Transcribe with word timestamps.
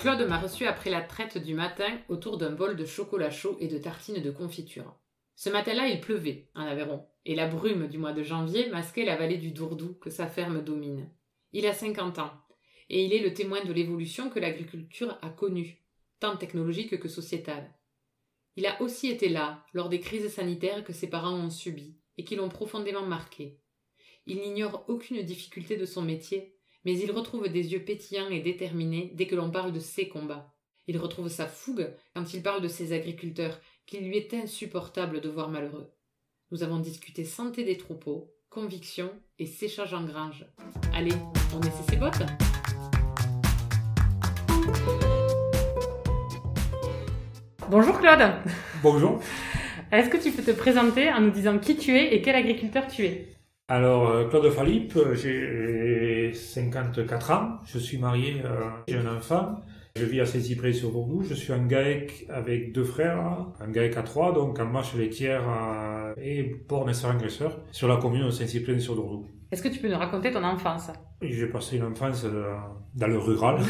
Claude 0.00 0.26
m'a 0.26 0.38
reçu 0.38 0.64
après 0.64 0.88
la 0.88 1.02
traite 1.02 1.36
du 1.36 1.52
matin 1.52 2.00
autour 2.08 2.38
d'un 2.38 2.52
bol 2.52 2.74
de 2.74 2.86
chocolat 2.86 3.30
chaud 3.30 3.58
et 3.60 3.68
de 3.68 3.76
tartines 3.76 4.22
de 4.22 4.30
confiture. 4.30 4.96
Ce 5.36 5.50
matin-là, 5.50 5.88
il 5.88 6.00
pleuvait, 6.00 6.48
en 6.54 6.62
Aveyron, 6.62 7.06
et 7.26 7.34
la 7.34 7.46
brume 7.46 7.86
du 7.86 7.98
mois 7.98 8.14
de 8.14 8.22
janvier 8.22 8.70
masquait 8.70 9.04
la 9.04 9.16
vallée 9.16 9.36
du 9.36 9.50
Dourdou 9.50 9.92
que 10.00 10.08
sa 10.08 10.26
ferme 10.26 10.64
domine. 10.64 11.10
Il 11.52 11.66
a 11.66 11.74
50 11.74 12.18
ans, 12.18 12.32
et 12.88 13.04
il 13.04 13.12
est 13.12 13.18
le 13.18 13.34
témoin 13.34 13.62
de 13.62 13.74
l'évolution 13.74 14.30
que 14.30 14.38
l'agriculture 14.38 15.18
a 15.20 15.28
connue, 15.28 15.84
tant 16.18 16.34
technologique 16.38 16.98
que 16.98 17.08
sociétale. 17.08 17.70
Il 18.56 18.64
a 18.64 18.80
aussi 18.80 19.10
été 19.10 19.28
là 19.28 19.66
lors 19.74 19.90
des 19.90 20.00
crises 20.00 20.32
sanitaires 20.32 20.82
que 20.82 20.94
ses 20.94 21.10
parents 21.10 21.36
ont 21.36 21.50
subies 21.50 21.98
et 22.16 22.24
qui 22.24 22.36
l'ont 22.36 22.48
profondément 22.48 23.04
marqué. 23.04 23.60
Il 24.24 24.38
n'ignore 24.40 24.82
aucune 24.88 25.20
difficulté 25.20 25.76
de 25.76 25.84
son 25.84 26.00
métier 26.00 26.56
mais 26.84 26.98
il 26.98 27.12
retrouve 27.12 27.48
des 27.48 27.72
yeux 27.72 27.84
pétillants 27.84 28.30
et 28.30 28.40
déterminés 28.40 29.12
dès 29.14 29.26
que 29.26 29.36
l'on 29.36 29.50
parle 29.50 29.72
de 29.72 29.80
ses 29.80 30.08
combats. 30.08 30.54
Il 30.86 30.98
retrouve 30.98 31.28
sa 31.28 31.46
fougue 31.46 31.92
quand 32.14 32.32
il 32.34 32.42
parle 32.42 32.62
de 32.62 32.68
ses 32.68 32.92
agriculteurs, 32.92 33.60
qu'il 33.86 34.06
lui 34.06 34.16
est 34.16 34.34
insupportable 34.34 35.20
de 35.20 35.28
voir 35.28 35.48
malheureux. 35.48 35.92
Nous 36.50 36.62
avons 36.62 36.78
discuté 36.78 37.24
santé 37.24 37.64
des 37.64 37.76
troupeaux, 37.76 38.32
conviction 38.48 39.10
et 39.38 39.46
séchage 39.46 39.94
en 39.94 40.04
grange. 40.04 40.44
Allez, 40.94 41.14
on 41.54 41.60
essaie 41.60 41.90
ses 41.90 41.96
bottes 41.96 42.22
Bonjour 47.68 48.00
Claude 48.00 48.32
Bonjour 48.82 49.20
Est-ce 49.92 50.08
que 50.08 50.16
tu 50.16 50.32
peux 50.32 50.42
te 50.42 50.56
présenter 50.56 51.12
en 51.12 51.20
nous 51.20 51.30
disant 51.30 51.58
qui 51.58 51.76
tu 51.76 51.96
es 51.96 52.14
et 52.14 52.22
quel 52.22 52.34
agriculteur 52.34 52.86
tu 52.88 53.04
es? 53.04 53.28
Alors, 53.70 54.08
euh, 54.08 54.28
Claude 54.28 54.50
Falip, 54.50 54.96
euh, 54.96 55.14
j'ai 56.30 56.38
54 56.38 57.30
ans, 57.30 57.58
je 57.64 57.78
suis 57.78 57.98
marié, 57.98 58.42
euh, 58.44 58.68
j'ai 58.88 58.96
un 58.96 59.16
enfant, 59.16 59.60
je 59.96 60.04
vis 60.04 60.20
à 60.20 60.26
Saint-Cyprès 60.26 60.72
sur 60.72 60.90
Bordeaux, 60.90 61.22
je 61.22 61.34
suis 61.34 61.52
un 61.52 61.66
GAEC 61.66 62.26
avec 62.28 62.72
deux 62.72 62.84
frères, 62.84 63.18
un 63.60 63.70
GAEC 63.70 63.96
à 63.96 64.02
trois, 64.02 64.32
donc 64.32 64.58
en 64.58 64.66
marche 64.66 64.94
laitière 64.94 65.42
et 66.20 66.44
port 66.44 66.86
naisseur 66.86 67.10
agresseur 67.10 67.60
sur 67.72 67.88
la 67.88 67.96
commune 67.96 68.26
de 68.26 68.30
Saint-Cyprès 68.30 68.78
sur 68.78 68.94
Bordeaux. 68.94 69.26
Est-ce 69.52 69.62
que 69.62 69.68
tu 69.68 69.80
peux 69.80 69.88
nous 69.88 69.98
raconter 69.98 70.30
ton 70.30 70.44
enfance? 70.44 70.90
J'ai 71.20 71.46
passé 71.46 71.76
une 71.76 71.84
enfance 71.84 72.24
dans 72.94 73.06
le 73.06 73.18
rural. 73.18 73.58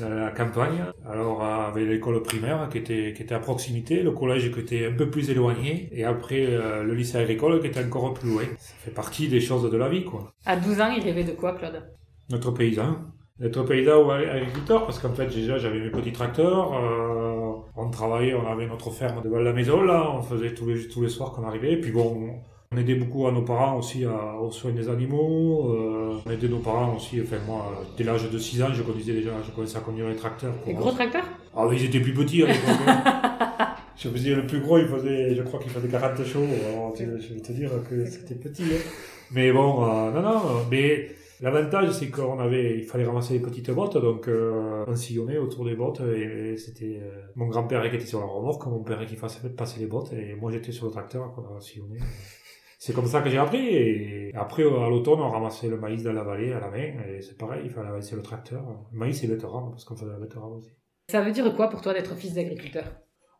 dans 0.00 0.08
la 0.08 0.30
campagne. 0.30 0.84
Alors 1.06 1.42
avec 1.44 1.86
l'école 1.88 2.22
primaire 2.22 2.68
qui 2.70 2.78
était 2.78 3.12
qui 3.14 3.22
était 3.22 3.34
à 3.34 3.38
proximité, 3.38 4.02
le 4.02 4.12
collège 4.12 4.52
qui 4.52 4.60
était 4.60 4.86
un 4.86 4.92
peu 4.92 5.10
plus 5.10 5.30
éloigné, 5.30 5.88
et 5.92 6.04
après 6.04 6.46
euh, 6.46 6.82
le 6.82 6.94
lycée 6.94 7.18
agricole 7.18 7.60
qui 7.60 7.68
était 7.68 7.84
encore 7.84 8.14
plus 8.14 8.30
loin. 8.30 8.42
Ça 8.58 8.74
fait 8.78 8.90
partie 8.90 9.28
des 9.28 9.40
choses 9.40 9.70
de 9.70 9.76
la 9.76 9.88
vie, 9.88 10.04
quoi. 10.04 10.32
À 10.46 10.56
12 10.56 10.80
ans, 10.80 10.90
il 10.96 11.02
rêvait 11.02 11.24
de 11.24 11.32
quoi, 11.32 11.54
Claude? 11.54 11.82
Notre 12.30 12.50
paysan. 12.50 12.96
Notre 13.40 13.62
paysan 13.62 14.04
ou 14.04 14.10
agriculteur, 14.10 14.84
parce 14.84 14.98
qu'en 14.98 15.14
fait 15.14 15.26
déjà 15.26 15.58
j'avais 15.58 15.78
mes 15.78 15.90
petits 15.90 16.12
tracteurs, 16.12 16.74
euh, 16.74 17.52
on 17.76 17.88
travaillait, 17.90 18.34
on 18.34 18.46
avait 18.46 18.66
notre 18.66 18.90
ferme 18.90 19.22
devant 19.22 19.38
la 19.38 19.52
maison 19.52 19.82
là, 19.82 20.10
on 20.12 20.22
faisait 20.22 20.54
tous 20.54 20.66
les 20.66 20.88
tous 20.88 21.02
les 21.02 21.08
soirs 21.08 21.32
qu'on 21.32 21.44
arrivait, 21.44 21.74
et 21.74 21.80
puis 21.80 21.92
bon 21.92 22.40
on 22.72 22.76
aidait 22.76 22.96
beaucoup 22.96 23.26
à 23.26 23.32
nos 23.32 23.42
parents 23.42 23.78
aussi 23.78 24.04
à, 24.04 24.36
aux 24.36 24.50
soins 24.50 24.72
des 24.72 24.88
animaux. 24.88 25.74
Euh, 25.74 26.18
on 26.26 26.30
aidait 26.30 26.48
nos 26.48 26.58
parents 26.58 26.96
aussi. 26.96 27.20
Enfin, 27.20 27.36
moi, 27.46 27.72
dès 27.96 28.04
l'âge 28.04 28.30
de 28.30 28.38
6 28.38 28.62
ans, 28.62 28.68
je 28.72 28.82
conduisais 28.82 29.12
déjà, 29.12 29.30
je 29.46 29.50
commençais 29.52 29.78
à 29.78 29.80
conduire 29.80 30.08
les 30.08 30.16
tracteurs. 30.16 30.54
Les 30.66 30.74
gros 30.74 30.90
tracteurs? 30.90 31.24
Ah 31.56 31.66
oui, 31.66 31.76
ils 31.80 31.86
étaient 31.86 32.00
plus 32.00 32.14
petits 32.14 32.42
à 32.42 32.46
l'époque. 32.46 32.76
Hein. 32.86 33.74
je 33.96 34.08
faisais 34.08 34.34
le 34.34 34.46
plus 34.46 34.60
gros, 34.60 34.78
il 34.78 34.86
faisait, 34.86 35.34
je 35.34 35.42
crois 35.42 35.60
qu'il 35.60 35.70
faisait 35.70 35.88
40 35.88 36.24
chevaux. 36.24 36.46
je 36.94 37.34
vais 37.34 37.40
te 37.40 37.52
dire 37.52 37.70
que 37.88 38.04
c'était 38.04 38.34
petit. 38.34 38.64
Hein. 38.64 38.90
Mais 39.30 39.50
bon, 39.52 39.84
euh, 39.84 40.10
non, 40.10 40.22
non, 40.22 40.40
mais 40.70 41.08
L'avantage, 41.40 41.92
c'est 41.92 42.10
qu'on 42.10 42.40
avait, 42.40 42.78
il 42.78 42.84
fallait 42.84 43.04
ramasser 43.04 43.34
les 43.34 43.40
petites 43.40 43.70
bottes, 43.70 43.96
donc 43.96 44.26
euh, 44.26 44.84
on 44.88 44.96
sillonnait 44.96 45.38
autour 45.38 45.64
des 45.64 45.76
bottes, 45.76 46.00
et, 46.00 46.56
c'était 46.56 46.98
euh, 47.00 47.22
mon 47.36 47.46
grand-père 47.46 47.88
qui 47.88 47.94
était 47.94 48.06
sur 48.06 48.18
la 48.18 48.26
remorque, 48.26 48.66
mon 48.66 48.82
père 48.82 49.06
qui 49.06 49.14
faisait 49.14 49.48
passer 49.50 49.78
les 49.78 49.86
bottes, 49.86 50.12
et 50.12 50.34
moi 50.34 50.50
j'étais 50.50 50.72
sur 50.72 50.86
le 50.86 50.90
tracteur, 50.90 51.32
quoi, 51.32 51.60
sillonner. 51.60 52.00
C'est 52.78 52.94
comme 52.94 53.06
ça 53.06 53.20
que 53.22 53.28
j'ai 53.28 53.38
appris. 53.38 53.66
Et 53.66 54.32
après, 54.34 54.62
à 54.62 54.88
l'automne, 54.88 55.20
on 55.20 55.28
ramassait 55.28 55.68
le 55.68 55.76
maïs 55.78 56.04
dans 56.04 56.12
la 56.12 56.22
vallée 56.22 56.52
à 56.52 56.60
la 56.60 56.70
main. 56.70 56.94
Et 57.08 57.20
c'est 57.20 57.36
pareil, 57.36 57.62
il 57.64 57.70
fallait 57.70 57.88
avancer 57.88 58.14
le 58.14 58.22
tracteur. 58.22 58.64
maïs 58.92 59.22
et 59.24 59.26
betterave, 59.26 59.70
parce 59.70 59.84
qu'on 59.84 59.96
faisait 59.96 60.10
la 60.12 60.18
betterave 60.18 60.52
aussi. 60.52 60.70
Ça 61.10 61.20
veut 61.22 61.32
dire 61.32 61.54
quoi 61.56 61.68
pour 61.68 61.80
toi 61.80 61.92
d'être 61.92 62.14
fils 62.14 62.34
d'agriculteur? 62.34 62.84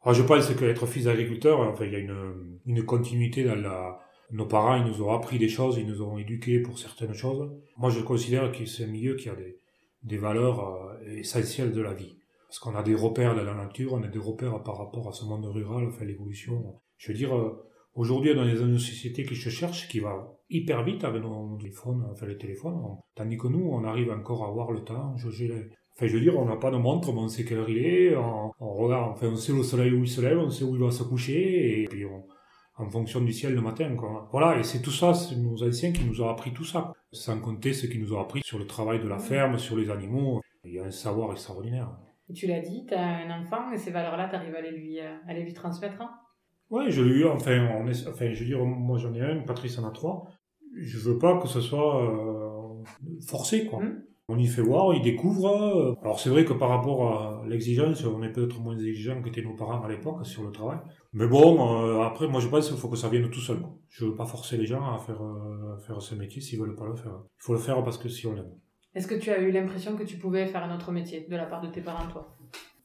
Alors, 0.02 0.14
Je 0.14 0.22
pense 0.22 0.52
que 0.52 0.64
être 0.64 0.86
fils 0.86 1.04
d'agriculteur, 1.04 1.60
enfin, 1.60 1.84
il 1.84 1.92
y 1.92 1.96
a 1.96 2.00
une, 2.00 2.58
une 2.66 2.84
continuité 2.84 3.44
dans 3.44 3.54
la... 3.54 4.00
Nos 4.30 4.46
parents, 4.46 4.74
ils 4.76 4.84
nous 4.84 5.02
ont 5.02 5.12
appris 5.12 5.38
des 5.38 5.48
choses, 5.48 5.78
ils 5.78 5.86
nous 5.86 6.02
ont 6.02 6.18
éduqués 6.18 6.60
pour 6.60 6.78
certaines 6.78 7.14
choses. 7.14 7.50
Moi, 7.78 7.90
je 7.90 8.00
considère 8.00 8.52
que 8.52 8.66
c'est 8.66 8.84
un 8.84 8.88
milieu 8.88 9.14
qui 9.14 9.30
a 9.30 9.34
des, 9.34 9.58
des 10.02 10.18
valeurs 10.18 10.60
euh, 10.60 11.16
essentielles 11.16 11.72
de 11.72 11.80
la 11.80 11.94
vie. 11.94 12.18
Parce 12.46 12.58
qu'on 12.58 12.74
a 12.74 12.82
des 12.82 12.94
repères 12.94 13.34
dans 13.34 13.44
la 13.44 13.54
nature, 13.54 13.92
on 13.94 14.02
a 14.02 14.08
des 14.08 14.18
repères 14.18 14.62
par 14.62 14.78
rapport 14.78 15.08
à 15.08 15.12
ce 15.12 15.24
monde 15.24 15.46
rural, 15.46 15.86
enfin 15.88 16.04
l'évolution. 16.04 16.80
Je 16.96 17.12
veux 17.12 17.16
dire, 17.16 17.34
euh, 17.36 17.67
Aujourd'hui, 17.98 18.30
on 18.30 18.46
est 18.46 18.54
dans 18.54 18.68
une 18.68 18.78
société 18.78 19.24
qui 19.24 19.34
se 19.34 19.48
cherche, 19.48 19.88
qui 19.88 19.98
va 19.98 20.38
hyper 20.48 20.84
vite 20.84 21.02
avec 21.02 21.20
nos 21.20 21.56
téléphones, 21.58 22.06
enfin 22.12 22.26
les 22.26 22.38
téléphones, 22.38 22.80
tandis 23.16 23.36
que 23.36 23.48
nous, 23.48 23.70
on 23.72 23.82
arrive 23.82 24.12
encore 24.12 24.44
à 24.44 24.52
voir 24.52 24.70
le 24.70 24.84
temps, 24.84 25.16
jauger 25.16 25.48
les... 25.48 25.68
Enfin, 25.96 26.06
je 26.06 26.14
veux 26.14 26.20
dire, 26.20 26.38
on 26.38 26.44
n'a 26.44 26.54
pas 26.54 26.70
de 26.70 26.76
montre, 26.76 27.12
mais 27.12 27.18
on 27.18 27.26
sait 27.26 27.44
quelle 27.44 27.58
heure 27.58 27.68
il 27.68 27.78
est, 27.78 28.16
on, 28.16 28.52
regarde, 28.60 29.10
enfin, 29.10 29.26
on 29.26 29.34
sait 29.34 29.52
le 29.52 29.64
soleil 29.64 29.90
où 29.90 30.04
il 30.04 30.08
se 30.08 30.20
lève, 30.20 30.38
on 30.38 30.48
sait 30.48 30.62
où 30.62 30.76
il 30.76 30.80
va 30.80 30.92
se 30.92 31.02
coucher, 31.02 31.82
et 31.82 31.88
puis 31.88 32.04
on, 32.04 32.22
en 32.76 32.88
fonction 32.88 33.20
du 33.20 33.32
ciel 33.32 33.52
le 33.52 33.62
matin, 33.62 33.92
quoi. 33.96 34.28
Voilà, 34.30 34.60
et 34.60 34.62
c'est 34.62 34.80
tout 34.80 34.92
ça, 34.92 35.12
c'est 35.12 35.34
nos 35.34 35.60
anciens 35.64 35.90
qui 35.90 36.04
nous 36.04 36.22
ont 36.22 36.28
appris 36.28 36.52
tout 36.52 36.62
ça. 36.62 36.92
Sans 37.10 37.40
compter 37.40 37.72
ce 37.72 37.88
qu'ils 37.88 38.00
nous 38.00 38.12
ont 38.12 38.20
appris 38.20 38.42
sur 38.44 38.60
le 38.60 38.66
travail 38.68 39.00
de 39.00 39.08
la 39.08 39.18
ferme, 39.18 39.58
sur 39.58 39.76
les 39.76 39.90
animaux. 39.90 40.40
Il 40.62 40.74
y 40.74 40.78
a 40.78 40.84
un 40.84 40.92
savoir 40.92 41.32
extraordinaire. 41.32 41.90
tu 42.32 42.46
l'as 42.46 42.60
dit, 42.60 42.86
tu 42.86 42.94
as 42.94 43.26
un 43.26 43.42
enfant, 43.42 43.72
et 43.72 43.76
ces 43.76 43.90
valeurs-là, 43.90 44.28
tu 44.28 44.36
arrives 44.36 44.54
à 44.54 44.60
les 44.60 44.70
lui, 44.70 45.00
à 45.00 45.34
les 45.34 45.42
lui 45.42 45.52
transmettre 45.52 46.00
hein? 46.00 46.12
Oui, 46.70 46.90
je 46.90 47.02
l'ai 47.02 47.20
eu, 47.20 47.26
enfin, 47.26 47.68
on 47.78 47.86
est, 47.86 48.06
enfin, 48.08 48.32
je 48.32 48.40
veux 48.40 48.46
dire, 48.46 48.64
moi 48.64 48.98
j'en 48.98 49.14
ai 49.14 49.22
un, 49.22 49.40
Patrice 49.40 49.78
en 49.78 49.86
a 49.86 49.90
trois. 49.90 50.26
Je 50.76 50.98
veux 50.98 51.18
pas 51.18 51.38
que 51.38 51.48
ce 51.48 51.60
soit 51.60 52.02
euh, 52.02 52.84
forcé, 53.26 53.66
quoi. 53.66 53.82
Hmm. 53.82 54.02
On 54.30 54.38
y 54.38 54.46
fait 54.46 54.60
voir, 54.60 54.92
il 54.94 55.00
découvre. 55.00 55.46
Euh, 55.48 55.94
alors 56.02 56.20
c'est 56.20 56.28
vrai 56.28 56.44
que 56.44 56.52
par 56.52 56.68
rapport 56.68 57.10
à 57.10 57.42
l'exigence, 57.48 58.04
on 58.04 58.22
est 58.22 58.30
peut-être 58.30 58.60
moins 58.60 58.76
exigeant 58.76 59.22
que 59.22 59.40
nos 59.40 59.54
parents 59.54 59.82
à 59.82 59.88
l'époque 59.88 60.26
sur 60.26 60.42
le 60.42 60.50
travail. 60.50 60.78
Mais 61.14 61.26
bon, 61.26 61.82
euh, 61.82 62.02
après, 62.02 62.28
moi 62.28 62.40
je 62.40 62.48
pense 62.48 62.68
qu'il 62.68 62.76
faut 62.76 62.90
que 62.90 62.96
ça 62.96 63.08
vienne 63.08 63.30
tout 63.30 63.40
seul. 63.40 63.60
Je 63.88 64.04
veux 64.04 64.14
pas 64.14 64.26
forcer 64.26 64.58
les 64.58 64.66
gens 64.66 64.84
à 64.94 64.98
faire, 64.98 65.22
à 65.22 65.78
faire 65.78 66.02
ce 66.02 66.14
métier 66.14 66.42
s'ils 66.42 66.60
veulent 66.60 66.76
pas 66.76 66.86
le 66.86 66.94
faire. 66.94 67.22
Il 67.38 67.42
faut 67.42 67.54
le 67.54 67.58
faire 67.58 67.82
parce 67.82 67.96
que 67.96 68.10
si 68.10 68.26
on 68.26 68.34
l'aime. 68.34 68.52
Est-ce 68.94 69.06
que 69.06 69.14
tu 69.14 69.30
as 69.30 69.40
eu 69.40 69.50
l'impression 69.50 69.96
que 69.96 70.02
tu 70.02 70.18
pouvais 70.18 70.46
faire 70.46 70.64
un 70.64 70.74
autre 70.74 70.92
métier 70.92 71.26
de 71.28 71.36
la 71.36 71.46
part 71.46 71.62
de 71.62 71.68
tes 71.68 71.80
parents, 71.80 72.08
toi? 72.08 72.36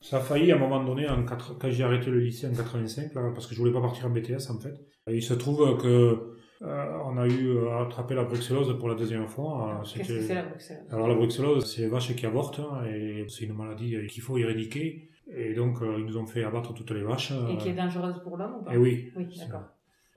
Ça 0.03 0.17
a 0.17 0.19
failli 0.19 0.51
à 0.51 0.55
un 0.55 0.59
moment 0.59 0.83
donné, 0.83 1.07
en 1.07 1.23
quand 1.25 1.69
j'ai 1.69 1.83
arrêté 1.83 2.11
le 2.11 2.19
lycée 2.19 2.45
en 2.45 2.53
85, 2.53 3.13
là, 3.15 3.31
parce 3.33 3.47
que 3.47 3.55
je 3.55 3.59
voulais 3.59 3.71
pas 3.71 3.81
partir 3.81 4.05
en 4.05 4.09
BTS 4.09 4.51
en 4.51 4.59
fait. 4.59 4.75
Et 5.07 5.15
il 5.15 5.23
se 5.23 5.33
trouve 5.33 5.77
que 5.77 6.35
euh, 6.61 6.97
on 7.05 7.17
a 7.17 7.25
eu 7.25 7.67
à 7.69 7.83
attraper 7.83 8.13
la 8.13 8.25
bruxellose 8.25 8.77
pour 8.77 8.89
la 8.89 8.95
deuxième 8.95 9.27
fois. 9.27 9.81
Qu'est-ce 9.93 10.09
que 10.09 10.21
c'est 10.21 10.35
la 10.35 10.43
bruxellose 10.43 10.83
Alors 10.91 11.07
la 11.07 11.15
bruxellose, 11.15 11.73
c'est 11.73 11.83
les 11.83 11.87
vaches 11.87 12.13
qui 12.15 12.25
avortent 12.25 12.59
hein, 12.59 12.83
et 12.85 13.25
c'est 13.29 13.45
une 13.45 13.53
maladie 13.53 13.95
qu'il 14.07 14.21
faut 14.21 14.37
éradiquer. 14.37 15.09
Et 15.33 15.53
donc 15.53 15.81
euh, 15.81 15.95
ils 15.97 16.05
nous 16.05 16.17
ont 16.17 16.25
fait 16.25 16.43
abattre 16.43 16.73
toutes 16.73 16.91
les 16.91 17.03
vaches. 17.03 17.31
Et 17.49 17.57
qui 17.57 17.69
est 17.69 17.73
dangereuse 17.73 18.21
pour 18.23 18.35
l'homme 18.35 18.57
ou 18.59 18.63
pas? 18.63 18.73
Et 18.73 18.77
oui. 18.77 19.11
Oui, 19.15 19.25
d'accord. 19.39 19.63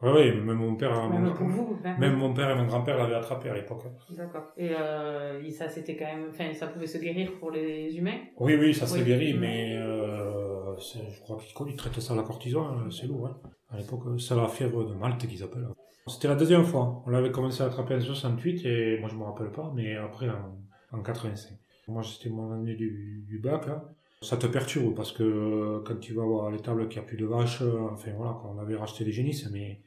Oui, 0.02 0.10
oui, 0.14 0.40
même 0.40 0.58
mon 0.58 0.76
père, 0.76 1.08
même, 1.08 1.22
mon, 1.22 1.32
vous, 1.32 1.78
même 1.98 2.16
mon 2.16 2.34
père 2.34 2.50
et 2.50 2.54
mon 2.54 2.66
grand-père 2.66 2.98
l'avaient 2.98 3.14
attrapé 3.14 3.48
à 3.48 3.54
l'époque. 3.54 3.84
D'accord. 4.10 4.52
Et 4.56 4.70
euh, 4.70 5.50
ça, 5.50 5.68
c'était 5.68 5.96
quand 5.96 6.04
même, 6.04 6.26
enfin, 6.28 6.52
ça 6.52 6.66
pouvait 6.66 6.86
se 6.86 6.98
guérir 6.98 7.32
pour 7.38 7.50
les 7.50 7.96
humains? 7.96 8.18
Oui, 8.38 8.56
oui, 8.56 8.74
ça 8.74 8.86
s'est 8.86 9.02
guéri, 9.02 9.32
mais 9.32 9.74
euh, 9.78 10.76
je 10.76 11.54
crois 11.54 11.66
qu'ils 11.66 11.76
traitent 11.76 11.98
ça 12.00 12.12
à 12.12 12.16
la 12.16 12.24
cortison, 12.24 12.66
hein, 12.66 12.88
c'est 12.90 13.06
lourd. 13.06 13.28
Hein. 13.28 13.40
À 13.70 13.78
l'époque, 13.78 14.02
c'est 14.20 14.36
la 14.36 14.48
fièvre 14.48 14.84
de 14.84 14.94
Malte 14.94 15.26
qu'ils 15.26 15.42
appellent. 15.42 15.68
C'était 16.06 16.28
la 16.28 16.36
deuxième 16.36 16.64
fois. 16.64 17.02
On 17.06 17.10
l'avait 17.10 17.32
commencé 17.32 17.62
à 17.62 17.66
attraper 17.66 17.94
en 17.94 18.00
68 18.00 18.66
et 18.66 18.98
moi 19.00 19.08
je 19.08 19.16
me 19.16 19.24
rappelle 19.24 19.50
pas, 19.50 19.72
mais 19.74 19.96
après 19.96 20.28
en, 20.28 20.96
en 20.96 21.02
85. 21.02 21.56
Moi, 21.88 22.02
c'était 22.02 22.28
mon 22.30 22.52
année 22.52 22.74
du, 22.74 23.24
du 23.26 23.38
bac 23.38 23.66
là 23.66 23.82
ça 24.22 24.36
te 24.36 24.46
perturbe 24.46 24.94
parce 24.94 25.12
que 25.12 25.82
quand 25.84 26.00
tu 26.00 26.14
vas 26.14 26.24
voir 26.24 26.50
les 26.50 26.58
tables 26.58 26.88
qu'il 26.88 27.00
n'y 27.00 27.04
a 27.04 27.08
plus 27.08 27.16
de 27.18 27.26
vaches, 27.26 27.62
enfin 27.92 28.12
voilà, 28.16 28.40
on 28.44 28.58
avait 28.58 28.76
racheté 28.76 29.04
des 29.04 29.12
génisses, 29.12 29.48
mais 29.52 29.80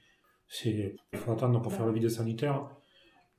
c'est, 0.50 0.96
il 1.14 1.20
faut 1.20 1.32
attendre 1.32 1.62
pour 1.62 1.72
faire 1.72 1.86
le 1.86 1.94
vide 1.94 2.10
sanitaire. 2.10 2.68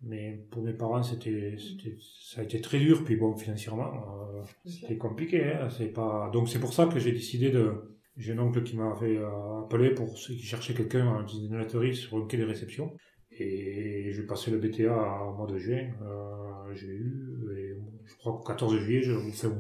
Mais 0.02 0.46
pour 0.50 0.62
mes 0.62 0.72
parents, 0.72 1.02
c'était, 1.02 1.56
c'était, 1.58 1.96
ça 2.22 2.40
a 2.40 2.44
été 2.44 2.60
très 2.60 2.78
dur. 2.78 3.04
Puis 3.04 3.16
bon, 3.16 3.36
financièrement, 3.36 3.92
euh, 4.34 4.42
c'était 4.64 4.96
compliqué. 4.96 5.44
Hein, 5.44 5.68
c'est 5.68 5.92
pas, 5.92 6.30
donc 6.32 6.48
c'est 6.48 6.60
pour 6.60 6.72
ça 6.72 6.86
que 6.86 6.98
j'ai 6.98 7.12
décidé 7.12 7.50
de, 7.50 7.74
J'ai 8.16 8.32
un 8.32 8.38
oncle 8.38 8.62
qui 8.62 8.76
m'a 8.76 8.94
fait 8.94 9.18
euh, 9.18 9.60
appeler 9.60 9.90
pour 9.90 10.16
ceux 10.16 10.34
qui 10.34 10.42
cherchaient 10.42 10.72
quelqu'un 10.72 11.06
en 11.06 11.22
dîneraterie 11.22 11.94
sur 11.94 12.16
un 12.16 12.26
quai 12.26 12.38
de 12.38 12.44
réception. 12.44 12.96
Et 13.32 14.10
j'ai 14.12 14.22
passé 14.22 14.50
le 14.50 14.58
BTA 14.58 15.24
au 15.24 15.34
mois 15.34 15.46
de 15.46 15.58
juin. 15.58 15.90
Euh, 16.02 16.72
j'ai 16.74 16.88
eu, 16.88 17.38
et 17.56 17.76
je 18.06 18.16
crois 18.16 18.32
qu'au 18.32 18.44
14 18.44 18.78
juillet, 18.78 19.02
je, 19.02 19.12
enfin, 19.12 19.54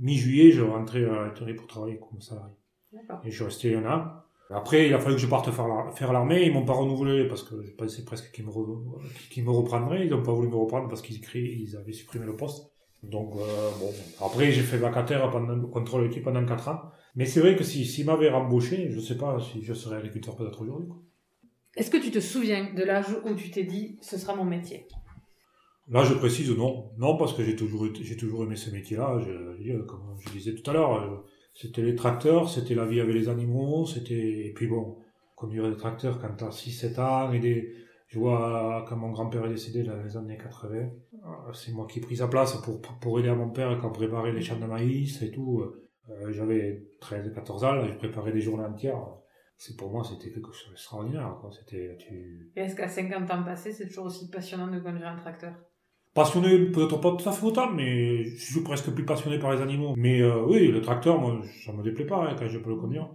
mi-juillet, 0.00 0.50
je 0.50 0.62
rentrais 0.62 1.04
à 1.04 1.32
la 1.32 1.54
pour 1.54 1.66
travailler 1.66 1.98
comme 1.98 2.20
salarié. 2.20 2.54
Et 3.24 3.30
je 3.30 3.36
suis 3.36 3.44
resté 3.44 3.74
un 3.76 3.86
an. 3.86 4.23
Après, 4.50 4.86
il 4.86 4.94
a 4.94 4.98
fallu 4.98 5.16
que 5.16 5.20
je 5.20 5.26
parte 5.26 5.50
faire 5.50 6.12
l'armée. 6.12 6.44
Ils 6.44 6.52
m'ont 6.52 6.64
pas 6.64 6.74
renouvelé 6.74 7.26
parce 7.26 7.42
que 7.42 7.62
je 7.62 7.72
pensais 7.72 8.04
presque 8.04 8.30
qu'ils 8.32 8.44
me, 8.44 8.50
me 8.50 9.50
reprendraient. 9.50 10.04
Ils 10.06 10.10
n'ont 10.10 10.22
pas 10.22 10.32
voulu 10.32 10.48
me 10.48 10.56
reprendre 10.56 10.88
parce 10.88 11.02
qu'ils 11.02 11.20
ils 11.34 11.76
avaient 11.76 11.92
supprimé 11.92 12.26
le 12.26 12.36
poste. 12.36 12.70
Donc, 13.10 13.34
euh, 13.36 13.70
bon. 13.78 13.90
Après, 14.24 14.50
j'ai 14.52 14.62
fait 14.62 14.76
vacataire 14.76 15.30
pendant, 15.30 15.60
contrôle 15.68 16.06
équipe 16.06 16.24
pendant 16.24 16.44
4 16.44 16.68
ans. 16.68 16.80
Mais 17.16 17.26
c'est 17.26 17.40
vrai 17.40 17.56
que 17.56 17.64
s'ils 17.64 17.86
si, 17.86 18.04
m'avaient 18.04 18.30
rembauché, 18.30 18.90
je 18.90 19.00
sais 19.00 19.16
pas 19.16 19.38
si 19.40 19.62
je 19.62 19.72
serais 19.72 19.96
agriculteur 19.96 20.36
peut-être 20.36 20.62
aujourd'hui. 20.62 20.88
Est-ce 21.76 21.90
que 21.90 21.96
tu 21.96 22.10
te 22.10 22.20
souviens 22.20 22.72
de 22.72 22.82
l'âge 22.82 23.16
où 23.24 23.34
tu 23.34 23.50
t'es 23.50 23.64
dit, 23.64 23.98
ce 24.00 24.16
sera 24.18 24.34
mon 24.34 24.44
métier? 24.44 24.86
Là, 25.88 26.02
je 26.02 26.14
précise 26.14 26.50
non. 26.50 26.90
Non, 26.96 27.16
parce 27.16 27.34
que 27.34 27.44
j'ai 27.44 27.56
toujours, 27.56 27.86
j'ai 27.94 28.16
toujours 28.16 28.44
aimé 28.44 28.56
ce 28.56 28.70
métier-là. 28.70 29.18
Je, 29.20 29.82
comme 29.82 30.16
je 30.18 30.30
disais 30.30 30.54
tout 30.54 30.68
à 30.70 30.74
l'heure, 30.74 30.94
euh, 30.94 31.24
c'était 31.54 31.82
les 31.82 31.94
tracteurs, 31.94 32.50
c'était 32.50 32.74
la 32.74 32.84
vie 32.84 33.00
avec 33.00 33.14
les 33.14 33.28
animaux, 33.28 33.86
c'était, 33.86 34.46
et 34.46 34.52
puis 34.54 34.66
bon, 34.66 34.98
conduire 35.36 35.70
des 35.70 35.76
tracteurs 35.76 36.20
quand 36.20 36.34
t'as 36.36 36.50
6-7 36.50 37.00
ans 37.00 37.32
et 37.32 37.38
des, 37.38 37.72
je 38.08 38.18
vois 38.18 38.84
quand 38.88 38.96
mon 38.96 39.10
grand-père 39.10 39.46
est 39.46 39.50
décédé 39.50 39.84
dans 39.84 40.00
les 40.02 40.16
années 40.16 40.36
80, 40.36 40.76
euh, 40.76 41.52
c'est 41.52 41.72
moi 41.72 41.86
qui 41.86 42.00
ai 42.00 42.02
pris 42.02 42.16
sa 42.16 42.28
place 42.28 42.54
pour, 42.62 42.80
pour 42.80 43.18
aider 43.20 43.28
à 43.28 43.34
mon 43.34 43.50
père 43.50 43.78
quand 43.80 43.90
préparait 43.90 44.32
les 44.32 44.42
champs 44.42 44.58
de 44.58 44.66
maïs 44.66 45.22
et 45.22 45.30
tout. 45.30 45.60
Euh, 46.10 46.32
j'avais 46.32 46.86
13-14 47.00 47.64
ans, 47.64 47.86
je 47.86 47.94
préparais 47.94 48.32
des 48.32 48.40
journées 48.40 48.64
entières. 48.64 49.00
C'est 49.56 49.76
pour 49.76 49.90
moi, 49.90 50.02
c'était 50.04 50.32
quelque 50.32 50.52
chose 50.52 50.70
d'extraordinaire. 50.70 51.40
C'était, 51.52 51.96
tu... 51.98 52.52
est-ce 52.56 52.74
qu'à 52.74 52.88
50 52.88 53.30
ans 53.30 53.44
passés, 53.44 53.72
c'est 53.72 53.86
toujours 53.86 54.06
aussi 54.06 54.28
passionnant 54.28 54.66
de 54.66 54.80
conduire 54.80 55.06
un 55.06 55.16
tracteur? 55.16 55.54
Passionné, 56.14 56.66
peut-être 56.66 57.00
pas 57.00 57.16
tout 57.16 57.28
à 57.28 57.32
fait 57.32 57.44
autant, 57.44 57.72
mais 57.72 58.22
je 58.24 58.52
suis 58.52 58.60
presque 58.60 58.88
plus 58.90 59.04
passionné 59.04 59.40
par 59.40 59.52
les 59.52 59.60
animaux. 59.60 59.94
Mais 59.96 60.22
euh, 60.22 60.44
oui, 60.46 60.68
le 60.68 60.80
tracteur, 60.80 61.20
moi, 61.20 61.40
ça 61.66 61.72
me 61.72 61.82
déplaît 61.82 62.06
pas 62.06 62.28
hein, 62.28 62.36
quand 62.38 62.46
je 62.46 62.58
peux 62.58 62.70
le 62.70 62.76
conduire. 62.76 63.10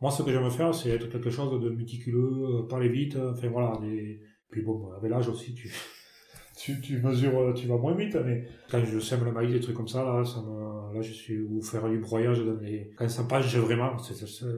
Moi, 0.00 0.12
ce 0.12 0.22
que 0.22 0.30
j'aime 0.30 0.48
faire, 0.50 0.72
c'est 0.72 0.90
être 0.90 1.08
quelque 1.08 1.30
chose 1.30 1.60
de 1.60 1.68
méticuleux, 1.70 2.60
euh, 2.60 2.68
parler 2.68 2.88
vite, 2.88 3.16
enfin 3.16 3.48
voilà. 3.48 3.72
Des... 3.82 4.20
Puis 4.50 4.62
bon, 4.62 4.92
avec 4.96 5.10
l'âge 5.10 5.28
aussi, 5.28 5.52
tu, 5.54 5.68
tu, 6.56 6.80
tu 6.80 7.02
mesures, 7.02 7.36
euh, 7.40 7.52
tu 7.54 7.66
vas 7.66 7.76
moins 7.76 7.94
vite, 7.94 8.16
mais 8.24 8.44
quand 8.70 8.84
je 8.84 9.00
sème 9.00 9.24
le 9.24 9.32
maïs, 9.32 9.52
des 9.52 9.58
trucs 9.58 9.76
comme 9.76 9.88
ça, 9.88 10.04
là, 10.04 10.24
ça 10.24 10.40
me, 10.40 10.94
là, 10.94 11.00
je 11.00 11.12
suis, 11.12 11.40
ou 11.40 11.60
faire 11.60 11.88
du 11.88 11.98
broyage 11.98 12.38
dans 12.38 12.60
les, 12.60 12.92
quand 12.96 13.08
ça 13.08 13.24
penche 13.24 13.52
vraiment, 13.56 13.98
c'est, 13.98 14.14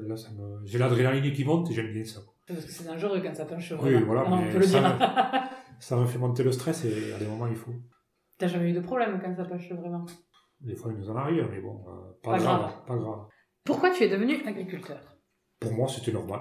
là, 0.07 0.17
ça 0.19 0.29
me, 0.33 0.67
j'ai 0.67 0.77
l'adrénaline 0.77 1.33
qui 1.33 1.47
monte 1.47 1.71
et 1.71 1.73
j'aime 1.73 1.95
bien 1.95 2.05
ça. 2.05 2.21
Parce 2.47 2.63
que 2.63 2.71
c'est 2.71 2.87
dangereux 2.87 3.23
quand 3.25 3.35
ça 3.35 3.47
penche. 3.47 3.73
Oui, 3.83 3.95
voilà, 4.05 4.25
mais 4.29 4.37
on 4.37 4.53
peut 4.53 4.59
le 4.59 4.67
dire 4.67 4.83
ça 4.83 5.45
me 5.97 6.07
fait 6.07 6.19
monter 6.19 6.43
le 6.43 6.53
stress 6.53 6.85
et 6.85 7.13
à 7.13 7.19
des 7.19 7.27
moments 7.27 7.47
il 7.47 7.57
faut. 7.57 7.73
T'as 8.39 8.49
jamais 8.49 8.71
eu 8.71 8.73
de 8.73 8.81
problème 8.81 9.21
quand 9.23 9.35
ça 9.35 9.45
pêche 9.45 9.73
vraiment 9.73 10.05
Des 10.61 10.75
fois 10.75 10.93
il 10.93 10.99
nous 10.99 11.11
en 11.11 11.17
arrive, 11.17 11.49
mais 11.51 11.61
bon, 11.61 11.85
euh, 11.89 12.13
pas, 12.23 12.39
grave, 12.39 12.73
pas 12.87 12.97
grave. 12.97 13.27
Pourquoi 13.65 13.91
tu 13.91 14.05
es 14.05 14.09
devenu 14.09 14.37
agriculteur? 14.45 15.01
Pour 15.61 15.73
moi 15.73 15.89
c'était 15.89 16.13
normal. 16.13 16.41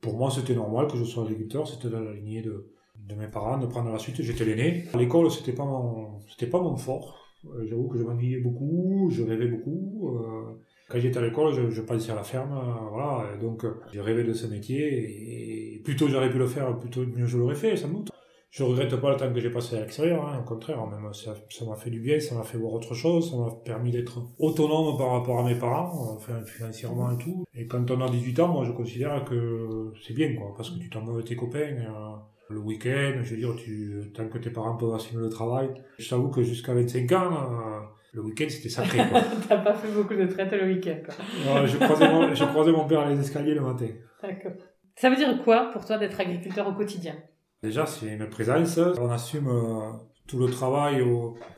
Pour 0.00 0.16
moi 0.16 0.30
c'était 0.30 0.54
normal 0.54 0.86
que 0.88 0.96
je 0.96 1.04
sois 1.04 1.24
agriculteur, 1.24 1.66
c'était 1.66 1.88
dans 1.88 2.00
la 2.00 2.12
lignée 2.12 2.42
de, 2.42 2.72
de 2.96 3.14
mes 3.14 3.28
parents, 3.28 3.58
de 3.58 3.66
prendre 3.66 3.90
la 3.90 3.98
suite, 3.98 4.20
j'étais 4.20 4.44
l'aîné. 4.44 4.84
À 4.92 4.96
l'école 4.96 5.30
c'était 5.30 5.52
pas 5.52 5.64
mon, 5.64 6.20
c'était 6.28 6.48
pas 6.48 6.60
mon 6.60 6.76
fort. 6.76 7.18
Euh, 7.46 7.64
j'avoue 7.66 7.88
que 7.88 7.98
je 7.98 8.04
m'ennuyais 8.04 8.40
beaucoup, 8.40 9.08
je 9.10 9.22
rêvais 9.22 9.48
beaucoup. 9.48 10.18
Euh, 10.18 10.58
quand 10.90 10.98
j'étais 10.98 11.18
à 11.18 11.22
l'école, 11.22 11.54
je, 11.54 11.70
je, 11.70 11.82
passais 11.82 12.10
à 12.10 12.16
la 12.16 12.24
ferme, 12.24 12.60
voilà. 12.90 13.36
donc, 13.36 13.64
j'ai 13.92 14.00
rêvé 14.00 14.24
de 14.24 14.32
ce 14.32 14.48
métier 14.48 15.76
et 15.76 15.78
plutôt 15.84 16.08
j'aurais 16.08 16.30
pu 16.30 16.38
le 16.38 16.48
faire, 16.48 16.76
plutôt 16.80 17.06
mieux 17.06 17.26
je 17.26 17.38
l'aurais 17.38 17.54
fait, 17.54 17.76
sans 17.76 17.88
doute 17.88 18.10
je 18.50 18.64
regrette 18.64 18.96
pas 18.96 19.10
le 19.10 19.16
temps 19.16 19.32
que 19.32 19.38
j'ai 19.38 19.50
passé 19.50 19.76
à 19.76 19.80
l'extérieur, 19.80 20.26
hein, 20.26 20.40
au 20.40 20.44
contraire, 20.44 20.84
même 20.86 21.12
ça, 21.14 21.34
m'a 21.64 21.76
fait 21.76 21.90
du 21.90 22.00
bien, 22.00 22.18
ça 22.18 22.34
m'a 22.34 22.42
fait 22.42 22.58
voir 22.58 22.72
autre 22.72 22.94
chose, 22.94 23.30
ça 23.30 23.36
m'a 23.36 23.50
permis 23.64 23.92
d'être 23.92 24.20
autonome 24.40 24.98
par 24.98 25.12
rapport 25.12 25.38
à 25.38 25.44
mes 25.44 25.54
parents, 25.54 26.14
enfin 26.16 26.42
financièrement 26.44 27.12
et 27.12 27.18
tout. 27.18 27.44
Et 27.54 27.68
quand 27.68 27.88
on 27.92 28.00
a 28.00 28.10
18 28.10 28.40
ans, 28.40 28.48
moi 28.48 28.64
je 28.64 28.72
considère 28.72 29.24
que 29.24 29.92
c'est 30.04 30.14
bien, 30.14 30.34
quoi, 30.34 30.52
parce 30.56 30.70
que 30.70 30.80
tu 30.80 30.90
t'en 30.90 31.04
vas 31.04 31.14
avec 31.14 31.26
tes 31.26 31.36
copains, 31.36 31.58
euh, 31.58 32.16
le 32.48 32.58
week-end, 32.58 33.20
je 33.22 33.30
veux 33.30 33.36
dire, 33.36 33.54
tu, 33.54 34.10
tant 34.12 34.28
que 34.28 34.38
tes 34.38 34.50
parents 34.50 34.76
peuvent 34.76 34.94
assumer 34.94 35.22
le 35.22 35.30
travail. 35.30 35.68
Je 36.00 36.10
t'avoue 36.10 36.30
que 36.30 36.42
jusqu'à 36.42 36.74
25 36.74 37.12
ans, 37.12 37.32
euh, 37.32 37.80
le 38.14 38.22
week-end 38.22 38.46
c'était 38.48 38.68
sacré. 38.68 38.98
T'as 39.48 39.58
pas 39.58 39.74
fait 39.74 39.92
beaucoup 39.92 40.14
de 40.14 40.26
traite 40.26 40.50
le 40.50 40.66
week-end, 40.66 40.98
quoi. 41.04 41.66
je, 41.66 41.76
croisais 41.76 42.08
mon, 42.08 42.34
je 42.34 42.44
croisais 42.44 42.72
mon 42.72 42.84
père 42.88 43.00
à 43.00 43.10
les 43.10 43.20
escaliers 43.20 43.54
le 43.54 43.60
matin. 43.60 43.86
D'accord. 44.20 44.52
Ça 44.96 45.08
veut 45.08 45.14
dire 45.14 45.40
quoi 45.44 45.70
pour 45.72 45.84
toi 45.84 45.98
d'être 45.98 46.20
agriculteur 46.20 46.66
au 46.66 46.72
quotidien? 46.72 47.14
Déjà, 47.62 47.86
c'est 47.86 48.14
une 48.14 48.28
présence. 48.28 48.78
On 48.98 49.10
assume 49.10 49.48
euh, 49.48 49.92
tout 50.26 50.38
le 50.38 50.48
travail. 50.48 51.04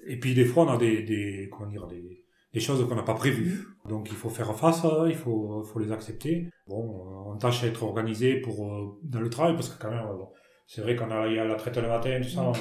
Et 0.06 0.19
puis, 0.19 0.34
des 0.34 0.44
fois, 0.44 0.64
on 0.64 0.69
a 0.69 0.76
des, 0.76 1.02
des 1.02 1.49
comment 1.50 1.70
dire, 1.70 1.87
des, 1.87 2.25
des 2.52 2.60
choses 2.60 2.87
qu'on 2.88 2.96
n'a 2.96 3.02
pas 3.02 3.14
prévues. 3.14 3.66
Donc, 3.88 4.08
il 4.10 4.16
faut 4.16 4.28
faire 4.28 4.54
face, 4.56 4.84
il 5.08 5.14
faut, 5.14 5.62
faut 5.62 5.78
les 5.78 5.93
accepter. 5.93 6.49
Bon, 6.66 7.26
on 7.26 7.37
tâche 7.37 7.64
à 7.64 7.66
être 7.69 7.82
organisé 7.82 8.40
pour, 8.40 8.66
euh, 8.66 8.99
dans 9.02 9.20
le 9.20 9.31
travail, 9.31 9.54
parce 9.54 9.69
que 9.69 9.81
quand 9.81 9.90
même, 9.90 10.04
c'est 10.66 10.81
vrai 10.81 10.96
qu'on 10.96 11.10
a, 11.10 11.26
il 11.28 11.34
y 11.34 11.38
a 11.38 11.44
la 11.44 11.54
traite 11.56 11.76
le 11.76 11.88
matin, 11.88 12.20
tout 12.20 12.28
ça, 12.28 12.52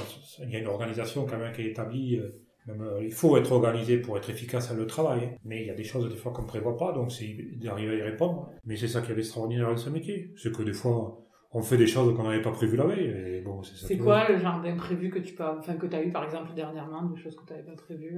il 0.43 0.51
y 0.51 0.55
a 0.55 0.59
une 0.59 0.67
organisation 0.67 1.25
quand 1.25 1.37
même 1.37 1.53
qui 1.53 1.61
est 1.61 1.71
établie. 1.71 2.17
Euh, 2.17 2.29
même, 2.67 2.87
il 3.01 3.11
faut 3.11 3.37
être 3.37 3.51
organisé 3.53 3.97
pour 3.97 4.17
être 4.17 4.29
efficace 4.29 4.69
à 4.69 4.75
le 4.75 4.85
travail. 4.85 5.35
Mais 5.43 5.61
il 5.61 5.67
y 5.67 5.71
a 5.71 5.73
des 5.73 5.83
choses, 5.83 6.07
des 6.07 6.15
fois, 6.15 6.31
qu'on 6.31 6.43
ne 6.43 6.47
prévoit 6.47 6.77
pas, 6.77 6.91
donc 6.91 7.11
c'est 7.11 7.35
d'arriver 7.55 7.93
à 7.93 7.97
y 7.97 8.01
répondre. 8.03 8.51
Mais 8.65 8.75
c'est 8.75 8.87
ça 8.87 9.01
qui 9.01 9.11
est 9.11 9.17
extraordinaire 9.17 9.67
dans 9.67 9.77
ce 9.77 9.89
métier. 9.89 10.31
C'est 10.37 10.55
que 10.55 10.61
des 10.61 10.73
fois, 10.73 11.17
on 11.53 11.61
fait 11.61 11.77
des 11.77 11.87
choses 11.87 12.15
qu'on 12.15 12.23
n'avait 12.23 12.41
pas 12.41 12.51
prévues 12.51 12.77
la 12.77 12.85
veille. 12.85 13.41
bon, 13.43 13.61
c'est 13.63 13.87
C'est 13.87 13.97
quoi 13.97 14.29
le 14.29 14.39
genre 14.39 14.61
d'imprévu 14.61 15.09
que 15.09 15.19
tu 15.19 15.33
peux, 15.33 15.43
enfin, 15.43 15.75
que 15.75 15.93
as 15.93 16.01
eu 16.01 16.11
par 16.11 16.23
exemple 16.23 16.53
dernièrement, 16.55 17.03
des 17.09 17.21
choses 17.21 17.35
que 17.35 17.45
tu 17.45 17.53
n'avais 17.53 17.65
pas 17.65 17.75
prévues 17.75 18.17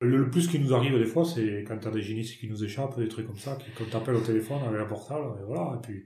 le, 0.00 0.30
plus 0.30 0.48
qui 0.48 0.58
nous 0.58 0.74
arrive 0.74 0.98
des 0.98 1.06
fois, 1.06 1.24
c'est 1.24 1.64
quand 1.66 1.78
tu 1.78 1.88
as 1.88 1.90
des 1.90 2.02
génistes 2.02 2.38
qui 2.38 2.48
nous 2.48 2.62
échappent, 2.64 2.98
des 2.98 3.08
trucs 3.08 3.26
comme 3.26 3.38
ça, 3.38 3.56
qui, 3.56 3.70
qu'on 3.72 3.88
t'appelle 3.90 4.16
au 4.16 4.20
téléphone 4.20 4.58
avec 4.66 4.78
la 4.78 4.86
portale, 4.86 5.22
et 5.40 5.44
voilà. 5.46 5.78
Et 5.78 5.80
puis, 5.82 6.04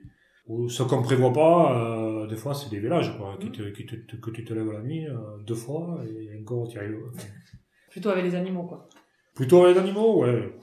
ce 0.68 0.82
qu'on 0.82 1.02
prévoit 1.02 1.32
pas, 1.32 1.78
euh, 1.78 2.26
des 2.26 2.36
fois, 2.36 2.54
c'est 2.54 2.70
des 2.70 2.80
vélages, 2.80 3.16
quoi, 3.16 3.36
qui 3.40 3.50
te, 3.50 3.62
qui 3.70 3.86
te, 3.86 4.16
que 4.16 4.30
tu 4.30 4.44
te 4.44 4.54
lèves 4.54 4.72
la 4.72 4.80
nuit 4.80 5.06
euh, 5.06 5.16
deux 5.46 5.54
fois, 5.54 5.98
et 6.06 6.38
encore, 6.40 6.68
tu 6.68 6.78
arrives. 6.78 6.96
Plutôt 7.90 8.10
avec 8.10 8.24
les 8.24 8.34
animaux, 8.34 8.64
quoi. 8.64 8.88
Plutôt 9.34 9.64
avec 9.64 9.76
les 9.76 9.82
animaux, 9.82 10.22
ouais. 10.22 10.54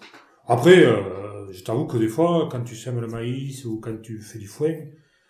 Après, 0.48 0.86
euh, 0.86 1.52
je 1.52 1.64
t'avoue 1.64 1.86
que 1.86 1.98
des 1.98 2.08
fois, 2.08 2.48
quand 2.52 2.64
tu 2.64 2.76
sèmes 2.76 3.02
le 3.02 3.08
maïs 3.08 3.66
ou 3.66 3.80
quand 3.80 4.00
tu 4.02 4.20
fais 4.22 4.38
du 4.38 4.48
foin, 4.48 4.74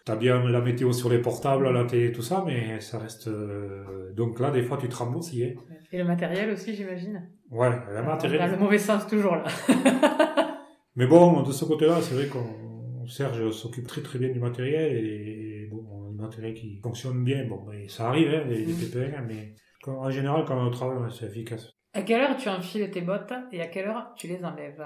T'as 0.05 0.15
bien 0.15 0.47
la 0.47 0.61
météo 0.61 0.93
sur 0.93 1.09
les 1.09 1.17
portables, 1.17 1.67
la 1.67 1.83
télé, 1.83 2.11
tout 2.11 2.21
ça, 2.21 2.43
mais 2.45 2.79
ça 2.79 2.99
reste. 2.99 3.27
Euh, 3.27 4.13
donc 4.13 4.39
là, 4.39 4.51
des 4.51 4.61
fois, 4.61 4.77
tu 4.77 4.87
te 4.87 5.03
aussi. 5.03 5.43
Hein. 5.43 5.59
Et 5.91 5.97
le 5.97 6.03
matériel 6.03 6.51
aussi, 6.51 6.75
j'imagine. 6.75 7.27
Ouais, 7.49 7.71
le 7.89 8.03
matériel. 8.03 8.39
Dans 8.39 8.55
le 8.55 8.57
mauvais 8.57 8.77
sens 8.77 9.07
toujours 9.07 9.35
là. 9.35 9.45
mais 10.95 11.07
bon, 11.07 11.41
de 11.41 11.51
ce 11.51 11.65
côté-là, 11.65 12.01
c'est 12.01 12.13
vrai 12.13 12.27
qu'on 12.27 13.07
Serge 13.07 13.49
s'occupe 13.49 13.87
très 13.87 14.01
très 14.01 14.19
bien 14.19 14.29
du 14.29 14.39
matériel 14.39 14.95
et, 14.95 15.67
bon, 15.71 16.11
du 16.11 16.21
matériel 16.21 16.53
qui 16.53 16.79
fonctionne 16.83 17.23
bien. 17.23 17.47
Bon, 17.47 17.65
mais 17.67 17.87
ça 17.87 18.09
arrive, 18.09 18.29
hein, 18.29 18.43
les, 18.47 18.63
mm. 18.63 18.75
pépins, 18.75 19.21
mais 19.27 19.55
en 19.87 20.11
général, 20.11 20.45
quand 20.45 20.67
on 20.67 20.69
travaille, 20.69 21.11
c'est 21.11 21.25
efficace. 21.25 21.71
À 21.95 22.03
quelle 22.03 22.21
heure 22.21 22.37
tu 22.37 22.47
enfiles 22.47 22.91
tes 22.91 23.01
bottes 23.01 23.33
et 23.51 23.59
à 23.59 23.67
quelle 23.67 23.87
heure 23.87 24.13
tu 24.15 24.27
les 24.27 24.43
enlèves? 24.45 24.85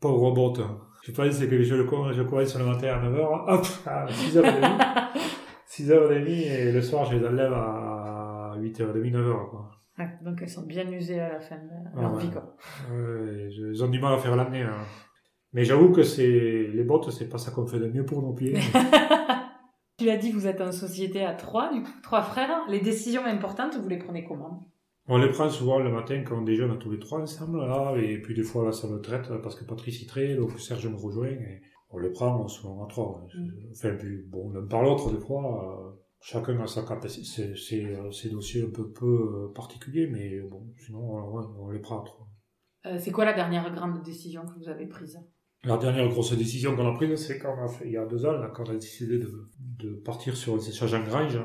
Pauvre 0.00 0.32
botte. 0.32 0.60
Je 1.02 1.12
pense 1.12 1.38
que 1.38 1.62
je, 1.62 1.74
le, 1.74 2.12
je 2.12 2.22
courais 2.22 2.46
sur 2.46 2.58
le 2.58 2.66
matin 2.66 2.88
à 2.88 3.08
9h, 3.08 3.44
hop, 3.48 3.66
à 3.86 4.06
6h30. 4.06 5.08
6h30 5.68 6.26
et 6.28 6.72
le 6.72 6.82
soir, 6.82 7.04
je 7.04 7.16
les 7.16 7.26
enlève 7.26 7.52
à 7.52 8.54
8h30, 8.58 9.12
9h, 9.12 9.50
quoi. 9.50 9.70
Ouais, 9.98 10.08
donc 10.22 10.38
elles 10.42 10.48
sont 10.48 10.66
bien 10.66 10.88
usées 10.92 11.18
à 11.18 11.32
la 11.32 11.40
fin 11.40 11.56
de 11.56 12.00
leur 12.00 12.14
vie, 12.16 12.30
quoi. 12.30 12.54
Ouais, 12.92 13.48
ils 13.50 13.82
ont 13.82 13.88
du 13.88 13.98
mal 13.98 14.14
à 14.14 14.18
faire 14.18 14.36
l'année. 14.36 14.62
Hein. 14.62 14.84
Mais 15.52 15.64
j'avoue 15.64 15.90
que 15.90 16.02
c'est 16.02 16.68
les 16.72 16.84
bottes, 16.84 17.10
c'est 17.10 17.28
pas 17.28 17.38
ça 17.38 17.50
qu'on 17.50 17.66
fait 17.66 17.80
de 17.80 17.88
mieux 17.88 18.04
pour 18.04 18.22
nos 18.22 18.34
pieds. 18.34 18.54
tu 19.98 20.04
l'as 20.04 20.16
dit, 20.16 20.30
vous 20.30 20.46
êtes 20.46 20.60
en 20.60 20.72
société 20.72 21.24
à 21.24 21.32
trois, 21.34 21.72
du 21.72 21.82
coup, 21.82 22.00
trois 22.02 22.22
frères. 22.22 22.60
Les 22.68 22.80
décisions 22.80 23.24
importantes, 23.24 23.76
vous 23.76 23.88
les 23.88 23.98
prenez 23.98 24.24
comment? 24.24 24.68
On 25.08 25.18
les 25.18 25.30
prend 25.30 25.48
souvent 25.48 25.78
le 25.78 25.90
matin 25.90 26.22
quand 26.26 26.38
on 26.38 26.42
déjeune 26.42 26.78
tous 26.78 26.90
les 26.90 26.98
trois 26.98 27.20
ensemble, 27.20 27.58
là, 27.60 27.96
et 27.96 28.20
puis 28.20 28.34
des 28.34 28.42
fois 28.42 28.64
là 28.64 28.72
ça 28.72 28.86
me 28.88 29.00
traite 29.00 29.30
parce 29.42 29.56
que 29.56 29.64
Patrice 29.64 30.02
y 30.02 30.06
traite, 30.06 30.36
donc 30.36 30.58
Serge 30.60 30.86
me 30.86 30.96
rejoint, 30.96 31.28
et 31.28 31.62
on 31.90 31.98
les 31.98 32.10
prend 32.10 32.46
souvent 32.48 32.84
à 32.84 32.88
trois. 32.88 33.26
Mm. 33.34 33.48
Enfin, 33.72 33.94
puis 33.98 34.22
bon, 34.26 34.50
l'un 34.50 34.66
par 34.66 34.82
l'autre, 34.82 35.10
des 35.10 35.20
fois, 35.20 35.64
euh, 35.64 35.98
chacun 36.20 36.60
a 36.60 36.66
sa 36.66 36.82
capacité, 36.82 37.54
c'est 37.56 37.84
euh, 37.84 38.10
ses 38.10 38.28
dossiers 38.30 38.64
un 38.64 38.70
peu, 38.70 38.90
peu 38.92 39.06
euh, 39.06 39.52
particuliers, 39.54 40.06
mais 40.06 40.40
bon, 40.40 40.66
sinon 40.76 41.00
on, 41.58 41.70
les 41.70 41.80
prend 41.80 42.02
à 42.02 42.04
trois. 42.04 42.28
c'est 42.98 43.10
quoi 43.10 43.24
la 43.24 43.32
dernière 43.32 43.72
grande 43.74 44.02
décision 44.02 44.42
que 44.42 44.58
vous 44.58 44.68
avez 44.68 44.86
prise? 44.86 45.18
La 45.64 45.76
dernière 45.76 46.08
grosse 46.08 46.36
décision 46.36 46.76
qu'on 46.76 46.86
a 46.86 46.94
prise, 46.94 47.16
c'est 47.16 47.38
quand 47.38 47.56
on 47.58 47.64
a 47.64 47.68
fait, 47.68 47.86
il 47.86 47.92
y 47.92 47.96
a 47.96 48.06
deux 48.06 48.24
ans, 48.26 48.32
là, 48.32 48.52
quand 48.54 48.68
on 48.68 48.72
a 48.72 48.76
décidé 48.76 49.18
de, 49.18 49.48
de 49.58 49.94
partir 50.04 50.36
sur 50.36 50.54
un 50.54 50.60
séchage 50.60 50.94
en 50.94 51.02
grange, 51.02 51.40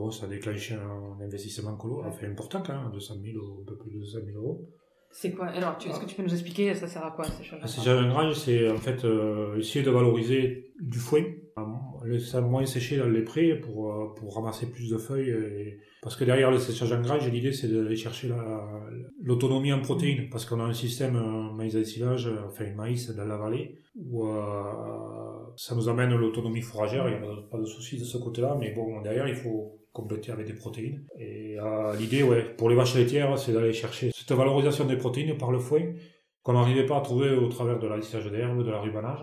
Bon, 0.00 0.10
ça 0.10 0.24
a 0.24 0.28
déclenché 0.30 0.74
un 0.74 1.22
investissement 1.22 1.76
colo, 1.76 2.02
enfin 2.06 2.26
important 2.26 2.62
quand 2.66 2.72
même, 2.82 2.90
200 2.90 3.14
000 3.22 3.36
ou 3.44 3.60
un 3.60 3.64
peu 3.66 3.76
plus 3.76 3.90
de 3.90 3.98
200 3.98 4.18
000 4.24 4.38
euros. 4.38 4.66
C'est 5.12 5.32
quoi? 5.32 5.46
Alors, 5.48 5.76
est-ce 5.84 6.00
que 6.00 6.06
tu 6.06 6.14
peux 6.16 6.22
nous 6.22 6.32
expliquer 6.32 6.74
ça 6.74 6.86
sert 6.86 7.04
à 7.04 7.10
quoi 7.10 7.24
ces 7.26 7.44
choses 7.44 7.58
Un 7.62 7.66
séchage 7.66 7.98
en 8.04 8.08
grange, 8.08 8.34
c'est 8.34 8.70
en 8.70 8.76
fait 8.78 9.04
euh, 9.04 9.58
essayer 9.58 9.84
de 9.84 9.90
valoriser 9.90 10.72
du 10.80 10.98
foin, 10.98 11.24
laisser 12.06 12.40
moins 12.40 12.64
sécher 12.64 12.96
dans 12.96 13.08
les 13.08 13.22
prés 13.22 13.56
pour, 13.64 13.92
euh, 13.92 14.14
pour 14.16 14.34
ramasser 14.36 14.66
plus 14.70 14.88
de 14.88 14.96
feuilles. 14.96 15.30
et- 15.30 15.78
Parce 16.02 16.16
que 16.16 16.24
derrière 16.24 16.50
le 16.50 16.58
séchage 16.58 16.92
en 16.92 17.02
grange, 17.02 17.28
l'idée 17.30 17.52
c'est 17.52 17.68
d'aller 17.68 17.96
chercher 17.96 18.28
la- 18.28 18.86
l'autonomie 19.22 19.72
en 19.74 19.80
protéines, 19.82 20.30
parce 20.30 20.46
qu'on 20.46 20.60
a 20.60 20.64
un 20.64 20.72
système 20.72 21.16
euh, 21.16 21.52
maïs 21.58 21.74
à 21.76 21.84
silage, 21.84 22.30
enfin 22.48 22.72
maïs 22.74 23.10
dans 23.14 23.26
la 23.26 23.36
vallée, 23.36 23.76
où 23.96 24.26
euh, 24.28 25.52
ça 25.56 25.74
nous 25.74 25.88
amène 25.88 26.14
l'autonomie 26.14 26.62
fourragère, 26.62 27.06
il 27.08 27.10
n'y 27.10 27.16
a 27.18 27.20
pas 27.20 27.34
de- 27.34 27.48
pas 27.50 27.58
de 27.58 27.64
souci 27.66 27.98
de 27.98 28.04
ce 28.04 28.16
côté-là, 28.16 28.56
mais 28.58 28.70
bon, 28.72 29.02
derrière 29.02 29.28
il 29.28 29.34
faut 29.34 29.76
compléter 29.92 30.32
avec 30.32 30.46
des 30.46 30.54
protéines. 30.54 31.06
Et 31.18 31.58
euh, 31.58 31.94
l'idée, 31.96 32.22
ouais, 32.22 32.54
pour 32.56 32.70
les 32.70 32.76
vaches 32.76 32.94
laitières, 32.94 33.38
c'est 33.38 33.52
d'aller 33.52 33.72
chercher 33.72 34.10
cette 34.12 34.32
valorisation 34.32 34.84
des 34.84 34.96
protéines 34.96 35.36
par 35.36 35.50
le 35.50 35.58
foin, 35.58 35.82
qu'on 36.42 36.52
n'arrivait 36.54 36.86
pas 36.86 36.98
à 36.98 37.00
trouver 37.00 37.30
au 37.30 37.48
travers 37.48 37.78
de 37.78 37.86
l'alissage 37.86 38.30
d'herbe, 38.30 38.64
de 38.64 38.70
la 38.70 38.80
rubanage. 38.80 39.20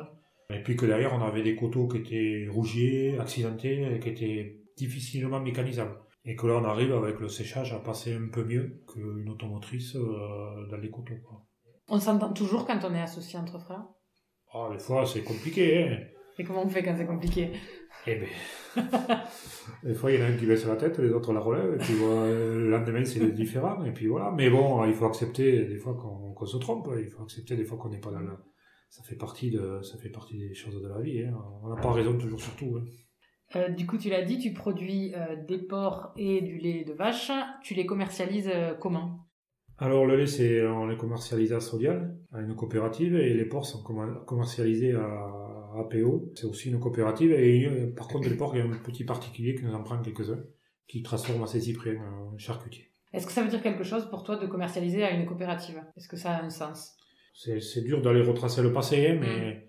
Et 0.54 0.62
puis 0.64 0.76
que 0.76 0.86
derrière, 0.86 1.14
on 1.14 1.22
avait 1.22 1.44
des 1.44 1.56
coteaux 1.56 1.88
qui 1.88 1.98
étaient 1.98 2.48
rougiers, 2.50 3.18
accidentés, 3.20 3.96
et 3.96 4.00
qui 4.00 4.10
étaient 4.10 4.62
difficilement 4.78 5.40
mécanisables. 5.40 5.98
Et 6.26 6.36
que 6.36 6.48
là, 6.48 6.56
on 6.62 6.64
arrive 6.66 6.94
avec 6.94 7.20
le 7.20 7.30
séchage 7.30 7.74
à 7.74 7.80
passer 7.80 8.14
un 8.14 8.30
peu 8.32 8.44
mieux 8.44 8.84
qu'une 8.88 9.30
automotrice 9.30 9.96
euh, 9.96 10.68
dans 10.70 10.78
les 10.78 10.90
coteaux. 10.90 11.16
Quoi. 11.26 11.46
On 11.90 12.00
s'entend 12.00 12.34
toujours 12.34 12.66
quand 12.66 12.80
on 12.84 12.94
est 12.94 13.02
associé 13.02 13.40
entre 13.40 13.60
frères? 13.60 13.86
Ah, 14.54 14.70
des 14.72 14.80
fois, 14.80 15.06
c'est 15.06 15.24
compliqué. 15.24 15.84
Hein. 15.84 16.00
Et 16.38 16.44
comment 16.44 16.64
on 16.64 16.70
fait 16.70 16.84
quand 16.84 16.96
c'est 16.98 17.06
compliqué? 17.06 17.52
Eh 18.06 18.16
ben, 18.16 18.28
des 19.84 19.94
fois, 19.94 20.12
il 20.12 20.20
y 20.20 20.24
en 20.24 20.26
a 20.26 20.30
un 20.30 20.36
qui 20.38 20.46
baisse 20.46 20.66
la 20.66 20.76
tête, 20.76 20.98
les 21.00 21.10
autres 21.12 21.34
la 21.34 21.40
relèvent, 21.40 21.74
et 21.76 21.78
puis 21.78 21.94
voilà, 21.96 22.32
le 22.32 22.70
lendemain, 22.70 23.04
c'est 23.04 23.20
différent, 23.34 23.84
et 23.84 23.92
puis 23.92 24.08
voilà. 24.08 24.32
Mais 24.32 24.50
bon, 24.50 24.86
il 24.86 24.94
faut 24.94 25.06
accepter 25.06 25.66
des 25.66 25.78
fois 25.78 25.96
qu'on 25.96 26.46
se 26.46 26.58
trompe, 26.58 26.90
il 27.00 27.08
faut 27.10 27.24
accepter 27.24 27.56
des 27.56 27.66
fois 27.66 27.78
qu'on 27.78 27.90
n'est 27.90 28.00
pas 28.00 28.12
dans 28.12 28.20
le... 28.20 28.32
Ça 28.90 29.04
fait 29.04 29.16
partie 29.18 29.52
de, 29.52 29.82
ça 29.82 29.98
fait 29.98 30.10
partie 30.10 30.38
des 30.38 30.54
choses 30.54 30.82
de 30.82 30.88
la 30.88 31.02
vie, 31.02 31.22
hein. 31.24 31.34
On 31.64 31.68
n'a 31.70 31.82
pas 31.82 31.92
raison 31.92 32.18
toujours 32.18 32.40
sur 32.40 32.56
tout, 32.56 32.78
hein. 32.78 32.86
Euh, 33.58 33.70
Du 33.70 33.86
coup, 33.86 33.98
tu 33.98 34.10
l'as 34.10 34.24
dit, 34.24 34.38
tu 34.40 34.54
produis 34.54 35.14
euh, 35.16 35.36
des 35.48 35.58
porcs 35.58 36.14
et 36.18 36.42
du 36.42 36.58
lait 36.58 36.86
de 36.86 36.94
vache. 36.94 37.32
Tu 37.64 37.74
les 37.74 37.86
commercialises 37.86 38.50
euh, 38.54 38.74
comment? 38.76 39.20
Alors, 39.78 40.06
le 40.06 40.16
lait, 40.16 40.26
c'est, 40.28 40.66
on 40.66 40.88
les 40.88 40.98
commercialise 40.98 41.52
à 41.54 41.60
Sodial, 41.60 42.18
à 42.34 42.40
une 42.42 42.56
coopérative, 42.56 43.16
et 43.16 43.34
les 43.34 43.46
porcs 43.46 43.66
sont 43.66 43.84
commer- 43.84 44.24
commercialisés 44.26 44.94
à 44.96 45.30
APO, 45.80 46.32
c'est 46.36 46.46
aussi 46.46 46.70
une 46.70 46.80
coopérative, 46.80 47.32
et 47.32 47.66
euh, 47.66 47.94
par 47.96 48.08
contre, 48.08 48.30
les 48.30 48.36
porcs, 48.36 48.56
il 48.56 48.60
y 48.60 48.62
a 48.62 48.66
un 48.66 48.78
petit 48.78 49.04
particulier 49.04 49.56
qui 49.56 49.66
nous 49.66 49.74
en 49.74 49.84
prend 49.84 50.02
quelques-uns, 50.02 50.44
qui 50.88 51.04
transforme 51.04 51.46
ses 51.48 51.62
cyprien 51.62 51.96
en 52.04 52.38
charcutier. 52.38 52.92
Est-ce 53.14 53.26
que 53.26 53.32
ça 53.32 53.42
veut 53.42 53.50
dire 53.50 53.62
quelque 53.62 53.84
chose 53.84 54.10
pour 54.10 54.24
toi 54.24 54.36
de 54.38 54.48
commercialiser 54.48 55.04
à 55.04 55.12
une 55.12 55.26
coopérative? 55.26 55.82
Est-ce 55.96 56.08
que 56.08 56.18
ça 56.18 56.34
a 56.34 56.44
un 56.44 56.50
sens? 56.50 56.96
C'est, 57.34 57.84
dur 57.84 58.02
d'aller 58.02 58.22
retracer 58.22 58.62
le 58.64 58.74
passé, 58.74 59.08
hein, 59.08 59.18
mais 59.20 59.68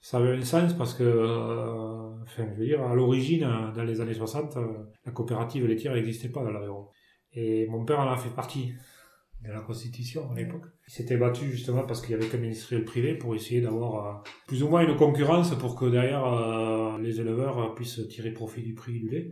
ça 0.00 0.18
avait 0.18 0.36
un 0.36 0.44
sens 0.44 0.72
parce 0.74 0.94
que, 0.94 1.02
euh, 1.02 2.22
enfin, 2.22 2.46
je 2.54 2.60
veux 2.60 2.66
dire, 2.66 2.82
à 2.82 2.94
l'origine, 2.94 3.44
euh, 3.44 3.72
dans 3.72 3.84
les 3.84 4.00
années 4.00 4.14
60, 4.14 4.56
euh, 4.56 4.66
la 5.04 5.12
coopérative 5.12 5.66
laitière 5.66 5.94
n'existait 5.94 6.28
pas 6.28 6.44
dans 6.44 6.50
l'Aveyron. 6.50 6.88
Et 7.32 7.66
mon 7.66 7.84
père 7.84 8.00
en 8.00 8.10
a 8.10 8.16
fait 8.16 8.30
partie 8.30 8.72
de 9.44 9.50
la 9.52 9.60
Constitution 9.60 10.30
à 10.30 10.34
l'époque. 10.34 10.64
Il 10.88 10.92
s'était 10.92 11.16
battu 11.16 11.46
justement 11.50 11.84
parce 11.84 12.00
qu'il 12.00 12.10
y 12.12 12.14
avait 12.14 12.26
qu'un 12.28 12.42
industriel 12.42 12.84
privé 12.84 13.14
pour 13.14 13.34
essayer 13.34 13.60
d'avoir 13.60 14.06
euh, 14.06 14.20
plus 14.46 14.62
ou 14.62 14.68
moins 14.68 14.86
une 14.86 14.96
concurrence 14.96 15.54
pour 15.58 15.76
que 15.76 15.86
derrière 15.86 16.24
euh, 16.26 16.98
les 16.98 17.20
éleveurs 17.20 17.74
puissent 17.74 18.00
tirer 18.08 18.30
profit 18.32 18.62
du 18.62 18.74
prix 18.74 18.98
du 19.00 19.08
lait. 19.08 19.30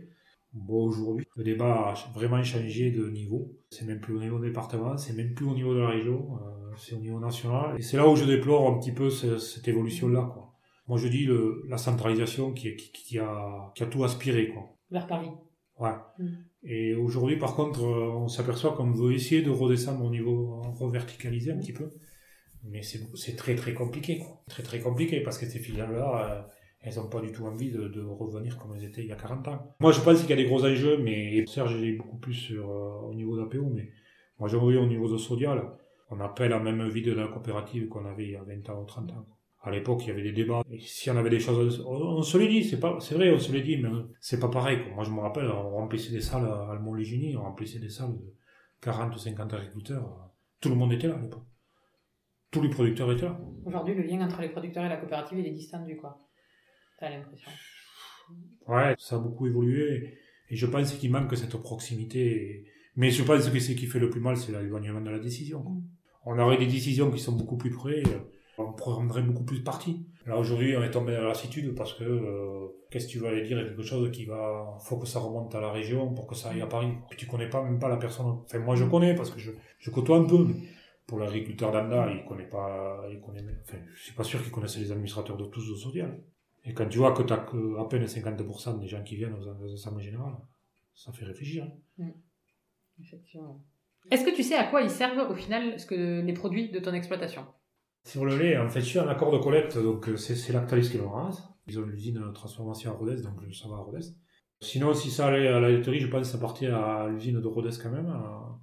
Bon, 0.53 0.85
aujourd'hui, 0.85 1.25
le 1.35 1.43
débat 1.43 1.89
a 1.89 1.93
vraiment 2.13 2.41
changé 2.41 2.89
de 2.91 3.09
niveau. 3.09 3.51
C'est 3.71 3.85
même 3.85 3.99
plus 3.99 4.15
au 4.15 4.19
niveau 4.21 4.39
département, 4.39 4.95
c'est 4.95 5.13
même 5.13 5.33
plus 5.33 5.45
au 5.45 5.53
niveau 5.53 5.73
de 5.73 5.79
la 5.79 5.89
région, 5.89 6.37
euh, 6.37 6.71
c'est 6.77 6.95
au 6.95 6.99
niveau 6.99 7.19
national. 7.19 7.75
Et 7.77 7.81
c'est 7.81 7.97
là 7.97 8.07
où 8.07 8.15
je 8.15 8.23
déplore 8.23 8.69
un 8.73 8.79
petit 8.79 8.93
peu 8.93 9.09
ce- 9.09 9.37
cette 9.37 9.67
évolution-là, 9.67 10.29
quoi. 10.33 10.53
Moi, 10.87 10.97
je 10.97 11.07
dis 11.09 11.25
le, 11.25 11.63
la 11.67 11.77
centralisation 11.77 12.53
qui, 12.53 12.73
qui, 12.77 12.91
qui 12.93 13.19
a, 13.19 13.71
qui 13.75 13.83
a 13.83 13.87
tout 13.87 14.03
aspiré, 14.05 14.47
quoi. 14.49 14.63
Vers 14.91 15.07
Paris. 15.07 15.31
Ouais. 15.77 15.89
Mm. 16.19 16.25
Et 16.67 16.95
aujourd'hui, 16.95 17.37
par 17.37 17.55
contre, 17.55 17.83
euh, 17.83 18.09
on 18.09 18.27
s'aperçoit 18.27 18.73
qu'on 18.73 18.91
veut 18.91 19.13
essayer 19.13 19.43
de 19.43 19.51
redescendre 19.51 20.03
au 20.03 20.09
niveau, 20.09 20.61
reverticaliser 20.79 21.51
un 21.51 21.57
petit 21.57 21.73
peu. 21.73 21.91
Mais 22.63 22.81
c'est 22.81 23.35
très 23.35 23.55
très 23.55 23.75
compliqué. 23.75 24.23
Très 24.49 24.63
très 24.63 24.79
compliqué 24.79 25.21
parce 25.21 25.37
que 25.37 25.45
ces 25.45 25.59
filiales-là, 25.59 26.31
euh, 26.31 26.41
elles 26.81 26.95
n'ont 26.95 27.07
pas 27.07 27.21
du 27.21 27.31
tout 27.31 27.45
envie 27.45 27.71
de, 27.71 28.01
revenir 28.01 28.57
comme 28.57 28.75
elles 28.75 28.85
étaient 28.85 29.03
il 29.03 29.07
y 29.07 29.11
a 29.11 29.15
40 29.15 29.47
ans. 29.47 29.75
Moi, 29.79 29.91
je 29.91 30.01
pense 30.01 30.21
qu'il 30.21 30.29
y 30.31 30.33
a 30.33 30.37
des 30.37 30.45
gros 30.45 30.65
enjeux, 30.65 30.97
mais 30.97 31.45
Serge, 31.45 31.77
j'ai 31.79 31.93
beaucoup 31.93 32.17
plus 32.17 32.33
sur, 32.33 32.69
euh, 32.69 33.09
au 33.09 33.13
niveau 33.13 33.37
d'APO, 33.37 33.69
mais 33.71 33.89
moi, 34.39 34.49
j'aimerais 34.49 34.77
au 34.77 34.87
niveau 34.87 35.07
de 35.07 35.17
Sodial, 35.17 35.63
on 36.09 36.15
n'a 36.15 36.29
pas 36.29 36.47
la 36.47 36.59
même 36.59 36.87
vie 36.89 37.03
de 37.03 37.13
la 37.13 37.27
coopérative 37.27 37.87
qu'on 37.87 38.05
avait 38.05 38.25
il 38.25 38.31
y 38.31 38.35
a 38.35 38.43
20 38.43 38.69
ans 38.69 38.81
ou 38.81 38.85
30 38.85 39.11
ans. 39.11 39.25
À 39.65 39.71
l'époque, 39.71 40.01
il 40.03 40.09
y 40.09 40.11
avait 40.11 40.21
des 40.21 40.31
débats. 40.31 40.61
Et 40.71 40.79
si 40.79 41.09
on 41.09 41.17
avait 41.17 41.31
des 41.31 41.39
choses, 41.39 41.83
on, 41.87 42.19
on 42.19 42.21
se 42.21 42.37
les 42.37 42.47
dit, 42.47 42.63
c'est 42.63 42.79
pas, 42.79 42.99
c'est 42.99 43.15
vrai, 43.15 43.33
on 43.33 43.39
se 43.39 43.51
les 43.51 43.63
dit, 43.63 43.77
mais 43.77 43.89
c'est 44.21 44.39
pas 44.39 44.47
pareil. 44.49 44.83
Quoi. 44.83 44.93
Moi, 44.93 45.03
je 45.03 45.09
me 45.09 45.19
rappelle, 45.19 45.47
on 45.47 45.71
remplissait 45.71 46.11
des 46.11 46.21
salles 46.21 46.45
à 46.45 46.71
Almont-Légini, 46.73 47.35
on 47.35 47.41
remplissait 47.41 47.79
des 47.79 47.89
salles 47.89 48.13
de 48.13 48.33
40 48.81 49.15
ou 49.15 49.17
50 49.17 49.53
agriculteurs. 49.55 50.29
Tout 50.61 50.69
le 50.69 50.75
monde 50.75 50.93
était 50.93 51.07
là 51.07 51.15
à 51.15 51.19
l'époque. 51.19 51.47
Tous 52.51 52.61
les 52.61 52.69
producteurs 52.69 53.11
étaient 53.11 53.25
là. 53.25 53.39
Aujourd'hui, 53.65 53.95
le 53.95 54.03
lien 54.03 54.21
entre 54.21 54.39
les 54.41 54.49
producteurs 54.49 54.85
et 54.85 54.89
la 54.89 54.97
coopérative, 54.97 55.39
il 55.39 55.47
est 55.47 55.51
distendu, 55.51 55.97
quoi. 55.97 56.21
T'as 56.99 57.09
l'impression. 57.09 57.49
Ouais, 58.67 58.95
ça 58.99 59.15
a 59.15 59.19
beaucoup 59.19 59.47
évolué. 59.47 60.13
Et 60.49 60.55
je 60.55 60.67
pense 60.67 60.93
qu'il 60.93 61.11
manque 61.11 61.35
cette 61.35 61.57
proximité. 61.57 62.65
Mais 62.95 63.09
je 63.09 63.23
pense 63.23 63.49
que 63.49 63.59
ce 63.59 63.71
qui 63.71 63.87
fait 63.87 63.99
le 63.99 64.11
plus 64.11 64.21
mal, 64.21 64.37
c'est 64.37 64.51
l'éloignement 64.51 65.01
de 65.01 65.09
la 65.09 65.19
décision. 65.19 65.63
quoi. 65.63 65.73
On 66.25 66.37
aurait 66.39 66.57
des 66.57 66.67
décisions 66.67 67.11
qui 67.11 67.19
sont 67.19 67.33
beaucoup 67.35 67.57
plus 67.57 67.71
près, 67.71 68.03
on 68.57 68.73
prendrait 68.73 69.21
beaucoup 69.21 69.43
plus 69.43 69.63
parti. 69.63 70.05
Là, 70.25 70.37
aujourd'hui, 70.37 70.75
on 70.75 70.83
est 70.83 70.91
tombé 70.91 71.13
la 71.13 71.23
lassitude 71.23 71.75
parce 71.75 71.93
que, 71.93 72.03
euh, 72.03 72.67
qu'est-ce 72.89 73.07
que 73.07 73.11
tu 73.11 73.19
vas 73.19 73.29
aller 73.29 73.43
dire? 73.43 73.57
Quelque 73.57 73.83
chose 73.83 74.09
qui 74.11 74.25
va, 74.25 74.77
faut 74.79 74.97
que 74.97 75.07
ça 75.07 75.19
remonte 75.19 75.53
à 75.53 75.61
la 75.61 75.71
région 75.71 76.13
pour 76.13 76.25
que 76.27 76.35
ça 76.35 76.49
aille 76.49 76.61
à 76.61 76.67
Paris. 76.67 76.93
Puis 77.09 77.17
tu 77.17 77.27
connais 77.27 77.49
pas 77.49 77.63
même 77.63 77.79
pas 77.79 77.89
la 77.89 77.97
personne. 77.97 78.25
Enfin, 78.43 78.59
moi, 78.59 78.75
je 78.75 78.85
connais 78.85 79.13
parce 79.15 79.29
que 79.29 79.39
je, 79.39 79.51
je 79.79 79.91
côtoie 79.91 80.17
un 80.17 80.25
peu, 80.25 80.45
mais 80.45 80.55
pour 81.05 81.19
l'agriculteur 81.19 81.71
d'Anda, 81.71 82.11
il 82.11 82.25
connaît 82.25 82.47
pas, 82.47 83.05
il 83.11 83.19
connaît, 83.21 83.43
enfin, 83.61 83.77
je 83.93 84.03
suis 84.03 84.13
pas 84.13 84.23
sûr 84.23 84.41
qu'il 84.41 84.51
connaisse 84.51 84.77
les 84.77 84.91
administrateurs 84.91 85.37
de 85.37 85.45
tous 85.45 85.69
de 85.69 85.75
Sodial. 85.75 86.19
Et 86.63 86.73
quand 86.73 86.87
tu 86.87 86.97
vois 86.97 87.11
que 87.11 87.21
t'as 87.21 87.37
que 87.37 87.79
à 87.79 87.85
peine 87.85 88.05
50% 88.05 88.79
des 88.79 88.87
gens 88.87 89.03
qui 89.03 89.15
viennent 89.15 89.35
aux, 89.35 89.73
assemblées 89.73 90.03
générales, 90.03 90.37
ça 90.95 91.11
fait 91.11 91.25
réfléchir. 91.25 91.67
hein. 91.99 92.11
Effectivement. 92.99 93.61
Est-ce 94.09 94.23
que 94.23 94.35
tu 94.35 94.43
sais 94.43 94.55
à 94.55 94.65
quoi 94.65 94.81
ils 94.81 94.89
servent 94.89 95.29
au 95.29 95.35
final 95.35 95.79
ce 95.79 95.85
que 95.85 96.21
les 96.21 96.33
produits 96.33 96.69
de 96.69 96.79
ton 96.79 96.93
exploitation? 96.93 97.45
Sur 98.05 98.23
le 98.25 98.37
lait, 98.37 98.57
en 98.57 98.69
fait, 98.69 98.81
je 98.81 98.85
suis 98.85 98.99
un 98.99 99.07
accord 99.07 99.31
de 99.31 99.39
collecte, 99.39 99.77
donc 99.77 100.07
euh, 100.07 100.15
c'est 100.15 100.35
c'est 100.35 100.53
Lactalis 100.53 100.89
qui 100.89 100.97
le 100.97 101.05
ramasse. 101.05 101.43
Ils 101.67 101.79
ont 101.79 101.83
l'usine 101.83 102.21
de 102.21 102.31
transformation 102.31 102.91
à 102.91 102.93
Rodez, 102.93 103.21
donc 103.23 103.41
euh, 103.41 103.51
ça 103.51 103.67
va 103.67 103.75
à 103.75 103.79
Rodez. 103.79 104.05
Sinon, 104.61 104.93
si 104.93 105.09
ça 105.09 105.27
allait 105.27 105.47
à 105.47 105.59
la 105.59 105.69
laiterie, 105.69 105.99
je 105.99 106.07
pense 106.07 106.21
que 106.21 106.27
ça 106.27 106.37
partait 106.37 106.67
à 106.67 107.07
l'usine 107.09 107.41
de 107.41 107.47
Rodez 107.47 107.71
quand 107.81 107.89
même. 107.91 108.07
euh. 108.07 108.53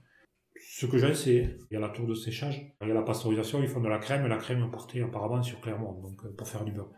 Ce 0.75 0.87
que 0.87 0.97
j'en 0.97 1.13
sais, 1.13 1.57
il 1.71 1.75
y 1.75 1.77
a 1.77 1.81
la 1.81 1.89
tour 1.89 2.07
de 2.07 2.15
séchage, 2.15 2.73
il 2.81 2.89
y 2.89 2.91
a 2.93 2.95
la 2.95 3.03
pasteurisation, 3.03 3.61
ils 3.61 3.69
font 3.69 3.81
de 3.81 3.89
la 3.89 3.99
crème, 3.99 4.25
et 4.25 4.29
la 4.29 4.37
crème 4.37 4.71
partait 4.71 5.03
apparemment 5.03 5.43
sur 5.43 5.61
Clermont, 5.61 6.01
donc 6.01 6.25
euh, 6.25 6.33
pour 6.37 6.47
faire 6.47 6.65
du 6.65 6.71
beurre. 6.73 6.93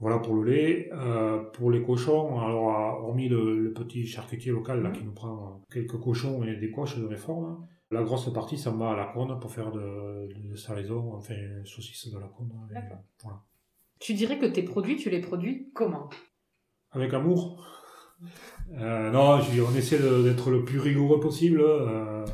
Voilà 0.00 0.18
pour 0.18 0.34
le 0.34 0.50
lait. 0.50 0.90
Euh, 0.92 1.38
pour 1.54 1.70
les 1.70 1.82
cochons, 1.82 2.38
alors 2.40 2.68
euh, 2.68 3.06
hormis 3.06 3.28
le, 3.28 3.60
le 3.60 3.72
petit 3.72 4.06
charcutier 4.06 4.50
local 4.50 4.82
là, 4.82 4.90
qui 4.90 5.04
nous 5.04 5.14
prend 5.14 5.36
euh, 5.36 5.64
quelques 5.72 5.98
cochons 6.00 6.42
et 6.42 6.56
des 6.56 6.70
coches 6.72 6.98
de 6.98 7.06
réforme, 7.06 7.66
la 7.90 8.02
grosse 8.02 8.32
partie, 8.32 8.58
ça 8.58 8.72
me 8.72 8.78
va 8.78 8.90
à 8.92 8.96
la 8.96 9.06
cône 9.06 9.38
pour 9.40 9.50
faire 9.52 9.70
de, 9.72 10.28
de 10.34 10.56
salaison, 10.56 11.14
enfin, 11.14 11.34
saucisses 11.64 12.10
de 12.12 12.18
la 12.18 12.26
D'accord. 12.72 12.98
voilà. 13.22 13.42
Tu 14.00 14.14
dirais 14.14 14.38
que 14.38 14.46
tes 14.46 14.62
produits, 14.62 14.96
tu 14.96 15.08
les 15.10 15.20
produis 15.20 15.70
comment? 15.74 16.10
Avec 16.90 17.14
amour. 17.14 17.64
Euh, 18.72 19.10
non, 19.10 19.40
je, 19.40 19.60
on 19.62 19.74
essaie 19.74 19.98
d'être 19.98 20.50
le 20.50 20.64
plus 20.64 20.80
rigoureux 20.80 21.20
possible. 21.20 21.60
euh, 21.60 22.24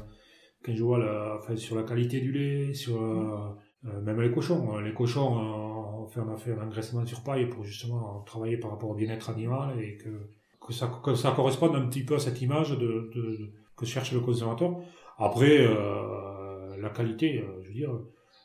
quand 0.64 0.74
je 0.74 0.82
vois 0.82 0.98
la, 0.98 1.36
enfin, 1.38 1.56
sur 1.56 1.76
la 1.76 1.82
qualité 1.82 2.20
du 2.20 2.32
lait, 2.32 2.72
sur 2.72 3.02
euh, 3.02 4.00
même 4.02 4.20
les 4.20 4.30
cochons. 4.32 4.78
Les 4.78 4.94
cochons, 4.94 5.38
euh, 5.38 6.02
on, 6.04 6.06
fait, 6.06 6.20
on 6.20 6.32
a 6.32 6.36
fait 6.36 6.52
un 6.52 6.62
engraissement 6.66 7.04
sur 7.04 7.22
paille 7.22 7.48
pour 7.48 7.64
justement 7.64 8.20
travailler 8.22 8.56
par 8.56 8.70
rapport 8.70 8.90
au 8.90 8.94
bien-être 8.94 9.28
animal 9.30 9.80
et 9.82 9.96
que, 9.96 10.30
que, 10.64 10.72
ça, 10.72 11.00
que 11.04 11.14
ça 11.14 11.32
corresponde 11.32 11.74
un 11.76 11.86
petit 11.88 12.04
peu 12.04 12.14
à 12.14 12.18
cette 12.20 12.40
image 12.40 12.70
de, 12.70 13.10
de- 13.14 13.50
que 13.76 13.84
cherche 13.86 14.12
le 14.12 14.20
consommateur. 14.20 14.76
Après, 15.18 15.58
euh, 15.66 16.76
la 16.78 16.90
qualité, 16.90 17.40
euh, 17.40 17.60
je 17.62 17.68
veux 17.68 17.74
dire, 17.74 17.92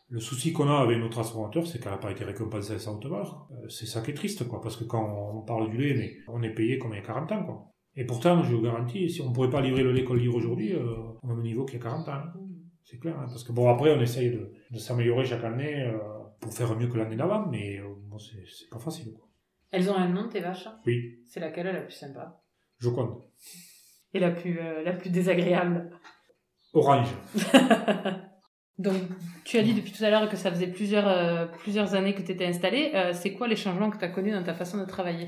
le 0.09 0.19
souci 0.19 0.53
qu'on 0.53 0.69
a 0.69 0.77
avec 0.77 0.97
nos 0.99 1.09
transformateurs, 1.09 1.67
c'est 1.67 1.79
qu'elle 1.81 1.91
n'a 1.91 1.97
pas 1.97 2.11
été 2.11 2.23
récompensée 2.23 2.73
à 2.75 2.79
sa 2.79 2.91
haute 2.91 3.05
valeur. 3.05 3.47
Euh, 3.51 3.67
C'est 3.69 3.85
ça 3.85 4.01
qui 4.01 4.11
est 4.11 4.13
triste, 4.13 4.47
quoi, 4.47 4.61
parce 4.61 4.77
que 4.77 4.83
quand 4.85 5.03
on 5.35 5.41
parle 5.41 5.69
du 5.69 5.77
lait, 5.77 5.93
mais 5.95 6.17
on 6.27 6.41
est 6.43 6.53
payé 6.53 6.77
comme 6.77 6.93
il 6.93 6.97
y 6.97 6.99
a 6.99 7.05
40 7.05 7.31
ans, 7.31 7.43
quoi. 7.43 7.73
Et 7.95 8.05
pourtant, 8.05 8.43
je 8.43 8.55
vous 8.55 8.61
garantis, 8.61 9.09
si 9.09 9.21
on 9.21 9.29
ne 9.29 9.33
pourrait 9.33 9.49
pas 9.49 9.59
livrer 9.61 9.83
le 9.83 9.91
lait 9.91 10.03
qu'on 10.03 10.13
livre 10.13 10.35
aujourd'hui, 10.35 10.73
euh, 10.73 10.95
au 11.23 11.27
même 11.27 11.41
niveau 11.41 11.65
qu'il 11.65 11.79
y 11.79 11.81
a 11.81 11.83
40 11.83 12.07
ans. 12.09 12.11
hein. 12.13 12.33
C'est 12.83 12.99
clair, 12.99 13.19
hein, 13.19 13.25
parce 13.27 13.43
que 13.43 13.51
bon, 13.51 13.67
après, 13.67 13.91
on 13.93 13.99
essaye 13.99 14.29
de, 14.31 14.51
de 14.71 14.77
s'améliorer 14.77 15.25
chaque 15.25 15.43
année 15.43 15.83
euh, 15.83 15.97
pour 16.39 16.53
faire 16.53 16.73
mieux 16.77 16.87
que 16.87 16.95
l'année 16.97 17.17
d'avant, 17.17 17.45
mais 17.47 17.79
euh, 17.79 17.87
bon, 18.07 18.17
c'est 18.17 18.69
pas 18.71 18.79
facile, 18.79 19.11
quoi. 19.13 19.27
Elles 19.71 19.89
ont 19.89 19.95
un 19.95 20.07
nom, 20.07 20.29
tes 20.29 20.39
vaches? 20.39 20.69
Oui, 20.85 21.19
C'est 21.25 21.41
laquelle 21.41 21.65
la 21.65 21.81
plus 21.81 21.91
sympa? 21.93 22.39
Je 22.77 22.87
compte. 22.89 23.25
Et 24.13 24.19
la 24.19 24.31
plus, 24.31 24.53
la 24.85 24.93
plus 24.93 25.09
désagréable? 25.09 25.89
Orange. 26.77 27.09
Donc, 28.77 28.95
tu 29.43 29.57
as 29.57 29.63
dit 29.63 29.73
depuis 29.73 29.91
tout 29.91 30.03
à 30.03 30.09
l'heure 30.09 30.29
que 30.29 30.37
ça 30.37 30.51
faisait 30.51 30.67
plusieurs, 30.67 31.07
euh, 31.07 31.45
plusieurs 31.45 31.95
années 31.95 32.13
que 32.13 32.21
tu 32.21 32.31
étais 32.31 32.45
installé. 32.45 32.91
Euh, 32.93 33.11
c'est 33.13 33.33
quoi 33.33 33.47
les 33.47 33.55
changements 33.55 33.89
que 33.89 33.97
tu 33.97 34.05
as 34.05 34.09
connus 34.09 34.31
dans 34.31 34.43
ta 34.43 34.53
façon 34.53 34.77
de 34.77 34.85
travailler? 34.85 35.27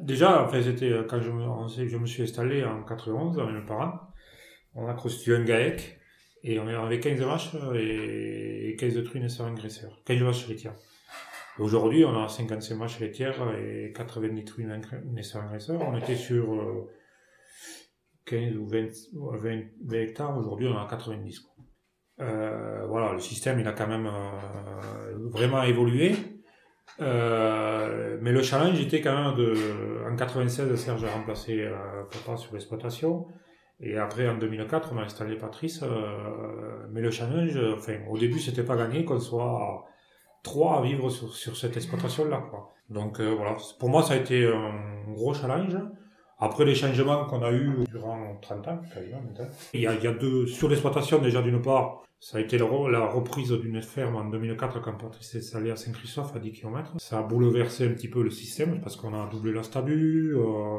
Déjà, 0.00 0.44
enfin, 0.44 0.60
c'était 0.62 0.90
euh, 0.90 1.04
quand 1.08 1.20
je 1.20 1.30
me, 1.30 1.88
je 1.88 1.96
me 1.96 2.06
suis 2.06 2.22
installé 2.22 2.64
en 2.64 2.82
91 2.82 3.38
avec 3.38 3.54
mes 3.54 3.64
parents. 3.64 3.98
On 4.74 4.86
a 4.86 4.94
constitué 4.94 5.36
un 5.36 5.44
GAEC 5.44 5.98
et 6.44 6.58
on 6.60 6.68
avait 6.68 7.00
15 7.00 7.20
vaches 7.20 7.50
et 7.74 8.76
15 8.78 9.04
truies 9.04 9.20
naisseurs 9.20 9.46
engraisseurs. 9.46 9.98
15 10.04 10.18
vaches 10.18 10.48
laitières. 10.48 10.74
Aujourd'hui, 11.58 12.04
on 12.04 12.22
a 12.22 12.28
55 12.28 12.76
vaches 12.76 13.00
laitières 13.00 13.54
et 13.58 13.92
90 13.96 14.44
truies 14.44 14.66
naisseurs 15.06 15.42
engraisseurs. 15.42 15.80
On 15.80 15.96
était 15.96 16.14
sur 16.14 16.86
15 18.28 18.56
ou 18.56 18.66
20, 18.66 18.86
20 19.82 19.98
hectares. 20.00 20.36
Aujourd'hui, 20.36 20.68
on 20.68 20.76
en 20.76 20.84
a 20.84 20.88
90. 20.88 21.40
Quoi. 21.40 21.58
Euh, 22.20 22.86
voilà, 22.88 23.12
le 23.12 23.20
système, 23.20 23.60
il 23.60 23.68
a 23.68 23.72
quand 23.72 23.86
même 23.86 24.06
euh, 24.06 25.30
vraiment 25.30 25.62
évolué. 25.62 26.14
Euh, 27.00 28.18
mais 28.20 28.32
le 28.32 28.42
challenge 28.42 28.80
était 28.80 29.00
quand 29.00 29.14
même 29.14 29.36
de, 29.36 29.54
en 30.10 30.16
96, 30.16 30.74
Serge 30.74 31.04
a 31.04 31.10
remplacé 31.10 31.68
papa 32.10 32.36
sur 32.36 32.52
l'exploitation. 32.54 33.26
Et 33.80 33.96
après, 33.96 34.28
en 34.28 34.36
2004, 34.36 34.90
on 34.92 34.98
a 34.98 35.02
installé 35.02 35.36
Patrice. 35.36 35.84
Mais 36.90 37.00
le 37.00 37.10
challenge, 37.10 37.56
enfin, 37.76 37.98
au 38.10 38.18
début, 38.18 38.40
c'était 38.40 38.64
pas 38.64 38.76
gagné 38.76 39.04
qu'on 39.04 39.20
soit 39.20 39.84
trois 40.42 40.78
à 40.78 40.82
vivre 40.82 41.10
sur, 41.10 41.56
cette 41.56 41.76
exploitation-là. 41.76 42.42
Donc, 42.90 43.20
voilà. 43.20 43.56
Pour 43.78 43.90
moi, 43.90 44.02
ça 44.02 44.14
a 44.14 44.16
été 44.16 44.46
un 44.46 45.12
gros 45.12 45.34
challenge. 45.34 45.76
Après 46.40 46.64
les 46.64 46.74
changements 46.74 47.24
qu'on 47.24 47.42
a 47.42 47.52
eu 47.52 47.84
durant 47.90 48.38
30 48.40 48.68
ans, 48.68 48.80
quasiment 48.94 49.20
maintenant, 49.20 49.48
il 49.74 49.80
y 49.80 49.86
a, 49.86 49.94
il 49.94 50.04
y 50.04 50.06
a 50.06 50.12
deux, 50.12 50.46
sur 50.46 50.68
l'exploitation 50.68 51.18
déjà 51.18 51.42
d'une 51.42 51.60
part, 51.60 52.02
ça 52.20 52.38
a 52.38 52.40
été 52.40 52.58
la 52.58 53.06
reprise 53.06 53.52
d'une 53.52 53.80
ferme 53.80 54.16
en 54.16 54.24
2004 54.24 54.80
quand 54.80 54.92
Patrice 54.94 55.30
s'est 55.30 55.38
installé 55.38 55.70
à 55.70 55.76
Saint-Christophe 55.76 56.34
à 56.34 56.40
10 56.40 56.52
km. 56.52 56.92
Ça 56.98 57.18
a 57.18 57.22
bouleversé 57.22 57.86
un 57.86 57.92
petit 57.92 58.08
peu 58.08 58.22
le 58.22 58.30
système 58.30 58.80
parce 58.80 58.96
qu'on 58.96 59.14
a 59.14 59.28
doublé 59.28 59.52
la 59.52 59.62
stabu. 59.62 60.34
Euh, 60.36 60.78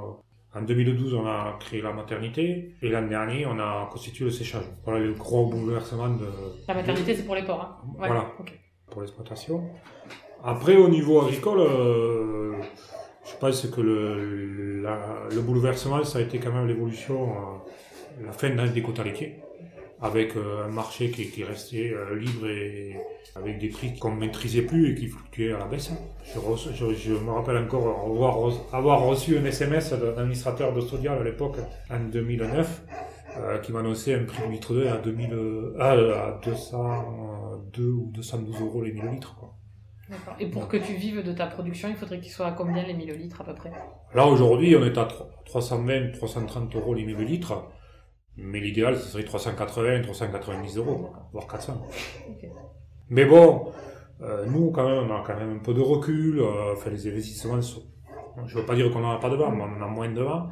en 0.53 0.61
2012, 0.63 1.13
on 1.13 1.27
a 1.27 1.57
créé 1.59 1.81
la 1.81 1.93
maternité 1.93 2.73
et 2.81 2.89
l'an 2.89 3.07
dernier, 3.07 3.45
on 3.45 3.59
a 3.59 3.87
constitué 3.91 4.25
le 4.25 4.31
séchage. 4.31 4.63
Voilà 4.83 4.99
le 4.99 5.13
gros 5.13 5.47
bouleversement 5.47 6.09
de. 6.09 6.25
La 6.67 6.73
maternité, 6.73 7.15
c'est 7.15 7.23
pour 7.23 7.35
les 7.35 7.43
porcs. 7.43 7.61
Hein 7.61 7.77
voilà, 7.97 8.31
pour 8.89 9.01
l'exploitation. 9.01 9.63
Après, 10.43 10.75
au 10.75 10.89
niveau 10.89 11.21
agricole, 11.21 11.59
euh, 11.59 12.28
pense 13.39 13.67
que 13.67 13.81
le, 13.81 14.81
le 14.83 15.41
bouleversement, 15.41 16.03
ça 16.03 16.19
a 16.19 16.21
été 16.21 16.39
quand 16.39 16.51
même 16.51 16.67
l'évolution, 16.67 17.31
euh, 17.31 18.25
la 18.25 18.31
fin 18.31 18.49
des 18.49 18.81
quotas 18.81 19.03
laitiers 19.03 19.39
avec 20.01 20.35
euh, 20.35 20.65
un 20.65 20.69
marché 20.69 21.11
qui, 21.11 21.29
qui 21.29 21.43
restait 21.43 21.93
euh, 21.93 22.15
libre 22.17 22.47
et 22.47 22.95
avec 23.35 23.59
des 23.59 23.67
prix 23.69 23.97
qu'on 23.97 24.15
ne 24.15 24.19
maîtrisait 24.19 24.61
plus 24.61 24.91
et 24.91 24.95
qui 24.95 25.07
fluctuaient 25.07 25.53
à 25.53 25.59
la 25.59 25.65
baisse. 25.65 25.91
Je, 26.25 27.11
me 27.13 27.31
rappelle 27.31 27.57
encore 27.57 28.05
avoir, 28.05 28.37
avoir, 28.73 29.03
reçu 29.03 29.37
un 29.37 29.45
SMS 29.45 29.93
d'un 29.93 30.17
administrateur 30.17 30.73
de 30.73 31.07
à 31.07 31.23
l'époque, 31.23 31.57
en 31.89 31.99
2009, 31.99 32.81
euh, 33.37 33.57
qui 33.59 33.71
m'annonçait 33.71 34.15
un 34.15 34.23
prix 34.23 34.41
du 34.47 34.53
litre 34.53 34.73
2 34.73 34.87
à, 34.87 34.97
2000, 34.97 35.33
à 35.79 36.39
202 36.43 37.83
ou 37.83 38.11
212 38.13 38.61
euros 38.61 38.81
les 38.83 38.93
millilitres. 38.93 39.35
Quoi. 39.35 39.48
Et 40.39 40.47
pour 40.47 40.67
que 40.67 40.77
tu 40.77 40.93
vives 40.93 41.23
de 41.23 41.31
ta 41.31 41.47
production, 41.47 41.89
il 41.89 41.95
faudrait 41.95 42.19
qu'il 42.19 42.31
soit 42.31 42.47
à 42.47 42.51
combien 42.51 42.83
les 42.83 42.93
millilitres 42.93 43.41
à 43.41 43.43
peu 43.43 43.53
près? 43.53 43.71
Là 44.13 44.25
aujourd'hui, 44.25 44.75
on 44.75 44.85
est 44.85 44.97
à 44.97 45.07
320, 45.45 46.11
330 46.13 46.75
euros 46.75 46.93
les 46.93 47.03
millilitres. 47.03 47.69
Mais 48.37 48.59
l'idéal, 48.59 48.95
ce 48.95 49.07
serait 49.09 49.23
380, 49.23 50.01
390 50.01 50.77
euros, 50.77 51.09
voire 51.33 51.47
400. 51.47 51.81
Mais 53.09 53.25
bon, 53.25 53.71
euh, 54.21 54.45
nous, 54.45 54.71
quand 54.71 54.87
même, 54.87 55.09
on 55.09 55.15
a 55.15 55.23
quand 55.25 55.35
même 55.35 55.57
un 55.57 55.59
peu 55.59 55.73
de 55.73 55.81
recul. 55.81 56.39
Euh, 56.39 56.73
enfin, 56.73 56.89
les 56.89 57.07
investissements, 57.07 57.61
sont... 57.61 57.83
je 58.45 58.55
ne 58.55 58.61
veux 58.61 58.65
pas 58.65 58.75
dire 58.75 58.89
qu'on 58.91 58.99
n'en 58.99 59.11
a 59.11 59.19
pas 59.19 59.29
de 59.29 59.35
vent, 59.35 59.51
mais 59.51 59.63
on 59.63 59.81
en 59.83 59.85
a 59.85 59.87
moins 59.87 60.09
de 60.09 60.21
vent. 60.21 60.49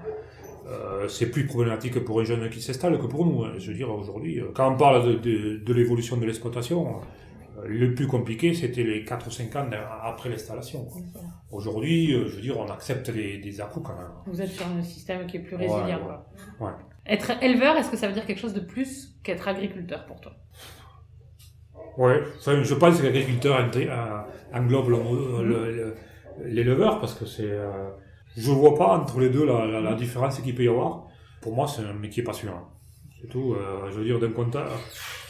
Euh, 0.67 1.07
c'est 1.07 1.31
plus 1.31 1.45
problématique 1.45 2.03
pour 2.03 2.19
un 2.19 2.25
jeune 2.25 2.49
qui 2.49 2.61
s'installe 2.61 2.99
que 2.99 3.05
pour 3.05 3.25
nous. 3.25 3.43
Hein. 3.43 3.53
Je 3.57 3.71
veux 3.71 3.77
dire, 3.77 3.89
aujourd'hui, 3.89 4.41
euh, 4.41 4.51
quand 4.53 4.73
on 4.73 4.75
parle 4.75 5.05
de, 5.05 5.13
de, 5.13 5.57
de 5.57 5.73
l'évolution 5.73 6.17
de 6.17 6.25
l'exploitation, 6.25 6.87
euh, 6.87 6.99
le 7.67 7.93
plus 7.93 8.07
compliqué, 8.07 8.53
c'était 8.53 8.83
les 8.83 9.03
4 9.03 9.27
ou 9.27 9.31
5 9.31 9.55
ans 9.55 9.69
après 10.03 10.29
l'installation. 10.29 10.87
Aujourd'hui, 11.51 12.11
je 12.11 12.35
veux 12.35 12.41
dire, 12.41 12.57
on 12.57 12.69
accepte 12.69 13.09
les, 13.09 13.37
des 13.37 13.61
à 13.61 13.69
quand 13.73 13.95
même. 13.95 14.07
Vous 14.25 14.41
êtes 14.41 14.51
sur 14.51 14.65
un 14.67 14.81
système 14.81 15.27
qui 15.27 15.37
est 15.37 15.41
plus 15.41 15.55
résilient. 15.55 15.99
Ouais, 16.59 16.67
ouais. 16.67 16.73
Être 17.05 17.41
éleveur, 17.41 17.77
est-ce 17.77 17.89
que 17.89 17.97
ça 17.97 18.07
veut 18.07 18.13
dire 18.13 18.25
quelque 18.25 18.39
chose 18.39 18.53
de 18.53 18.59
plus 18.59 19.15
qu'être 19.23 19.47
agriculteur 19.47 20.05
pour 20.05 20.19
toi? 20.19 20.33
Ouais, 21.97 22.21
je 22.45 22.73
pense 22.75 22.99
que 22.99 23.03
l'agriculteur 23.03 23.71
englobe 24.53 24.89
l'éleveur 26.45 26.99
parce 26.99 27.13
que 27.13 27.25
c'est. 27.25 27.49
Euh, 27.49 27.89
je 28.35 28.51
vois 28.51 28.75
pas 28.75 28.97
entre 28.97 29.19
les 29.19 29.29
deux 29.29 29.45
la, 29.45 29.81
la, 29.81 29.95
différence 29.95 30.39
qu'il 30.39 30.53
peut 30.53 30.63
y 30.63 30.67
avoir. 30.67 31.07
Pour 31.41 31.55
moi, 31.55 31.67
c'est 31.67 31.81
un 31.81 31.93
métier 31.93 32.23
passionnant. 32.23 32.69
Tout. 33.29 33.53
Euh, 33.53 33.89
je 33.91 33.97
veux 33.97 34.05
dire, 34.05 34.19
d'un 34.19 34.29
compteur, 34.29 34.69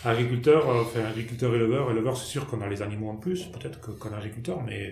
agriculteur, 0.05 0.69
euh, 0.69 0.81
enfin 0.81 1.01
agriculteur 1.09 1.53
éleveur, 1.55 1.91
éleveur, 1.91 2.15
c'est 2.15 2.27
sûr 2.27 2.45
qu'on 2.47 2.61
a 2.61 2.67
les 2.67 2.81
animaux 2.81 3.09
en 3.09 3.15
plus, 3.15 3.45
peut-être 3.45 3.79
qu'un 3.81 4.15
agriculteur, 4.15 4.61
mais 4.63 4.91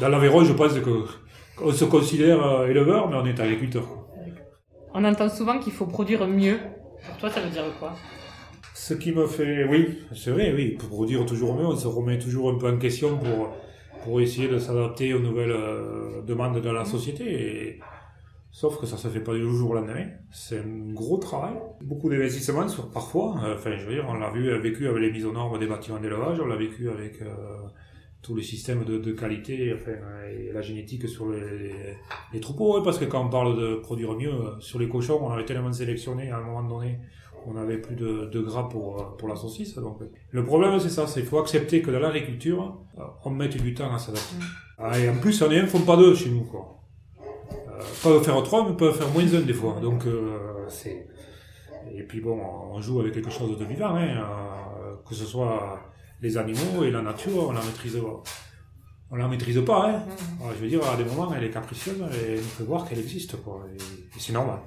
dans 0.00 0.08
l'Aveyron, 0.08 0.44
je 0.44 0.52
pense 0.52 0.78
que 0.78 1.04
on 1.62 1.72
se 1.72 1.84
considère 1.84 2.64
éleveur, 2.68 3.08
mais 3.08 3.16
on 3.16 3.26
est 3.26 3.38
agriculteur. 3.40 3.84
On 4.92 5.04
entend 5.04 5.28
souvent 5.28 5.58
qu'il 5.58 5.72
faut 5.72 5.86
produire 5.86 6.26
mieux. 6.26 6.58
Pour 7.06 7.16
toi, 7.18 7.30
ça 7.30 7.40
veut 7.40 7.50
dire 7.50 7.64
quoi? 7.78 7.94
Ce 8.74 8.94
qui 8.94 9.12
me 9.12 9.26
fait, 9.26 9.64
oui, 9.64 10.00
c'est 10.14 10.30
vrai, 10.30 10.52
oui, 10.54 10.70
pour 10.70 10.88
produire 10.88 11.24
toujours 11.26 11.54
mieux, 11.54 11.66
on 11.66 11.76
se 11.76 11.86
remet 11.86 12.18
toujours 12.18 12.50
un 12.50 12.58
peu 12.58 12.68
en 12.68 12.78
question 12.78 13.18
pour, 13.18 13.54
pour 14.02 14.20
essayer 14.20 14.48
de 14.48 14.58
s'adapter 14.58 15.14
aux 15.14 15.20
nouvelles 15.20 15.52
euh, 15.52 16.22
demandes 16.22 16.60
de 16.60 16.70
la 16.70 16.84
société. 16.84 17.24
Et... 17.24 17.80
Sauf 18.52 18.80
que 18.80 18.86
ça 18.86 18.96
se 18.96 19.08
fait 19.08 19.20
pas 19.20 19.34
du 19.34 19.42
jour 19.42 19.70
au 19.70 19.74
lendemain. 19.74 20.06
C'est 20.32 20.58
un 20.58 20.92
gros 20.92 21.18
travail. 21.18 21.54
Beaucoup 21.82 22.10
d'investissements 22.10 22.68
sur 22.68 22.90
parfois. 22.90 23.36
Euh, 23.44 23.54
enfin, 23.54 23.76
je 23.76 23.86
veux 23.86 23.94
dire, 23.94 24.06
on 24.08 24.14
l'a 24.14 24.30
vu, 24.30 24.50
vécu 24.60 24.88
avec 24.88 25.00
les 25.00 25.12
mises 25.12 25.24
aux 25.24 25.32
normes 25.32 25.58
des 25.58 25.68
bâtiments 25.68 26.00
d'élevage, 26.00 26.40
on 26.40 26.46
l'a 26.46 26.56
vécu 26.56 26.90
avec 26.90 27.22
euh, 27.22 27.28
tous 28.22 28.34
les 28.34 28.42
systèmes 28.42 28.84
de, 28.84 28.98
de, 28.98 29.12
qualité 29.12 29.72
enfin, 29.72 29.92
et 30.28 30.52
la 30.52 30.62
génétique 30.62 31.08
sur 31.08 31.30
les, 31.30 31.96
les, 32.32 32.40
troupeaux, 32.40 32.82
parce 32.82 32.98
que 32.98 33.04
quand 33.04 33.24
on 33.24 33.30
parle 33.30 33.56
de 33.56 33.76
produire 33.76 34.14
mieux, 34.14 34.32
euh, 34.32 34.60
sur 34.60 34.80
les 34.80 34.88
cochons, 34.88 35.20
on 35.22 35.30
avait 35.30 35.44
tellement 35.44 35.72
sélectionné 35.72 36.30
à 36.30 36.38
un 36.38 36.42
moment 36.42 36.68
donné, 36.68 36.98
on 37.46 37.56
avait 37.56 37.78
plus 37.78 37.94
de, 37.94 38.26
de 38.26 38.40
gras 38.40 38.68
pour, 38.68 39.00
euh, 39.00 39.04
pour 39.16 39.28
la 39.28 39.36
saucisse. 39.36 39.76
Donc, 39.76 40.00
le 40.30 40.44
problème, 40.44 40.78
c'est 40.80 40.90
ça, 40.90 41.06
c'est 41.06 41.20
qu'il 41.20 41.28
faut 41.28 41.38
accepter 41.38 41.82
que 41.82 41.90
dans 41.92 42.00
l'agriculture, 42.00 42.80
on 43.24 43.30
mette 43.30 43.62
du 43.62 43.74
temps 43.74 43.94
à 43.94 43.98
s'adapter. 43.98 44.36
Mm. 44.36 44.44
Ah, 44.78 44.98
et 44.98 45.08
en 45.08 45.18
plus, 45.18 45.40
on 45.42 45.50
est 45.50 45.60
un, 45.60 45.66
font 45.66 45.80
pas 45.80 45.96
deux 45.96 46.14
chez 46.14 46.30
nous, 46.30 46.44
quoi. 46.44 46.79
Euh, 47.80 48.02
peuvent 48.02 48.22
faire 48.22 48.42
trois, 48.42 48.68
mais 48.68 48.76
peuvent 48.76 48.96
faire 48.96 49.08
moins 49.10 49.24
d'un 49.24 49.40
des 49.40 49.52
fois. 49.52 49.78
Donc, 49.80 50.06
euh, 50.06 50.66
c'est... 50.68 51.08
Et 51.92 52.02
puis 52.02 52.20
bon, 52.20 52.38
on 52.72 52.80
joue 52.80 53.00
avec 53.00 53.14
quelque 53.14 53.30
chose 53.30 53.58
de 53.58 53.64
vivant, 53.64 53.96
hein, 53.96 54.22
que 55.08 55.14
ce 55.14 55.24
soit 55.24 55.80
les 56.20 56.36
animaux 56.36 56.84
et 56.84 56.90
la 56.90 57.02
nature, 57.02 57.48
on 57.48 57.52
la 57.52 57.62
maîtrise 57.62 57.98
on 59.12 59.16
la 59.16 59.26
maîtrise 59.26 59.60
pas, 59.64 59.90
hein. 59.90 59.98
Mm. 59.98 60.44
je 60.54 60.62
veux 60.62 60.68
dire, 60.68 60.88
à 60.88 60.96
des 60.96 61.04
moments, 61.04 61.34
elle 61.34 61.42
est 61.42 61.50
capricieuse 61.50 62.00
et 62.14 62.34
il 62.34 62.40
faut 62.40 62.64
voir 62.64 62.88
qu'elle 62.88 63.00
existe, 63.00 63.42
quoi. 63.42 63.66
Et, 63.74 63.78
c'est 64.18 64.32
normal. 64.32 64.60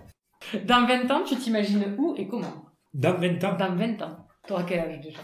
Dans 0.66 0.86
20 0.86 1.10
ans, 1.12 1.24
tu 1.26 1.38
t'imagines 1.38 1.96
où 1.98 2.14
et 2.18 2.28
comment? 2.28 2.66
Dans 2.94 3.18
20 3.18 3.44
ans 3.46 3.58
Dans 3.58 3.76
20 3.76 4.02
ans. 4.02 4.28
T'auras 4.46 4.64
quel 4.64 4.80
âge 4.80 5.00
déjà? 5.00 5.20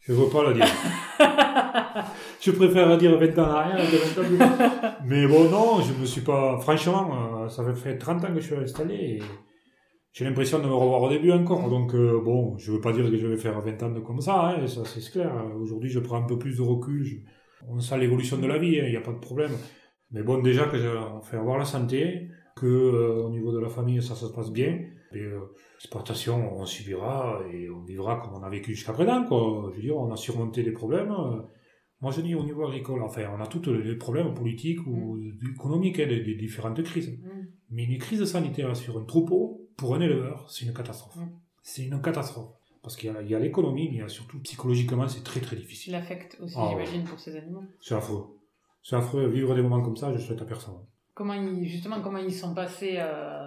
Je 0.00 0.12
ne 0.12 0.16
veux 0.18 0.30
pas 0.30 0.48
le 0.48 0.54
dire. 0.54 0.66
je 2.40 2.50
préfère 2.52 2.96
dire 2.96 3.18
20 3.18 3.38
ans 3.38 3.50
à 3.50 3.62
rien 3.64 3.76
que 3.76 3.96
20 3.96 4.44
ans 4.44 4.96
Mais 5.04 5.26
bon, 5.26 5.50
non, 5.50 5.80
je 5.82 5.92
me 5.92 6.06
suis 6.06 6.22
pas... 6.22 6.58
Franchement, 6.60 7.44
euh, 7.44 7.48
ça 7.48 7.62
fait 7.74 7.98
30 7.98 8.24
ans 8.24 8.34
que 8.34 8.40
je 8.40 8.46
suis 8.46 8.56
installé 8.56 8.94
et 8.94 9.22
j'ai 10.12 10.24
l'impression 10.24 10.58
de 10.58 10.66
me 10.66 10.74
revoir 10.74 11.02
au 11.02 11.08
début 11.08 11.32
encore. 11.32 11.68
Donc, 11.68 11.94
euh, 11.94 12.20
bon, 12.20 12.56
je 12.58 12.72
veux 12.72 12.80
pas 12.80 12.92
dire 12.92 13.10
que 13.10 13.16
je 13.16 13.26
vais 13.26 13.36
faire 13.36 13.60
20 13.60 13.82
ans 13.82 13.90
de 13.90 14.00
comme 14.00 14.20
ça, 14.20 14.48
hein, 14.48 14.66
ça 14.66 14.82
c'est 14.84 15.08
clair. 15.10 15.32
Aujourd'hui, 15.60 15.90
je 15.90 16.00
prends 16.00 16.16
un 16.16 16.26
peu 16.26 16.38
plus 16.38 16.56
de 16.56 16.62
recul. 16.62 17.24
On 17.68 17.78
sent 17.78 17.98
l'évolution 17.98 18.38
de 18.38 18.46
la 18.46 18.58
vie, 18.58 18.72
il 18.72 18.80
hein, 18.80 18.88
n'y 18.88 18.96
a 18.96 19.00
pas 19.02 19.12
de 19.12 19.18
problème. 19.18 19.52
Mais 20.10 20.22
bon, 20.22 20.42
déjà 20.42 20.64
que 20.64 20.76
on 21.14 21.20
fait 21.20 21.36
avoir 21.36 21.58
la 21.58 21.64
santé, 21.64 22.28
que 22.56 22.66
euh, 22.66 23.24
au 23.24 23.30
niveau 23.30 23.52
de 23.52 23.58
la 23.58 23.68
famille, 23.68 24.02
ça, 24.02 24.14
se 24.14 24.26
passe 24.26 24.50
bien. 24.50 24.78
Et, 25.12 25.20
euh, 25.20 25.40
l'exploitation, 25.80 26.56
on 26.58 26.66
subira 26.66 27.40
et 27.52 27.70
on 27.70 27.80
vivra 27.80 28.16
comme 28.16 28.34
on 28.34 28.42
a 28.42 28.50
vécu 28.50 28.74
jusqu'à 28.74 28.92
présent, 28.92 29.24
quoi. 29.24 29.70
Je 29.70 29.76
veux 29.76 29.82
dire, 29.82 29.96
on 29.96 30.12
a 30.12 30.16
surmonté 30.16 30.62
des 30.62 30.72
problèmes. 30.72 31.14
Moi, 32.02 32.12
je 32.12 32.20
dis 32.20 32.34
au 32.34 32.44
niveau 32.44 32.66
agricole, 32.66 33.02
enfin, 33.02 33.22
on 33.36 33.40
a 33.40 33.46
tous 33.46 33.72
les 33.72 33.96
problèmes 33.96 34.34
politiques 34.34 34.86
ou 34.86 35.16
mm. 35.16 35.54
économiques, 35.54 36.00
hein, 36.00 36.06
des, 36.06 36.34
différentes 36.34 36.82
crises. 36.82 37.10
Mm. 37.10 37.46
Mais 37.70 37.84
une 37.84 37.98
crise 37.98 38.24
sanitaire 38.24 38.74
sur 38.76 38.98
un 38.98 39.04
troupeau, 39.04 39.68
pour 39.76 39.94
un 39.94 40.00
éleveur, 40.00 40.50
c'est 40.50 40.66
une 40.66 40.74
catastrophe. 40.74 41.16
Mm. 41.16 41.28
C'est 41.62 41.84
une 41.84 42.00
catastrophe. 42.00 42.52
Parce 42.82 42.96
qu'il 42.96 43.12
y 43.26 43.34
a, 43.34 43.38
l'économie, 43.38 43.88
mais 43.88 43.96
il 43.96 44.00
y 44.00 44.02
a 44.02 44.08
surtout 44.08 44.38
psychologiquement, 44.40 45.06
c'est 45.08 45.22
très 45.22 45.40
très 45.40 45.56
difficile. 45.56 45.92
L'affect 45.92 46.38
aussi, 46.40 46.54
ah 46.58 46.68
j'imagine, 46.70 47.04
pour 47.04 47.20
ces 47.20 47.36
animaux. 47.36 47.64
C'est 47.80 47.94
affreux. 47.94 48.38
C'est 48.82 48.96
affreux. 48.96 49.26
Vivre 49.28 49.54
des 49.54 49.60
moments 49.60 49.82
comme 49.82 49.96
ça, 49.96 50.10
je 50.12 50.18
souhaite 50.18 50.40
à 50.40 50.46
personne. 50.46 50.74
Comment 51.12 51.34
ils, 51.34 51.68
justement, 51.68 52.00
comment 52.00 52.18
ils 52.18 52.32
sont 52.32 52.54
passés, 52.54 52.96
euh, 52.96 53.39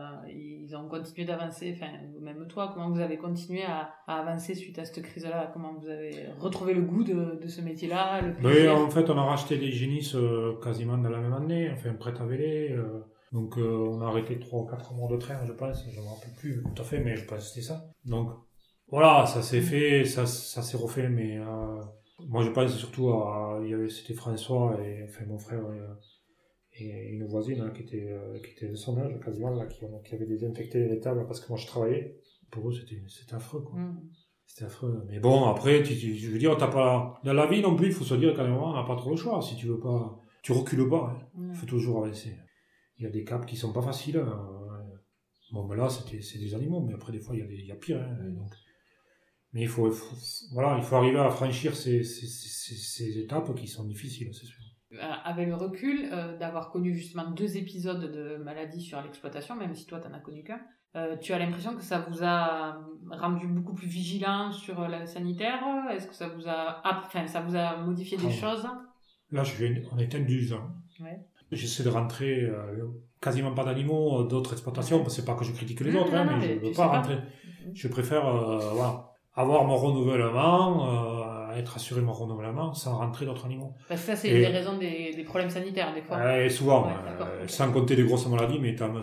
ils 0.73 0.75
ont 0.75 0.87
continué 0.87 1.25
d'avancer, 1.25 1.71
enfin, 1.75 1.91
même 2.19 2.47
toi, 2.47 2.71
comment 2.73 2.89
vous 2.89 2.99
avez 2.99 3.17
continué 3.17 3.63
à, 3.63 3.91
à 4.07 4.21
avancer 4.21 4.55
suite 4.55 4.79
à 4.79 4.85
cette 4.85 5.03
crise-là? 5.03 5.51
Comment 5.53 5.73
vous 5.79 5.87
avez 5.87 6.27
retrouvé 6.39 6.73
le 6.73 6.81
goût 6.81 7.03
de, 7.03 7.39
de 7.39 7.47
ce 7.47 7.61
métier-là 7.61 8.21
Oui, 8.43 8.67
en 8.67 8.89
fait, 8.89 9.07
on 9.09 9.17
a 9.17 9.23
racheté 9.23 9.57
des 9.57 9.71
génisses 9.71 10.15
euh, 10.15 10.53
quasiment 10.63 10.97
dans 10.97 11.09
la 11.09 11.19
même 11.19 11.33
année, 11.33 11.69
enfin, 11.71 11.93
prêt 11.93 12.13
à 12.19 12.25
véler. 12.25 12.71
euh, 12.71 13.01
donc, 13.31 13.57
euh, 13.57 13.87
on 13.91 14.01
a 14.01 14.07
arrêté 14.07 14.39
3 14.39 14.61
ou 14.61 14.65
4 14.65 14.93
mois 14.93 15.09
de 15.11 15.17
train, 15.17 15.45
je 15.45 15.53
pense. 15.53 15.85
Je 15.91 15.99
ne 15.99 16.05
me 16.05 16.09
rappelle 16.09 16.33
plus 16.37 16.63
tout 16.63 16.81
à 16.81 16.85
fait, 16.85 16.99
mais 16.99 17.15
je 17.15 17.25
pense 17.25 17.39
que 17.39 17.43
c'était 17.45 17.67
ça. 17.67 17.83
Donc, 18.05 18.29
voilà, 18.87 19.25
ça 19.27 19.41
s'est 19.43 19.61
fait, 19.61 20.05
ça, 20.05 20.25
ça 20.25 20.61
s'est 20.63 20.77
refait, 20.77 21.09
mais 21.09 21.39
moi, 22.29 22.43
je 22.43 22.49
pense 22.51 22.75
surtout 22.75 23.09
à. 23.09 23.59
Il 23.63 23.69
y 23.69 23.73
avait, 23.73 23.89
c'était 23.89 24.13
François 24.13 24.77
et 24.83 25.03
enfin, 25.03 25.25
mon 25.27 25.39
frère 25.39 25.61
et, 25.73 25.79
et 26.75 27.09
une 27.09 27.25
voisine 27.25 27.61
hein, 27.61 27.71
qui, 27.71 27.83
était, 27.83 28.07
euh, 28.09 28.39
qui 28.39 28.51
était 28.51 28.67
de 28.69 28.75
son 28.75 28.97
âge, 28.97 29.19
quasiment, 29.23 29.51
là, 29.51 29.65
qui, 29.67 29.79
qui 30.05 30.15
avait 30.15 30.25
désinfecté 30.25 30.87
les 30.87 30.99
tables 30.99 31.25
parce 31.27 31.39
que 31.39 31.49
moi, 31.49 31.57
je 31.57 31.67
travaillais. 31.67 32.19
Pour 32.51 32.69
eux, 32.69 32.73
c'était, 32.73 33.01
c'était 33.07 33.35
affreux, 33.35 33.61
quoi. 33.61 33.79
Mm. 33.79 34.09
C'était 34.45 34.65
affreux. 34.65 35.03
Mais 35.07 35.19
bon, 35.19 35.45
après, 35.45 35.81
tu, 35.83 35.95
tu- 35.97 36.15
je 36.15 36.29
veux 36.29 36.37
dire, 36.37 36.55
t'as 36.57 36.67
pas, 36.67 37.19
dans 37.23 37.33
la 37.33 37.47
vie 37.47 37.61
non 37.61 37.75
plus, 37.75 37.87
il 37.87 37.93
faut 37.93 38.03
se 38.03 38.15
dire 38.15 38.35
qu'à 38.35 38.43
un 38.43 38.49
moment, 38.49 38.71
on 38.71 38.75
n'a 38.75 38.83
pas 38.83 38.95
trop 38.95 39.11
le 39.11 39.15
choix. 39.15 39.41
Si 39.41 39.55
tu 39.55 39.65
veux 39.67 39.79
pas, 39.79 40.19
tu 40.43 40.51
recules 40.51 40.87
pas. 40.89 41.15
hein. 41.17 41.27
Mm. 41.35 41.49
Il 41.51 41.55
faut 41.55 41.65
toujours 41.65 42.03
avancer. 42.05 42.35
Il 42.97 43.03
y 43.03 43.07
a 43.07 43.09
des 43.09 43.23
caps 43.23 43.45
qui 43.45 43.55
sont 43.55 43.73
pas 43.73 43.81
faciles. 43.81 44.17
hein. 44.17 44.49
Bon, 45.51 45.67
mais 45.67 45.75
là, 45.75 45.89
c'était, 45.89 46.21
c'est 46.21 46.39
des 46.39 46.55
animaux, 46.55 46.81
mais 46.81 46.93
après, 46.93 47.11
des 47.11 47.19
fois, 47.19 47.35
il 47.35 47.39
y 47.39 47.43
a, 47.43 47.47
des, 47.47 47.55
il 47.55 47.65
y 47.67 47.71
a 47.71 47.75
pire. 47.75 48.01
hein. 48.01 48.17
Donc, 48.31 48.51
mais 49.53 49.61
il 49.61 49.67
faut, 49.67 49.87
il 49.87 49.93
faut- 49.93 50.15
voilà, 50.53 50.77
il 50.77 50.83
faut 50.83 50.95
arriver 50.95 51.19
à 51.19 51.29
franchir 51.29 51.75
ces, 51.75 52.03
ces, 52.03 52.25
ces, 52.27 52.75
ces 52.75 53.19
étapes 53.19 53.53
qui 53.55 53.67
sont 53.67 53.83
difficiles, 53.85 54.31
c'est 54.33 54.45
sûr. 54.47 54.63
Euh, 54.93 54.97
Avec 55.25 55.47
le 55.47 55.55
recul 55.55 56.07
euh, 56.11 56.37
d'avoir 56.37 56.69
connu 56.69 56.93
justement 56.93 57.29
deux 57.31 57.57
épisodes 57.57 58.11
de 58.11 58.37
maladie 58.43 58.81
sur 58.81 59.01
l'exploitation, 59.01 59.55
même 59.55 59.73
si 59.73 59.85
toi 59.87 59.99
t'en 59.99 60.13
as 60.13 60.19
connu 60.19 60.43
qu'un, 60.43 60.59
euh, 60.95 61.17
tu 61.17 61.33
as 61.33 61.39
l'impression 61.39 61.75
que 61.75 61.81
ça 61.81 62.05
vous 62.07 62.23
a 62.23 62.77
rendu 63.09 63.47
beaucoup 63.47 63.73
plus 63.73 63.87
vigilant 63.87 64.51
sur 64.51 64.87
la 64.87 65.05
sanitaire? 65.07 65.59
Est-ce 65.91 66.07
que 66.07 66.13
ça 66.13 66.27
vous 66.27 66.47
a, 66.47 66.81
ah, 66.83 67.01
enfin, 67.05 67.25
ça 67.27 67.41
vous 67.41 67.55
a 67.55 67.77
modifié 67.77 68.17
des 68.17 68.27
Ah. 68.27 68.31
choses? 68.31 68.67
Là, 69.31 69.43
je 69.43 69.55
viens, 69.65 69.81
on 69.91 69.97
est 69.97 70.13
indulgent. 70.13 70.69
Ouais. 70.99 71.19
J'essaie 71.51 71.83
de 71.83 71.89
rentrer 71.89 72.41
euh, 72.43 72.85
quasiment 73.21 73.53
pas 73.53 73.63
d'animaux 73.63 74.23
d'autres 74.23 74.53
exploitations, 74.53 74.99
parce 74.99 75.15
que 75.15 75.21
c'est 75.21 75.25
pas 75.25 75.35
que 75.35 75.43
je 75.45 75.53
critique 75.53 75.79
les 75.81 75.91
Mmh, 75.91 75.95
autres, 75.97 76.13
hein, 76.13 76.25
non, 76.25 76.37
mais 76.37 76.41
je 76.41 76.47
mais 76.61 76.69
veux 76.69 76.71
pas 76.75 76.87
rentrer. 76.87 77.17
Je 77.73 77.87
préfère 77.87 78.25
voilà, 78.75 79.09
avoir 79.35 79.63
mon 79.65 79.75
renouvellement, 79.77 81.22
euh, 81.53 81.59
être 81.59 81.75
assuré 81.75 82.01
de 82.01 82.05
mon 82.05 82.13
renouvellement, 82.13 82.73
sans 82.73 82.97
rentrer 82.97 83.25
d'autres 83.25 83.45
animaux. 83.45 83.73
Parce 83.87 84.01
que 84.01 84.07
ça, 84.07 84.15
c'est 84.15 84.29
des 84.29 84.47
raisons 84.47 84.77
des, 84.77 85.13
des 85.15 85.23
problèmes 85.23 85.49
sanitaires, 85.49 85.93
des 85.93 86.01
fois. 86.01 86.17
Euh, 86.17 86.49
souvent, 86.49 86.85
Ouais, 86.87 86.93
euh, 87.21 87.47
sans 87.47 87.71
compter 87.71 87.95
les 87.95 88.03
grosses 88.03 88.27
maladies, 88.27 88.59
mais 88.59 88.75
t'as, 88.75 88.89
Ouais. 88.89 89.01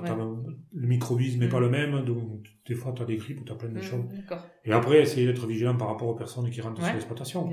le 0.72 0.86
microbisme 0.86 1.40
n'est 1.40 1.46
Mm. 1.46 1.50
pas 1.50 1.60
le 1.60 1.68
même, 1.70 2.04
donc 2.04 2.42
des 2.66 2.74
fois 2.74 2.92
tu 2.92 3.02
as 3.02 3.06
des 3.06 3.16
grippes 3.16 3.40
ou 3.40 3.44
tu 3.44 3.52
as 3.52 3.56
plein 3.56 3.68
de 3.70 3.78
Mm, 3.78 3.82
choses. 3.82 4.04
Et 4.64 4.72
après, 4.72 5.00
essayer 5.00 5.26
d'être 5.26 5.46
vigilant 5.46 5.76
par 5.76 5.88
rapport 5.88 6.08
aux 6.08 6.14
personnes 6.14 6.48
qui 6.50 6.60
rentrent 6.60 6.80
Ouais, 6.80 6.86
sur 6.86 6.94
l'exploitation. 6.94 7.50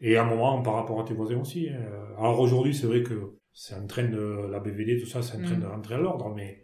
Et 0.00 0.16
à 0.16 0.24
un 0.24 0.26
moment, 0.26 0.60
par 0.62 0.74
rapport 0.74 1.00
à 1.00 1.04
tes 1.04 1.14
voisins 1.14 1.40
aussi. 1.40 1.68
hein. 1.70 1.80
Alors 2.18 2.38
aujourd'hui, 2.40 2.74
c'est 2.74 2.86
vrai 2.86 3.02
que 3.02 3.38
c'est 3.52 3.74
en 3.74 3.86
train 3.86 4.04
de. 4.04 4.46
La 4.50 4.60
BVD, 4.60 4.98
tout 5.00 5.06
ça, 5.06 5.22
c'est 5.22 5.38
en 5.38 5.42
train 5.42 5.56
Mm. 5.56 5.60
de 5.60 5.66
rentrer 5.66 5.94
à 5.94 5.98
l'ordre, 5.98 6.34
mais 6.34 6.62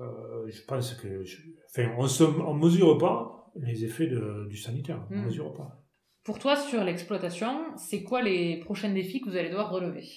euh, 0.00 0.46
je 0.48 0.62
pense 0.64 0.94
que. 0.94 1.22
je- 1.24 1.36
enfin, 1.68 1.90
on 1.98 2.04
ne 2.04 2.42
on 2.42 2.54
mesure 2.54 2.96
pas 2.98 3.50
les 3.56 3.84
effets 3.84 4.06
de- 4.06 4.46
du 4.48 4.56
sanitaire. 4.56 5.06
On 5.10 5.14
ne 5.14 5.20
Mm. 5.20 5.24
mesure 5.26 5.52
pas. 5.52 5.83
Pour 6.24 6.38
toi, 6.38 6.56
sur 6.56 6.82
l'exploitation, 6.82 7.76
c'est 7.76 8.02
quoi 8.02 8.22
les 8.22 8.58
prochains 8.58 8.90
défis 8.90 9.20
que 9.20 9.28
vous 9.28 9.36
allez 9.36 9.50
devoir 9.50 9.70
relever? 9.70 10.08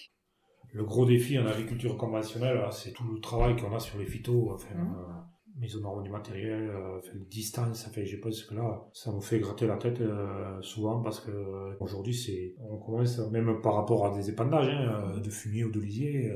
Le 0.71 0.83
gros 0.83 1.05
défi 1.05 1.37
en 1.37 1.45
agriculture 1.45 1.97
conventionnelle, 1.97 2.57
là, 2.57 2.71
c'est 2.71 2.93
tout 2.93 3.03
le 3.03 3.19
travail 3.19 3.55
qu'on 3.55 3.75
a 3.75 3.79
sur 3.79 3.97
les 3.99 4.05
phytos, 4.05 4.51
enfin, 4.53 4.75
Mhm. 4.75 5.25
Mise 5.59 5.75
aux 5.75 5.81
normes 5.81 6.03
du 6.03 6.09
matériel, 6.09 6.69
euh, 6.69 6.97
enfin, 6.99 7.17
distance, 7.29 7.87
enfin, 7.89 8.01
je 8.05 8.17
pense 8.17 8.43
que 8.43 8.55
là, 8.55 8.87
ça 8.93 9.11
nous 9.11 9.21
fait 9.21 9.39
gratter 9.39 9.67
la 9.67 9.77
tête 9.77 10.01
euh, 10.01 10.61
souvent 10.61 11.01
parce 11.01 11.19
que 11.19 11.31
euh, 11.31 11.73
aujourd'hui, 11.79 12.13
c'est, 12.13 12.55
on 12.59 12.77
commence, 12.77 13.19
même 13.31 13.61
par 13.61 13.75
rapport 13.75 14.05
à 14.05 14.15
des 14.15 14.29
épandages, 14.29 14.69
hein, 14.69 15.13
euh, 15.15 15.19
de 15.19 15.29
fumier 15.29 15.63
ou 15.63 15.71
de 15.71 15.79
lisier, 15.79 16.31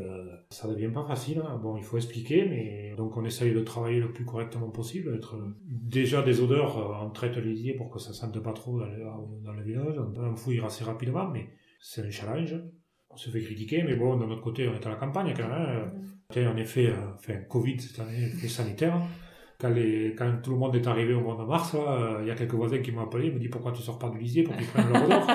ça 0.50 0.68
devient 0.68 0.92
pas 0.94 1.06
facile. 1.06 1.40
hein. 1.40 1.60
Bon, 1.62 1.78
il 1.78 1.84
faut 1.84 1.98
expliquer, 1.98 2.46
mais 2.46 2.94
donc 2.98 3.16
on 3.18 3.24
essaye 3.26 3.54
de 3.54 3.62
travailler 3.62 4.00
le 4.00 4.12
plus 4.12 4.26
correctement 4.26 4.70
possible, 4.70 5.16
être 5.16 5.36
déjà 5.66 6.22
des 6.22 6.42
odeurs, 6.42 7.02
on 7.04 7.10
traite 7.12 7.36
le 7.36 7.44
lisier 7.44 7.74
pour 7.74 7.90
que 7.90 8.00
ça 8.00 8.14
sente 8.14 8.42
pas 8.42 8.54
trop 8.54 8.80
dans 8.80 8.86
le, 8.86 9.44
dans 9.44 9.54
le 9.54 9.64
village, 9.64 9.96
on 10.00 10.36
fouille 10.36 10.62
assez 10.62 10.84
rapidement, 10.84 11.28
mais 11.30 11.50
c'est 11.80 12.06
un 12.06 12.10
challenge. 12.10 12.56
On 13.14 13.18
se 13.18 13.30
fait 13.30 13.42
critiquer, 13.42 13.84
mais 13.84 13.98
bon, 13.98 14.16
d'un 14.16 14.30
autre 14.30 14.42
côté, 14.42 14.70
on 14.70 14.74
est 14.74 14.86
à 14.86 14.90
la 14.90 14.96
campagne 14.96 15.34
quand 15.36 15.50
même. 15.50 15.92
C'était 16.32 16.48
en 16.48 16.58
effet, 16.58 16.88
euh, 16.88 16.96
enfin, 17.16 17.34
Covid 17.50 17.80
cette 17.80 18.00
année, 18.00 18.26
effet 18.28 18.48
sanitaire. 18.48 19.02
Quand, 19.60 19.70
les, 19.70 20.16
quand 20.18 20.42
tout 20.42 20.52
le 20.52 20.58
monde 20.58 20.76
est 20.76 20.88
arrivé 20.88 21.14
au 21.14 21.22
mois 21.22 21.38
de 21.40 21.44
mars, 21.48 21.74
là, 21.76 21.80
euh, 21.92 22.18
il 22.22 22.28
y 22.28 22.32
a 22.32 22.36
quelques 22.36 22.54
voisins 22.56 22.80
qui 22.80 22.92
m'ont 22.92 23.02
appelé, 23.04 23.28
ils 23.28 23.34
me 23.34 23.40
dit 23.40 23.48
pourquoi 23.50 23.72
tu 23.72 23.82
sors 23.82 24.00
pas 24.00 24.10
du 24.10 24.18
lisier 24.18 24.42
pour 24.44 24.56
qu'ils 24.58 24.66
prennent 24.66 24.92
leur 24.92 25.04
odeur. 25.06 25.28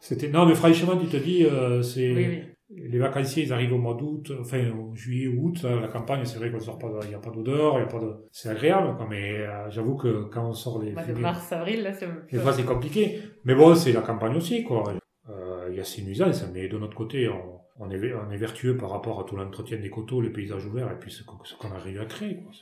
C'était 0.00 0.28
non, 0.28 0.46
mais 0.46 0.54
franchement, 0.54 0.96
tu 0.96 1.06
te 1.06 1.16
dis, 1.16 1.44
euh, 1.44 1.82
c'est 1.82 2.12
Oui, 2.14 2.26
oui. 2.28 2.42
les 2.90 2.98
vacanciers, 2.98 3.42
ils 3.44 3.52
arrivent 3.52 3.72
au 3.72 3.78
mois 3.78 3.94
d'août, 3.94 4.30
enfin 4.40 4.70
au 4.70 4.94
juillet, 4.94 5.26
août. 5.26 5.60
là, 5.64 5.80
la 5.80 5.88
campagne, 5.88 6.24
c'est 6.24 6.38
vrai 6.38 6.52
qu'on 6.52 6.60
sort 6.60 6.78
pas, 6.78 6.88
il 7.04 7.10
y 7.10 7.14
a 7.14 7.18
pas 7.18 7.30
d'odeur, 7.30 7.78
il 7.78 7.80
y 7.80 7.82
a 7.82 7.86
pas 7.86 7.98
de, 7.98 8.12
c'est 8.30 8.48
agréable, 8.50 8.96
quoi, 8.96 9.06
mais 9.10 9.40
euh, 9.40 9.68
j'avoue 9.70 9.96
que 9.96 10.24
quand 10.32 10.48
on 10.48 10.52
sort 10.52 10.80
les 10.80 10.92
Mois 10.92 11.02
de 11.02 11.12
mars, 11.14 11.50
avril, 11.52 11.82
là, 11.82 11.92
c'est 11.92 12.06
des 12.30 12.38
fois, 12.38 12.52
c'est 12.52 12.64
compliqué. 12.64 13.18
Mais 13.44 13.56
bon, 13.56 13.74
c'est 13.74 13.92
la 13.92 14.02
campagne 14.02 14.36
aussi, 14.36 14.62
quoi. 14.62 14.84
Euh, 15.30 15.66
Il 15.70 15.76
y 15.76 15.80
a 15.80 15.84
ces 15.84 16.02
nuisances, 16.02 16.44
mais 16.54 16.68
de 16.68 16.78
notre 16.78 16.94
côté, 16.94 17.28
on, 17.28 17.60
on, 17.78 17.90
est, 17.90 18.14
on 18.14 18.30
est 18.30 18.36
vertueux 18.36 18.76
par 18.76 18.90
rapport 18.90 19.20
à 19.20 19.24
tout 19.24 19.36
l'entretien 19.36 19.78
des 19.78 19.90
coteaux, 19.90 20.20
les 20.20 20.30
paysages 20.30 20.66
ouverts, 20.66 20.90
et 20.90 20.98
puis 20.98 21.10
ce 21.10 21.22
qu'on 21.24 21.42
ce 21.44 21.54
qu'on 21.56 21.72
arrive 21.72 22.00
à 22.00 22.06
créer. 22.06 22.36
Quoi. 22.36 22.52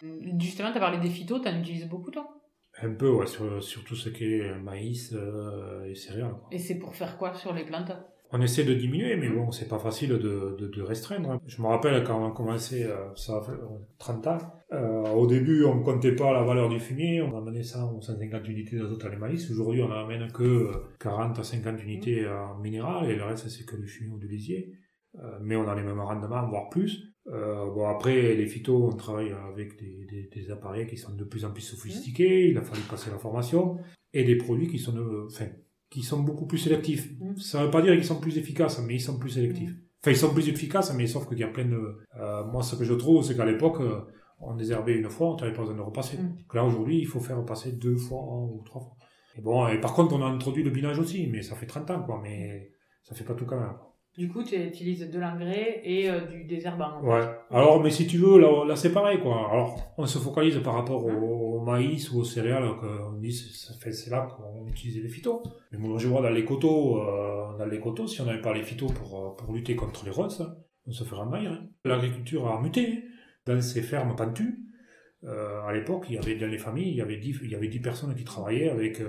C'est 0.00 0.08
Justement, 0.40 0.70
tu 0.72 0.76
as 0.76 0.80
parlé 0.80 0.98
des 0.98 1.08
phytos, 1.10 1.40
tu 1.40 1.48
en 1.48 1.58
utilises 1.58 1.88
beaucoup, 1.88 2.10
toi? 2.10 2.28
Un 2.82 2.92
peu, 2.92 3.08
ouais, 3.10 3.26
sur, 3.26 3.62
sur 3.62 3.82
tout 3.84 3.96
ce 3.96 4.10
qui 4.10 4.24
est 4.34 4.54
maïs 4.58 5.14
euh, 5.14 5.84
et 5.90 5.94
céréales. 5.94 6.32
quoi. 6.32 6.48
Et 6.52 6.58
c'est 6.58 6.78
pour 6.78 6.94
faire 6.94 7.16
quoi 7.16 7.32
sur 7.32 7.54
les 7.54 7.64
plantes? 7.64 7.92
On 8.32 8.40
essaie 8.40 8.64
de 8.64 8.74
diminuer, 8.74 9.16
mais 9.16 9.28
bon, 9.28 9.52
c'est 9.52 9.68
pas 9.68 9.78
facile 9.78 10.10
de, 10.10 10.56
de, 10.58 10.66
de 10.66 10.82
restreindre. 10.82 11.30
hein. 11.30 11.40
Je 11.46 11.62
me 11.62 11.68
rappelle 11.68 12.02
quand 12.02 12.20
on 12.20 12.26
a 12.28 12.32
commencé, 12.32 12.84
euh, 12.84 13.14
ça 13.14 13.40
fait 13.40 13.52
euh, 13.52 13.78
30 13.98 14.26
ans, 14.26 14.38
euh, 14.72 15.10
au 15.12 15.26
début, 15.28 15.64
on 15.64 15.80
comptait 15.82 16.14
pas 16.16 16.32
la 16.32 16.42
valeur 16.42 16.68
du 16.68 16.80
fumier, 16.80 17.22
on 17.22 17.36
amenait 17.38 17.62
100 17.62 17.92
ou 17.94 18.02
150 18.02 18.48
unités 18.48 18.76
d'azote 18.78 19.04
à 19.04 19.16
maïs. 19.16 19.48
Aujourd'hui, 19.50 19.80
on 19.82 19.90
amène 19.92 20.30
que 20.32 20.42
euh, 20.42 20.72
40 20.98 21.38
à 21.38 21.44
50 21.44 21.82
unités 21.84 22.26
en 22.28 22.58
minéral, 22.58 23.08
et 23.10 23.14
le 23.14 23.22
reste, 23.22 23.48
c'est 23.48 23.64
que 23.64 23.76
du 23.76 23.86
fumier 23.86 24.12
ou 24.12 24.18
du 24.18 24.26
lisier. 24.28 24.72
Euh, 25.18 25.38
mais 25.40 25.54
on 25.56 25.66
a 25.68 25.74
les 25.74 25.82
mêmes 25.82 26.00
rendements, 26.00 26.46
voire 26.48 26.68
plus. 26.68 27.14
Euh, 27.28 27.70
bon, 27.70 27.86
après, 27.88 28.34
les 28.34 28.46
phytos, 28.46 28.88
on 28.92 28.96
travaille 28.96 29.32
avec 29.52 29.78
des, 29.78 30.04
des, 30.10 30.28
des 30.34 30.50
appareils 30.50 30.86
qui 30.86 30.96
sont 30.96 31.14
de 31.14 31.24
plus 31.24 31.44
en 31.44 31.52
plus 31.52 31.62
sophistiqués, 31.62 32.48
il 32.50 32.58
a 32.58 32.62
fallu 32.62 32.82
passer 32.90 33.10
la 33.10 33.18
formation, 33.18 33.78
et 34.12 34.24
des 34.24 34.36
produits 34.36 34.66
qui 34.68 34.78
sont, 34.78 34.92
de, 34.92 35.26
enfin, 35.26 35.46
qui 35.90 36.02
sont 36.02 36.20
beaucoup 36.20 36.46
plus 36.46 36.58
sélectifs. 36.58 37.10
Mm. 37.20 37.36
Ça 37.36 37.64
veut 37.64 37.70
pas 37.70 37.82
dire 37.82 37.94
qu'ils 37.94 38.04
sont 38.04 38.20
plus 38.20 38.38
efficaces, 38.38 38.80
mais 38.80 38.94
ils 38.94 39.00
sont 39.00 39.18
plus 39.18 39.30
sélectifs. 39.30 39.70
Enfin, 40.02 40.10
ils 40.10 40.16
sont 40.16 40.32
plus 40.32 40.48
efficaces, 40.48 40.92
mais 40.94 41.06
sauf 41.06 41.28
qu'il 41.28 41.38
y 41.38 41.44
a 41.44 41.48
plein 41.48 41.64
de... 41.64 41.98
Euh, 42.20 42.44
moi, 42.44 42.62
ce 42.62 42.76
que 42.76 42.84
je 42.84 42.94
trouve, 42.94 43.24
c'est 43.24 43.36
qu'à 43.36 43.44
l'époque, 43.44 43.80
euh, 43.80 44.00
on 44.40 44.54
désherbait 44.54 44.96
une 44.96 45.08
fois, 45.08 45.28
on 45.28 45.36
n'avait 45.36 45.52
pas 45.52 45.62
besoin 45.62 45.76
de 45.76 45.80
repasser. 45.80 46.18
Mm. 46.18 46.36
Là, 46.54 46.64
aujourd'hui, 46.64 46.98
il 46.98 47.06
faut 47.06 47.20
faire 47.20 47.38
repasser 47.38 47.72
deux 47.72 47.96
fois 47.96 48.20
ou 48.20 48.62
trois 48.64 48.80
fois. 48.80 48.96
Et 49.36 49.40
bon, 49.40 49.66
et 49.68 49.80
par 49.80 49.94
contre, 49.94 50.14
on 50.14 50.22
a 50.22 50.26
introduit 50.26 50.62
le 50.62 50.70
binage 50.70 50.98
aussi, 50.98 51.26
mais 51.26 51.42
ça 51.42 51.56
fait 51.56 51.66
30 51.66 51.90
ans, 51.90 52.02
quoi, 52.02 52.20
mais 52.22 52.72
ça 53.02 53.14
fait 53.14 53.24
pas 53.24 53.34
tout 53.34 53.44
quand 53.44 53.60
même. 53.60 53.74
Du 54.16 54.28
coup, 54.28 54.42
tu 54.42 54.56
utilises 54.56 55.10
de 55.10 55.18
l'engrais 55.18 55.82
et 55.84 56.08
euh, 56.10 56.20
du 56.22 56.44
désherbant. 56.44 57.02
Ouais. 57.02 57.20
Alors, 57.50 57.82
mais 57.82 57.90
si 57.90 58.06
tu 58.06 58.16
veux, 58.16 58.38
là, 58.40 58.74
c'est 58.74 58.92
pareil, 58.92 59.20
quoi. 59.20 59.50
Alors, 59.52 59.92
on 59.98 60.06
se 60.06 60.18
focalise 60.18 60.58
par 60.64 60.74
rapport 60.74 61.04
au, 61.04 61.60
maïs 61.60 62.10
ou 62.12 62.20
aux 62.20 62.24
céréales, 62.24 62.68
qu'on 62.80 63.12
dit, 63.18 63.32
c'est- 63.32 64.08
là 64.10 64.26
qu'on 64.36 64.66
utilise 64.68 65.02
les 65.02 65.08
phytos. 65.08 65.42
Mais 65.72 65.78
moi, 65.78 65.98
je 65.98 66.06
vois 66.08 66.22
dans 66.22 66.30
les 66.30 66.44
coteaux, 66.44 66.98
euh, 67.02 67.58
dans 67.58 67.66
les 67.66 67.80
coteaux, 67.80 68.06
si 68.06 68.20
on 68.20 68.24
n'avait 68.24 68.40
pas 68.40 68.54
les 68.54 68.62
phytos 68.62 68.86
pour, 68.86 69.10
euh, 69.18 69.36
pour 69.36 69.52
lutter 69.52 69.74
contre 69.76 70.04
les 70.04 70.10
ronces, 70.12 70.42
on 70.86 70.92
se 70.92 71.04
ferait 71.04 71.22
envahir. 71.22 71.52
hein. 71.52 71.66
L'agriculture 71.84 72.46
a 72.48 72.60
muté. 72.62 72.86
hein. 72.86 73.00
Dans 73.46 73.60
ces 73.60 73.82
fermes 73.82 74.14
pentues, 74.16 74.58
euh, 75.24 75.62
à 75.62 75.72
l'époque, 75.72 76.06
il 76.08 76.14
y 76.14 76.18
avait 76.18 76.36
dans 76.36 76.46
les 76.48 76.58
familles, 76.58 76.90
il 76.90 76.96
y 76.96 77.00
avait 77.02 77.16
10, 77.18 77.38
il 77.42 77.50
y 77.50 77.54
avait 77.54 77.68
10 77.68 77.80
personnes 77.80 78.14
qui 78.14 78.24
travaillaient 78.24 78.70
avec 78.70 79.00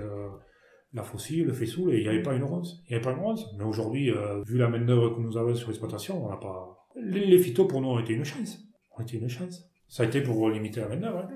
la 0.92 1.02
faucille, 1.02 1.42
le 1.44 1.52
faisceau, 1.52 1.90
et 1.90 1.98
il 1.98 2.02
n'y 2.02 2.08
avait 2.08 2.22
pas 2.22 2.34
une 2.34 2.44
ronce. 2.44 2.80
Il 2.84 2.90
n'y 2.90 2.94
avait 2.96 3.04
pas 3.04 3.12
une 3.12 3.20
ronce. 3.22 3.44
Mais 3.58 3.64
aujourd'hui, 3.64 4.10
euh, 4.10 4.42
vu 4.44 4.56
la 4.58 4.68
main-d'œuvre 4.68 5.10
que 5.16 5.20
nous 5.20 5.36
avons 5.36 5.54
sur 5.54 5.68
l'exploitation, 5.68 6.24
on 6.24 6.30
n'a 6.30 6.36
pas. 6.36 6.86
Les, 6.96 7.26
les 7.26 7.38
phytos, 7.38 7.66
pour 7.66 7.80
nous, 7.80 7.88
ont 7.88 7.98
été 7.98 8.14
une 8.14 8.24
chance. 8.24 8.58
Ont 8.96 9.02
été 9.02 9.18
une 9.18 9.28
chance. 9.28 9.62
Ça 9.86 10.02
a 10.02 10.06
été 10.06 10.20
pour 10.22 10.48
limiter 10.50 10.80
la 10.80 10.88
main-d'œuvre. 10.88 11.18
hein. 11.18 11.28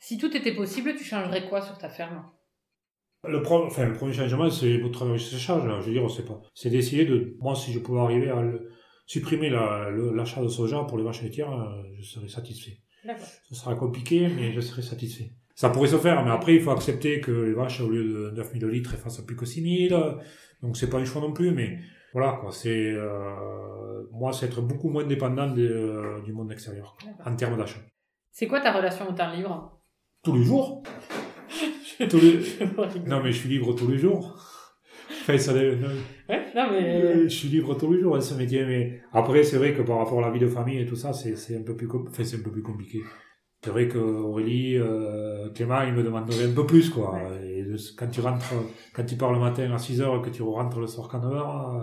Si 0.00 0.18
tout 0.18 0.36
était 0.36 0.54
possible, 0.54 0.94
tu 0.96 1.04
changerais 1.04 1.48
quoi 1.48 1.60
sur 1.62 1.78
ta 1.78 1.88
ferme? 1.88 2.24
Le, 3.26 3.40
pro- 3.40 3.64
enfin, 3.64 3.86
le 3.86 3.94
premier 3.94 4.12
changement, 4.12 4.50
c'est 4.50 4.76
votre 4.78 4.92
travail 4.98 5.18
séchage. 5.18 5.64
là. 5.64 5.80
Je 5.80 5.86
veux 5.86 5.92
dire, 5.92 6.04
on 6.04 6.08
sait 6.08 6.24
pas. 6.24 6.42
C'est 6.54 6.68
d'essayer 6.68 7.06
de. 7.06 7.36
Moi, 7.40 7.54
si 7.54 7.72
je 7.72 7.78
pouvais 7.78 8.00
arriver 8.00 8.28
à 8.28 8.42
le- 8.42 8.70
supprimer 9.06 9.48
la- 9.50 9.90
l'achat 9.90 10.42
de 10.42 10.48
soja 10.48 10.84
pour 10.84 10.98
les 10.98 11.04
vaches 11.04 11.22
laitières, 11.22 11.52
euh, 11.52 11.82
je 11.98 12.02
serais 12.04 12.28
satisfait. 12.28 12.78
Ce 13.48 13.54
sera 13.54 13.74
compliqué, 13.76 14.28
mais 14.28 14.52
je 14.52 14.60
serai 14.60 14.82
satisfait. 14.82 15.30
Ça 15.54 15.70
pourrait 15.70 15.88
se 15.88 15.96
faire, 15.98 16.24
mais 16.24 16.30
après, 16.32 16.54
il 16.56 16.60
faut 16.60 16.70
accepter 16.72 17.20
que 17.20 17.30
les 17.30 17.52
vaches, 17.54 17.80
au 17.80 17.88
lieu 17.88 18.02
de 18.04 18.30
9000 18.36 18.66
litres, 18.66 18.90
elles 18.94 19.00
fassent 19.00 19.20
plus 19.20 19.36
que 19.36 19.46
6000. 19.46 19.96
Donc, 20.62 20.76
c'est 20.76 20.90
pas 20.90 20.98
un 20.98 21.04
choix 21.04 21.20
non 21.22 21.32
plus, 21.32 21.50
mais 21.52 21.78
Voilà, 22.12 22.38
quoi. 22.40 22.52
C'est, 22.52 22.92
euh, 22.92 24.04
moi, 24.12 24.32
c'est 24.32 24.46
être 24.46 24.62
beaucoup 24.62 24.88
moins 24.88 25.04
dépendant 25.04 25.50
de- 25.52 25.62
euh, 25.62 26.22
du 26.22 26.32
monde 26.32 26.52
extérieur, 26.52 26.96
en 27.24 27.34
termes 27.34 27.56
d'achat. 27.56 27.80
C'est 28.30 28.46
quoi 28.46 28.60
ta 28.60 28.72
relation 28.72 29.08
au 29.08 29.12
temps 29.12 29.32
libre? 29.32 29.80
Tous 30.22 30.36
les 30.36 30.44
jours. 30.44 30.82
tous 32.10 32.20
les... 32.20 32.40
Non, 33.06 33.20
mais 33.22 33.32
je 33.32 33.38
suis 33.38 33.48
libre 33.48 33.74
tous 33.74 33.88
les 33.88 33.98
jours. 33.98 34.36
Enfin, 35.10 35.38
ça, 35.38 35.52
Ouais, 35.54 35.78
non 36.54 36.66
mais... 36.70 37.02
Euh, 37.02 37.22
je 37.24 37.28
suis 37.34 37.48
libre 37.48 37.74
tous 37.76 37.92
les 37.92 38.00
jours 38.00 38.16
à 38.16 38.20
ce 38.20 38.34
métier, 38.34 38.64
mais 38.64 39.00
après, 39.12 39.42
c'est 39.42 39.56
vrai 39.58 39.74
que 39.74 39.82
par 39.82 39.98
rapport 39.98 40.18
à 40.18 40.22
la 40.28 40.30
vie 40.30 40.40
de 40.40 40.48
famille 40.48 40.78
et 40.80 40.86
tout 40.86 40.96
ça, 40.96 41.12
c'est, 41.12 41.36
c'est 41.36 41.56
un 41.56 41.62
peu 41.62 41.76
plus, 41.76 41.88
com- 41.88 42.06
enfin, 42.08 42.24
c'est 42.24 42.36
un 42.38 42.42
peu 42.42 42.50
plus 42.52 42.62
compliqué. 42.62 43.00
C'est 43.64 43.70
vrai 43.70 43.88
que 43.88 43.96
Aurélie, 43.96 44.76
euh, 44.76 45.48
Clément, 45.54 45.80
ils 45.82 45.94
me 45.94 46.02
demanderaient 46.02 46.44
un 46.44 46.52
peu 46.52 46.66
plus, 46.66 46.90
quoi. 46.90 47.18
Et 47.42 47.62
de- 47.62 47.76
quand 47.96 48.08
tu 48.10 48.20
rentres, 48.20 48.52
quand 48.94 49.04
tu 49.06 49.16
pars 49.16 49.32
le 49.32 49.38
matin 49.38 49.72
à 49.72 49.78
6 49.78 50.02
heures, 50.02 50.20
que 50.20 50.28
tu 50.28 50.42
rentres 50.42 50.78
le 50.78 50.86
soir 50.86 51.08
qu'à 51.08 51.18
9 51.18 51.32
heures, 51.32 51.74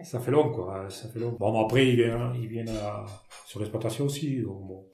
euh, 0.00 0.02
ça 0.04 0.18
fait 0.18 0.32
long, 0.32 0.50
quoi. 0.50 0.90
Ça 0.90 1.08
fait 1.08 1.20
long. 1.20 1.36
Bon, 1.38 1.64
après, 1.64 1.88
ils 1.90 1.94
viennent, 1.94 2.32
ils 2.34 2.48
viennent 2.48 2.68
à- 2.70 3.04
sur 3.46 3.60
l'exploitation 3.60 4.06
aussi, 4.06 4.42
donc 4.42 4.66
bon. 4.66 4.84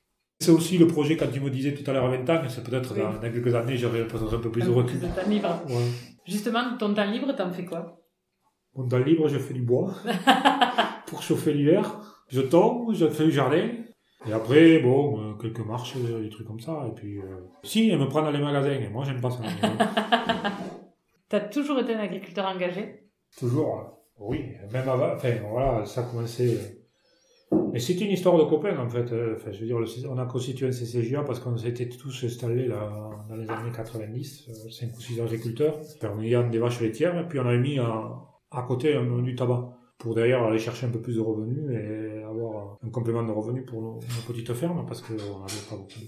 C'est 0.40 0.50
aussi 0.50 0.76
le 0.76 0.86
projet, 0.86 1.16
quand 1.16 1.28
tu 1.32 1.40
me 1.40 1.48
disais 1.48 1.72
tout 1.72 1.88
à 1.90 1.94
l'heure 1.94 2.04
à 2.04 2.10
20 2.10 2.28
ans, 2.28 2.42
c'est 2.48 2.62
peut-être 2.62 2.92
Oui. 2.94 3.00
dans, 3.00 3.12
dans 3.14 3.20
quelques 3.32 3.54
années, 3.54 3.78
j'aurai 3.78 4.06
peut-être 4.06 4.34
un 4.36 4.38
peu 4.40 4.50
plus 4.50 4.64
de 4.66 4.70
Un 4.70 4.74
recul. 4.74 5.00
de 5.00 5.06
temps 5.06 5.26
libre. 5.28 5.62
Ouais. 5.68 5.86
Justement, 6.26 6.76
ton 6.78 6.92
temps 6.92 7.10
libre, 7.10 7.32
t'en 7.34 7.50
fais 7.50 7.64
quoi? 7.64 8.02
Dans 8.76 8.98
le 8.98 9.04
libre, 9.04 9.28
je 9.28 9.38
fais 9.38 9.54
du 9.54 9.62
bois 9.62 9.94
pour 11.06 11.22
chauffer 11.22 11.54
l'hiver. 11.54 12.00
Je 12.28 12.42
tombe, 12.42 12.92
je 12.94 13.06
fais 13.08 13.24
du 13.24 13.30
jardin. 13.32 13.68
Et 14.26 14.32
après, 14.32 14.78
bon, 14.78 15.20
euh, 15.20 15.34
quelques 15.34 15.66
marches, 15.66 15.94
euh, 15.96 16.22
des 16.22 16.30
trucs 16.30 16.46
comme 16.46 16.60
ça. 16.60 16.86
Et 16.88 16.94
puis, 16.94 17.18
euh, 17.18 17.40
si, 17.62 17.90
elle 17.90 17.98
me 17.98 18.08
prend 18.08 18.22
dans 18.22 18.30
les 18.30 18.40
magasins. 18.40 18.72
Et 18.72 18.88
moi, 18.88 19.04
j'aime 19.04 19.20
pas 19.20 19.30
ça. 19.30 19.42
T'as 21.28 21.40
toujours 21.40 21.78
été 21.80 21.94
un 21.94 22.00
agriculteur 22.00 22.46
engagé? 22.46 23.10
Toujours, 23.38 23.78
euh, 23.78 23.82
oui. 24.20 24.52
Même 24.72 24.88
avant, 24.88 25.14
enfin, 25.14 25.32
voilà, 25.50 25.84
ça 25.84 26.02
a 26.02 26.04
commencé. 26.04 26.58
Mais 27.72 27.78
c'est 27.78 28.00
une 28.00 28.10
histoire 28.10 28.38
de 28.38 28.44
copains, 28.44 28.78
en 28.78 28.88
fait. 28.88 29.12
Enfin, 29.34 29.52
je 29.52 29.60
veux 29.60 29.66
dire, 29.66 29.78
on 30.10 30.18
a 30.18 30.26
constitué 30.26 30.66
un 30.66 30.70
CCJA 30.70 31.22
parce 31.22 31.40
qu'on 31.40 31.56
s'était 31.56 31.88
tous 31.88 32.24
installés 32.24 32.66
là, 32.66 33.10
dans 33.28 33.36
les 33.36 33.48
années 33.50 33.72
90, 33.74 34.50
5 34.70 34.96
ou 34.96 35.00
6 35.00 35.20
agriculteurs, 35.20 35.80
ayant 36.22 36.48
des 36.48 36.58
vaches 36.58 36.80
laitières. 36.80 37.18
Et 37.18 37.28
puis, 37.28 37.38
on 37.38 37.46
avait 37.46 37.58
mis 37.58 37.78
à, 37.78 38.14
à 38.50 38.62
côté 38.62 38.94
un, 38.94 39.22
du 39.22 39.34
tabac 39.34 39.70
pour 39.98 40.14
derrière 40.14 40.42
aller 40.42 40.58
chercher 40.58 40.86
un 40.86 40.90
peu 40.90 41.00
plus 41.00 41.16
de 41.16 41.20
revenus 41.20 41.70
et 41.70 42.13
avoir 42.34 42.78
un 42.84 42.90
complément 42.90 43.22
de 43.22 43.30
revenus 43.30 43.64
pour 43.66 43.80
nos, 43.80 43.94
nos 43.94 44.22
petites 44.26 44.52
fermes 44.54 44.84
parce 44.86 45.02
qu'on 45.02 45.14
n'avait 45.14 45.66
pas 45.68 45.76
beaucoup. 45.76 46.00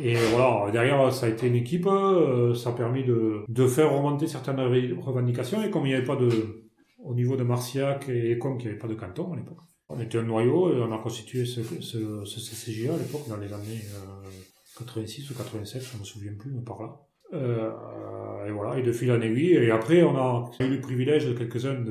Et 0.00 0.14
voilà, 0.14 0.70
derrière, 0.70 1.12
ça 1.12 1.26
a 1.26 1.28
été 1.28 1.46
une 1.46 1.56
équipe, 1.56 1.86
euh, 1.86 2.54
ça 2.54 2.70
a 2.70 2.72
permis 2.72 3.04
de, 3.04 3.44
de 3.48 3.66
faire 3.66 3.92
remonter 3.92 4.26
certaines 4.26 4.60
revendications 4.60 5.62
et 5.62 5.70
comme 5.70 5.86
il 5.86 5.90
n'y 5.90 5.94
avait 5.94 6.04
pas 6.04 6.16
de, 6.16 6.64
au 7.04 7.14
niveau 7.14 7.36
de 7.36 7.42
Marciac 7.42 8.08
et 8.08 8.38
comme 8.38 8.58
il 8.58 8.64
n'y 8.64 8.70
avait 8.70 8.78
pas 8.78 8.88
de 8.88 8.94
canton 8.94 9.32
à 9.32 9.36
l'époque. 9.36 9.58
On 9.88 10.00
était 10.00 10.18
un 10.18 10.22
noyau 10.22 10.72
et 10.72 10.80
on 10.80 10.92
a 10.92 10.98
constitué 10.98 11.44
ce, 11.44 11.62
ce, 11.62 12.24
ce 12.24 12.40
CCGA 12.40 12.94
à 12.94 12.96
l'époque 12.96 13.28
dans 13.28 13.36
les 13.36 13.52
années 13.52 13.82
euh, 13.94 14.30
86 14.78 15.30
ou 15.30 15.34
87, 15.34 15.82
je 15.82 15.94
ne 15.94 16.00
me 16.00 16.04
souviens 16.04 16.32
plus, 16.38 16.50
mais 16.50 16.62
par 16.62 16.80
là. 16.82 16.96
Euh, 17.34 18.46
et 18.46 18.50
voilà, 18.50 18.78
et 18.78 18.82
de 18.82 18.92
fil 18.92 19.10
en 19.12 19.20
aiguille. 19.20 19.52
Et 19.54 19.70
après, 19.70 20.02
on 20.02 20.16
a 20.16 20.50
eu 20.60 20.68
le 20.68 20.80
privilège 20.80 21.26
de 21.26 21.34
quelques-uns 21.34 21.84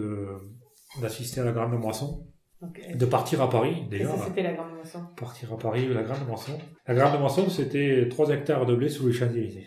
d'assister 1.02 1.42
à 1.42 1.46
la 1.46 1.52
grande 1.52 1.80
moisson, 1.80 2.28
De 2.62 3.06
partir 3.06 3.42
à 3.42 3.50
Paris 3.50 3.88
déjà. 3.90 4.16
ça, 4.16 4.26
c'était 4.28 4.44
la 4.44 4.54
grande 4.54 4.76
moisson. 4.76 5.00
Partir 5.18 5.54
à 5.54 5.58
Paris, 5.58 5.88
la 5.88 6.04
grande 6.04 6.28
moisson. 6.28 6.58
La 6.88 6.94
grande 6.94 7.20
moisson, 7.20 7.50
c'était 7.50 8.08
3 8.08 8.30
hectares 8.30 8.68
de 8.68 8.76
blé 8.76 8.88
sous 8.90 9.08
les 9.08 9.14
Champs-Élysées. 9.14 9.66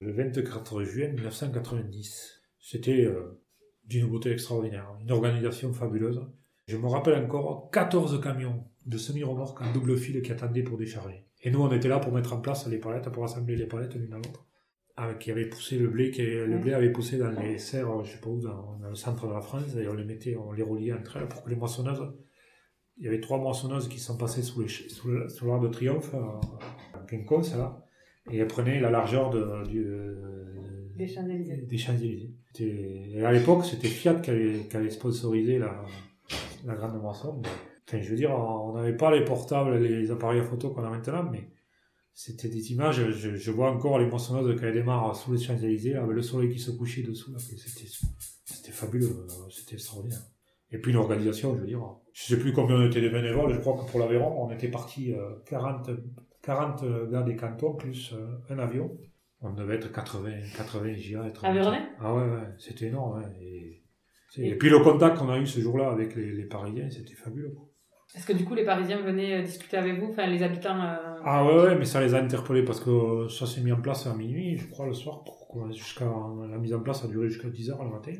Le 0.00 0.12
24 0.12 0.84
juin 0.84 1.08
1990. 1.08 2.40
C'était 2.60 3.04
euh, 3.04 3.42
d'une 3.84 4.06
beauté 4.06 4.30
extraordinaire. 4.30 4.86
Une 5.00 5.10
organisation 5.10 5.72
fabuleuse. 5.72 6.22
Je 6.68 6.76
me 6.76 6.86
rappelle 6.86 7.24
encore 7.24 7.70
14 7.72 8.20
camions 8.20 8.64
de 8.86 8.98
semi-remorques 8.98 9.60
en 9.60 9.72
double 9.72 9.96
fil 9.96 10.22
qui 10.22 10.30
attendaient 10.30 10.62
pour 10.62 10.78
décharger. 10.78 11.24
Et 11.42 11.50
nous, 11.50 11.60
on 11.60 11.72
était 11.72 11.88
là 11.88 11.98
pour 11.98 12.12
mettre 12.12 12.34
en 12.34 12.40
place 12.40 12.68
les 12.68 12.78
palettes, 12.78 13.08
pour 13.10 13.24
assembler 13.24 13.56
les 13.56 13.66
palettes 13.66 13.94
l'une 13.96 14.12
à 14.12 14.16
l'autre. 14.16 14.46
Qui 15.20 15.30
avait 15.30 15.46
poussé 15.46 15.78
le 15.78 15.88
blé, 15.88 16.10
qui, 16.10 16.22
le 16.22 16.58
blé 16.58 16.74
avait 16.74 16.90
poussé 16.90 17.18
dans 17.18 17.30
les 17.30 17.58
serres, 17.58 18.04
je 18.04 18.12
sais 18.12 18.18
pas 18.18 18.30
où, 18.30 18.40
dans, 18.40 18.76
dans 18.80 18.88
le 18.88 18.96
centre 18.96 19.28
de 19.28 19.32
la 19.32 19.40
France, 19.40 19.76
et 19.76 19.86
on 19.86 19.94
les 19.94 20.04
mettait, 20.04 20.36
on 20.36 20.50
les 20.50 20.64
reliait 20.64 20.92
entre 20.92 21.18
elles 21.18 21.28
pour 21.28 21.44
que 21.44 21.50
les 21.50 21.54
moissonneuses 21.54 22.02
il 22.98 23.04
y 23.04 23.08
avait 23.08 23.20
trois 23.20 23.38
moissonneuses 23.38 23.88
qui 23.88 23.98
sont 23.98 24.16
passées 24.16 24.42
sous, 24.42 24.60
les, 24.62 24.68
sous, 24.68 25.08
le- 25.08 25.28
sous 25.28 25.46
l'Arc 25.46 25.62
de 25.62 25.68
Triomphe, 25.68 26.12
euh, 26.14 26.18
en 26.98 27.04
quinconce, 27.06 27.54
là, 27.54 27.84
et 28.30 28.38
elles 28.38 28.46
prenaient 28.48 28.80
la 28.80 28.90
largeur 28.90 29.30
de, 29.30 29.66
du, 29.68 29.84
euh, 29.86 30.90
Des 30.96 31.06
Champs-Élysées. 31.06 31.56
des 31.68 31.78
Champs-Élysées. 31.78 32.34
C'était- 32.52 33.10
Et 33.14 33.24
à 33.24 33.32
l'époque, 33.32 33.64
c'était 33.64 33.88
Fiat 33.88 34.14
qui 34.16 34.30
avait, 34.30 34.60
qui 34.68 34.76
avait 34.76 34.90
sponsorisé 34.90 35.58
la, 35.58 35.84
la 36.66 36.74
grande 36.74 37.00
moisson. 37.00 37.40
Enfin, 37.88 38.00
je 38.02 38.10
veux 38.10 38.16
dire, 38.16 38.30
on 38.32 38.74
n'avait 38.74 38.96
pas 38.96 39.10
les 39.16 39.24
portables, 39.24 39.76
les 39.78 40.10
appareils 40.10 40.40
à 40.40 40.44
photo 40.44 40.70
qu'on 40.70 40.82
a 40.84 40.90
maintenant, 40.90 41.28
mais 41.30 41.48
c'était 42.12 42.48
des 42.48 42.72
images. 42.72 43.10
Je, 43.12 43.36
je 43.36 43.50
vois 43.50 43.70
encore 43.70 43.98
les 43.98 44.06
moissonneuses 44.06 44.58
qui 44.58 44.64
elles 44.66 44.74
démarrent 44.74 45.14
sous 45.16 45.32
les 45.32 45.38
Champs-Élysées, 45.38 45.94
avec 45.94 46.10
le 46.10 46.20
soleil 46.22 46.50
qui 46.50 46.58
se 46.58 46.72
couchait 46.72 47.02
dessous. 47.02 47.32
là, 47.32 47.38
C'était, 47.38 47.88
c'était 48.44 48.72
fabuleux, 48.72 49.06
euh, 49.06 49.48
c'était 49.50 49.74
extraordinaire. 49.76 50.20
Et 50.70 50.78
puis 50.78 50.92
l'organisation, 50.92 51.54
je 51.54 51.60
veux 51.60 51.66
dire, 51.66 51.80
je 52.12 52.24
sais 52.24 52.38
plus 52.38 52.52
combien 52.52 52.76
on 52.76 52.86
était 52.86 53.00
de 53.00 53.08
bénévoles, 53.08 53.54
je 53.54 53.58
crois 53.60 53.76
que 53.82 53.90
pour 53.90 54.00
l'Aveyron, 54.00 54.46
on 54.46 54.50
était 54.52 54.68
parti 54.68 55.14
euh, 55.14 55.30
40, 55.46 55.90
40 56.42 57.10
gars 57.10 57.22
des 57.22 57.36
cantons 57.36 57.74
plus 57.74 58.12
euh, 58.12 58.36
un 58.50 58.58
avion. 58.58 58.90
On 59.40 59.52
devait 59.52 59.76
être 59.76 59.92
80, 59.92 60.30
80 60.56 60.92
JA. 60.94 61.26
Être 61.26 61.44
Aveyronnais 61.44 61.86
Ah 62.00 62.14
ouais, 62.14 62.22
ouais, 62.28 62.48
c'était 62.58 62.86
énorme. 62.86 63.20
ouais, 63.20 63.28
Et, 63.40 63.82
et 64.36 64.54
puis 64.56 64.68
le 64.68 64.80
contact 64.80 65.18
qu'on 65.18 65.30
a 65.30 65.38
eu 65.38 65.46
ce 65.46 65.60
jour-là 65.60 65.90
avec 65.90 66.16
les, 66.16 66.32
les 66.32 66.44
Parisiens, 66.44 66.90
c'était 66.90 67.14
fabuleux. 67.14 67.54
Est-ce 68.14 68.26
que 68.26 68.32
du 68.32 68.44
coup 68.44 68.54
les 68.54 68.64
Parisiens 68.64 69.02
venaient 69.02 69.38
euh, 69.38 69.42
discuter 69.42 69.76
avec 69.76 70.00
vous, 70.00 70.10
enfin 70.10 70.26
les 70.26 70.42
habitants 70.42 70.80
euh, 70.82 71.20
Ah 71.24 71.44
ouais, 71.44 71.62
ouais, 71.62 71.76
mais 71.76 71.84
ça 71.84 72.00
les 72.00 72.14
a 72.14 72.18
interpellés 72.22 72.64
parce 72.64 72.80
que 72.80 73.28
ça 73.28 73.46
s'est 73.46 73.60
mis 73.60 73.70
en 73.70 73.80
place 73.80 74.06
à 74.06 74.14
minuit, 74.14 74.56
je 74.56 74.66
crois, 74.68 74.86
le 74.86 74.94
soir. 74.94 75.24
Jusqu'à 75.70 76.04
la 76.50 76.58
mise 76.58 76.74
en 76.74 76.80
place 76.80 77.04
a 77.04 77.08
duré 77.08 77.28
jusqu'à 77.28 77.48
10h 77.48 77.82
le 77.82 77.90
matin. 77.90 78.12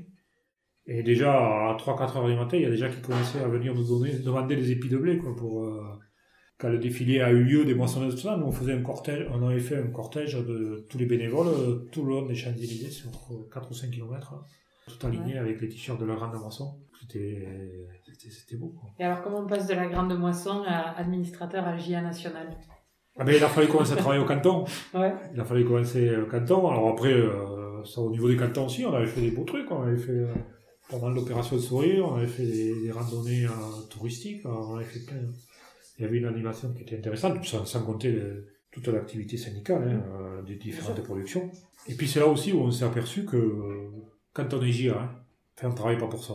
Et 0.90 1.02
déjà, 1.02 1.32
à 1.32 1.76
3-4 1.76 2.16
heures 2.16 2.26
du 2.26 2.34
matin, 2.34 2.56
il 2.56 2.62
y 2.62 2.66
a 2.66 2.70
déjà 2.70 2.88
qui 2.88 3.00
commençaient 3.02 3.40
à 3.40 3.48
venir 3.48 3.74
nous 3.74 3.86
donner, 3.86 4.18
demander 4.18 4.56
des 4.56 4.72
épis 4.72 4.88
de 4.88 4.96
blé, 4.96 5.18
quoi, 5.18 5.36
pour, 5.36 5.64
euh, 5.64 5.82
quand 6.58 6.70
le 6.70 6.78
défilé 6.78 7.20
a 7.20 7.30
eu 7.30 7.44
lieu 7.44 7.64
des 7.66 7.74
moissonneuses, 7.74 8.16
tout 8.16 8.22
ça, 8.22 8.36
nous 8.38 8.46
on 8.46 8.52
faisait 8.52 8.72
un 8.72 8.82
cortège, 8.82 9.26
on 9.30 9.46
avait 9.46 9.60
fait 9.60 9.76
un 9.76 9.88
cortège 9.88 10.34
de 10.34 10.86
tous 10.88 10.96
les 10.96 11.04
bénévoles, 11.04 11.48
euh, 11.48 11.88
tout 11.92 12.04
le 12.04 12.14
long 12.14 12.22
des 12.22 12.34
Champs-Élysées, 12.34 12.90
sur 12.90 13.10
euh, 13.30 13.48
4 13.52 13.70
ou 13.70 13.74
5 13.74 13.90
km, 13.90 14.34
tout 14.86 15.06
aligné 15.06 15.36
avec 15.36 15.60
les 15.60 15.68
t-shirts 15.68 16.00
de 16.00 16.06
la 16.06 16.14
grande 16.14 16.34
moisson. 16.40 16.80
C'était, 17.00 18.56
beau, 18.56 18.68
quoi. 18.68 18.90
Et 18.98 19.04
alors 19.04 19.22
comment 19.22 19.40
on 19.40 19.46
passe 19.46 19.66
de 19.66 19.74
la 19.74 19.86
grande 19.86 20.18
moisson 20.18 20.64
à 20.66 20.98
administrateur 20.98 21.66
à 21.66 21.76
JA 21.76 22.00
national? 22.00 22.48
Ah 23.18 23.24
ben, 23.24 23.34
il 23.36 23.42
a 23.42 23.48
fallu 23.48 23.66
commencer 23.66 23.92
à 23.92 23.96
travailler 23.96 24.22
au 24.22 24.26
canton. 24.26 24.64
Ouais. 24.94 25.12
Il 25.34 25.40
a 25.40 25.44
fallu 25.44 25.64
commencer 25.64 26.16
au 26.16 26.26
canton. 26.26 26.68
Alors 26.68 26.88
après, 26.88 27.12
euh, 27.12 27.84
ça, 27.84 28.00
au 28.00 28.10
niveau 28.10 28.28
des 28.28 28.36
cantons 28.36 28.66
aussi, 28.66 28.84
on 28.86 28.94
avait 28.94 29.06
fait 29.06 29.20
des 29.20 29.30
beaux 29.32 29.44
trucs. 29.44 29.70
On 29.70 29.82
avait 29.82 29.96
fait, 29.96 30.12
euh, 30.12 30.34
pendant 30.88 31.10
l'opération 31.10 31.56
de 31.56 31.60
sourire, 31.60 32.06
on 32.06 32.14
avait 32.16 32.26
fait 32.26 32.46
des, 32.46 32.80
des 32.82 32.90
randonnées 32.90 33.44
euh, 33.46 33.82
touristiques. 33.90 34.44
On 34.46 34.76
avait 34.76 34.84
fait 34.84 35.00
plein. 35.06 35.16
Il 35.98 36.02
y 36.02 36.04
avait 36.06 36.18
une 36.18 36.26
animation 36.26 36.72
qui 36.72 36.82
était 36.82 36.96
intéressante, 36.96 37.44
sans, 37.44 37.64
sans 37.66 37.82
compter 37.84 38.12
le- 38.12 38.46
toute 38.70 38.86
l'activité 38.88 39.36
syndicale 39.36 39.82
hein, 39.88 40.02
euh, 40.20 40.42
des 40.42 40.56
différentes 40.56 41.02
productions. 41.02 41.50
Et 41.88 41.94
puis 41.94 42.06
c'est 42.06 42.20
là 42.20 42.26
aussi 42.26 42.52
où 42.52 42.60
on 42.60 42.70
s'est 42.70 42.84
aperçu 42.84 43.24
que 43.24 43.36
euh, 43.36 43.90
quand 44.32 44.52
on 44.54 44.62
est 44.62 44.70
JA, 44.72 45.00
hein, 45.02 45.10
on 45.64 45.72
travaille 45.74 45.98
pas 45.98 46.06
pour 46.08 46.22
ça. 46.24 46.34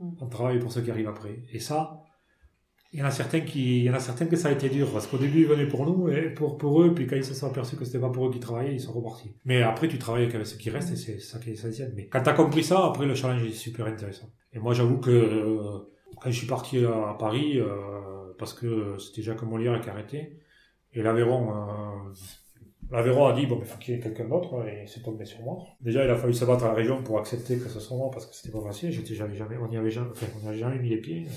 Mm. 0.00 0.10
On 0.20 0.26
travaille 0.26 0.58
pour 0.58 0.72
ceux 0.72 0.80
qui 0.82 0.90
arrivent 0.90 1.08
après. 1.08 1.42
Et 1.52 1.60
ça, 1.60 2.02
il 2.92 2.98
y 2.98 3.02
en 3.02 3.06
a 3.06 3.10
certains 3.10 3.40
qui, 3.40 3.78
il 3.78 3.84
y 3.84 3.90
en 3.90 3.94
a 3.94 4.00
certains 4.00 4.26
que 4.26 4.34
ça 4.34 4.48
a 4.48 4.52
été 4.52 4.68
dur 4.68 4.90
parce 4.92 5.06
qu'au 5.06 5.16
début 5.16 5.42
ils 5.42 5.46
venaient 5.46 5.68
pour 5.68 5.86
nous 5.86 6.08
et 6.08 6.30
pour 6.30 6.58
pour 6.58 6.82
eux 6.82 6.92
puis 6.92 7.06
quand 7.06 7.14
ils 7.14 7.24
se 7.24 7.34
sont 7.34 7.46
aperçus 7.46 7.76
que 7.76 7.84
c'était 7.84 8.00
pas 8.00 8.10
pour 8.10 8.26
eux 8.26 8.32
qui 8.32 8.40
travaillaient 8.40 8.74
ils 8.74 8.80
sont 8.80 8.92
repartis. 8.92 9.32
Mais 9.44 9.62
après 9.62 9.86
tu 9.86 9.98
travailles 9.98 10.24
avec 10.24 10.44
ceux 10.44 10.56
qui 10.56 10.70
restent 10.70 10.92
et 10.92 10.96
c'est 10.96 11.20
ça 11.20 11.38
qui 11.38 11.50
est 11.50 11.52
essentiel. 11.52 11.92
Mais 11.94 12.06
quand 12.06 12.22
t'as 12.22 12.32
compris 12.32 12.64
ça 12.64 12.84
après 12.84 13.06
le 13.06 13.14
challenge 13.14 13.44
est 13.44 13.52
super 13.52 13.86
intéressant. 13.86 14.28
Et 14.52 14.58
moi 14.58 14.74
j'avoue 14.74 14.98
que 14.98 15.10
euh, 15.10 15.78
quand 16.20 16.30
je 16.30 16.36
suis 16.36 16.48
parti 16.48 16.84
à 16.84 17.14
Paris 17.18 17.60
euh, 17.60 17.66
parce 18.38 18.54
que 18.54 18.96
c'était 18.98 19.22
Jacques 19.22 19.42
Molière 19.42 19.80
qui 19.80 19.88
arrêtait 19.88 20.38
et 20.92 21.02
l'Aveyron 21.02 21.50
euh, 21.50 22.12
L'Aveyron 22.90 23.28
a 23.28 23.32
dit, 23.34 23.46
bon, 23.46 23.58
il 23.60 23.64
faut 23.66 23.78
qu'il 23.78 23.94
y 23.94 23.96
ait 23.98 24.00
quelqu'un 24.00 24.28
d'autre, 24.28 24.66
et 24.66 24.84
c'est 24.88 25.00
tombé 25.00 25.24
sur 25.24 25.40
moi. 25.42 25.58
Déjà, 25.80 26.04
il 26.04 26.10
a 26.10 26.16
fallu 26.16 26.34
se 26.34 26.44
battre 26.44 26.64
à 26.64 26.68
la 26.68 26.74
région 26.74 27.02
pour 27.04 27.20
accepter 27.20 27.56
que 27.56 27.68
ce 27.68 27.78
soit 27.78 27.96
moi, 27.96 28.10
parce 28.10 28.26
que 28.26 28.34
c'était 28.34 28.50
pas 28.50 28.64
facile, 28.64 28.90
j'étais 28.90 29.14
jamais, 29.14 29.36
on 29.62 29.68
n'y 29.68 29.76
avait 29.76 29.92
jamais, 29.92 30.10
on 30.36 30.40
n'y 30.40 30.48
avait 30.48 30.58
jamais 30.58 30.78
mis 30.80 30.88
les 30.88 30.96
pieds. 30.96 31.28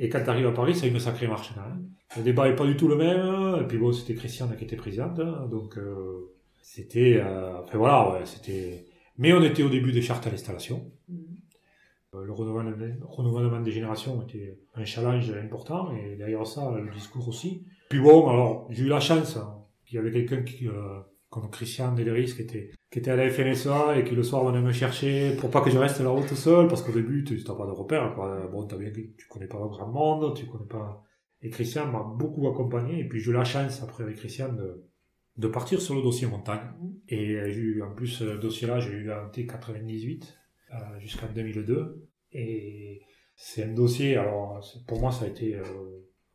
Et 0.00 0.08
quand 0.08 0.22
tu 0.22 0.30
arrives 0.30 0.46
à 0.46 0.52
Paris, 0.52 0.74
c'est 0.76 0.88
une 0.88 1.00
sacrée 1.00 1.26
marche, 1.26 1.52
quand 1.54 1.60
même. 1.60 1.90
Le 2.16 2.22
débat 2.22 2.48
est 2.48 2.54
pas 2.54 2.66
du 2.66 2.76
tout 2.76 2.86
le 2.86 2.96
même, 2.96 3.62
et 3.62 3.66
puis 3.66 3.78
bon, 3.78 3.92
c'était 3.92 4.14
Christiane 4.14 4.56
qui 4.56 4.64
était 4.64 4.76
présidente, 4.76 5.18
hein, 5.18 5.48
donc, 5.50 5.76
euh, 5.76 6.32
c'était, 6.62 7.20
euh, 7.20 7.58
enfin 7.62 7.76
voilà, 7.76 8.12
ouais, 8.12 8.24
c'était, 8.24 8.86
mais 9.18 9.32
on 9.32 9.42
était 9.42 9.64
au 9.64 9.68
début 9.68 9.90
des 9.90 10.00
chartes 10.00 10.26
à 10.26 10.30
l'installation. 10.30 10.90
Mhm. 11.08 11.18
Euh, 12.14 12.24
Le 12.24 12.32
renouvellement, 12.32 12.70
le 12.70 12.96
renouvellement 13.02 13.60
des 13.60 13.72
générations 13.72 14.22
était 14.22 14.58
un 14.74 14.84
challenge 14.84 15.30
important, 15.32 15.92
et 15.96 16.16
derrière 16.16 16.46
ça, 16.46 16.72
le 16.78 16.90
discours 16.92 17.28
aussi. 17.28 17.66
Puis 17.90 17.98
bon, 17.98 18.28
alors, 18.28 18.68
j'ai 18.70 18.84
eu 18.84 18.88
la 18.88 19.00
chance, 19.00 19.36
hein, 19.36 19.64
qu'il 19.84 19.96
y 19.96 19.98
avait 19.98 20.12
quelqu'un 20.12 20.42
qui, 20.42 20.68
comme 21.30 21.50
Christian 21.50 21.94
Deleris 21.94 22.34
qui 22.34 22.42
était, 22.42 22.70
qui 22.90 22.98
était 22.98 23.10
à 23.10 23.16
la 23.16 23.28
FNSA 23.30 23.98
et 23.98 24.04
qui 24.04 24.14
le 24.14 24.22
soir 24.22 24.44
venait 24.44 24.62
me 24.62 24.72
chercher 24.72 25.36
pour 25.36 25.50
pas 25.50 25.60
que 25.60 25.70
je 25.70 25.78
reste 25.78 26.00
là-haut 26.00 26.22
tout 26.22 26.36
seul, 26.36 26.68
parce 26.68 26.82
qu'au 26.82 26.92
début, 26.92 27.24
tu 27.24 27.36
n'as 27.36 27.54
pas 27.54 27.66
de 27.66 27.72
repères, 27.72 28.14
quoi. 28.14 28.48
Bon, 28.50 28.66
t'as 28.66 28.76
bien, 28.76 28.90
tu 28.90 29.28
connais 29.28 29.46
pas 29.46 29.58
grand 29.58 29.88
monde, 29.88 30.34
tu 30.36 30.46
connais 30.46 30.66
pas... 30.66 31.04
Et 31.42 31.50
Christian 31.50 31.86
m'a 31.86 32.02
beaucoup 32.02 32.48
accompagné, 32.48 33.00
et 33.00 33.04
puis 33.08 33.20
j'ai 33.20 33.30
eu 33.30 33.34
la 33.34 33.44
chance, 33.44 33.82
après 33.82 34.04
avec 34.04 34.16
Christian, 34.16 34.52
de, 34.52 34.84
de 35.36 35.48
partir 35.48 35.80
sur 35.80 35.94
le 35.94 36.02
dossier 36.02 36.26
montagne. 36.26 36.66
Et 37.08 37.38
j'ai 37.52 37.60
eu, 37.60 37.82
en 37.82 37.94
plus, 37.94 38.08
ce 38.08 38.24
dossier-là, 38.24 38.80
j'ai 38.80 38.90
eu 38.90 39.12
un 39.12 39.28
T98 39.28 40.22
euh, 40.72 40.76
jusqu'en 40.98 41.28
2002. 41.32 42.08
Et 42.32 43.02
c'est 43.36 43.64
un 43.64 43.74
dossier, 43.74 44.16
alors, 44.16 44.60
pour 44.86 45.00
moi, 45.00 45.12
ça 45.12 45.26
a 45.26 45.28
été... 45.28 45.54
Euh, 45.54 45.62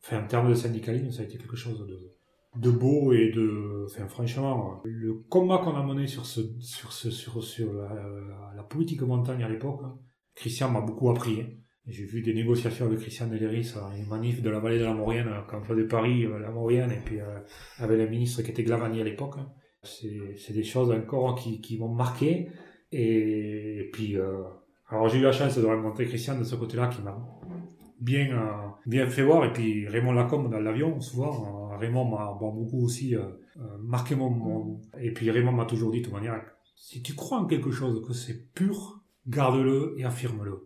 enfin, 0.02 0.24
en 0.24 0.28
termes 0.28 0.50
de 0.50 0.56
syndicalisme, 0.56 1.12
ça 1.12 1.24
a 1.24 1.26
été 1.26 1.38
quelque 1.38 1.58
chose 1.58 1.86
de 1.86 2.13
de 2.56 2.70
beau 2.70 3.14
et 3.14 3.32
de 3.32 3.86
enfin 3.86 4.08
franchement 4.08 4.82
le 4.84 5.14
combat 5.30 5.58
qu'on 5.58 5.76
a 5.76 5.84
mené 5.84 6.06
sur 6.08 6.26
ce 6.26 6.42
sur 6.60 6.94
ce 6.94 7.10
sur 7.10 7.44
sur 7.44 7.74
la, 7.74 8.64
politique 8.64 9.02
montagne 9.02 9.44
à 9.44 9.50
l'époque 9.50 9.82
hein, 9.84 9.98
Christian 10.36 10.70
m'a 10.70 10.82
beaucoup 10.82 11.10
appris 11.10 11.42
hein. 11.42 11.48
j'ai 11.88 12.06
vu 12.06 12.22
des 12.22 12.34
négociations 12.34 12.86
avec 12.86 13.00
Christian 13.00 13.28
Deleris 13.28 13.74
à 13.76 13.96
une 13.98 14.08
manif 14.08 14.42
de 14.42 14.50
la 14.50 14.60
vallée 14.60 14.80
de 14.80 14.84
la 14.84 14.94
Maurienne 14.94 15.30
quand 15.48 15.60
on 15.60 15.64
faisait 15.64 15.88
Paris 15.88 16.26
euh, 16.26 16.40
la 16.40 16.52
Maurienne 16.52 16.92
et 16.92 17.02
puis 17.04 17.20
euh, 17.20 17.40
avec 17.78 17.98
le 17.98 18.08
ministre 18.08 18.42
qui 18.44 18.52
était 18.52 18.64
Glavani 18.64 19.02
à 19.02 19.04
l'époque 19.04 19.36
hein. 19.38 19.52
c'est 19.82 20.54
des 20.54 20.64
choses 20.64 20.92
encore 20.92 21.36
qui 21.36 21.60
qui 21.60 21.78
m'ont 21.78 21.94
marqué 21.94 22.50
et, 22.92 23.90
puis 23.92 24.16
euh, 24.16 24.44
alors 24.90 25.10
j'ai 25.10 25.18
eu 25.18 25.24
la 25.24 25.32
chance 25.32 25.58
de 25.58 25.66
rencontrer 25.66 26.06
Christian 26.06 26.38
de 26.38 26.44
ce 26.44 26.56
côté-là 26.56 26.88
qui 26.88 27.02
m'a 27.02 27.18
bien 28.00 28.76
bien 28.86 29.08
fait 29.08 29.24
voir 29.24 29.44
et 29.46 29.54
puis 29.54 29.88
Raymond 29.88 30.14
Lacombe 30.14 30.52
dans 30.52 30.60
l'avion 30.60 31.02
souvent 31.02 31.63
Raymond 31.78 32.06
m'a 32.06 32.38
beaucoup 32.40 32.84
aussi 32.84 33.16
euh, 33.16 33.22
euh, 33.58 33.78
marqué 33.82 34.16
mon, 34.16 34.82
Et 35.00 35.12
puis 35.14 35.30
Raymond 35.32 35.52
m'a 35.52 35.66
toujours 35.66 35.92
dit 35.92 36.00
de 36.00 36.06
toute 36.06 36.14
manière, 36.14 36.42
si 36.76 37.02
tu 37.02 37.14
crois 37.14 37.40
en 37.40 37.46
quelque 37.46 37.72
chose, 37.72 38.06
que 38.06 38.14
c'est 38.14 38.52
pur, 38.54 39.04
garde-le 39.28 39.96
et 39.98 40.04
affirme-le. 40.04 40.66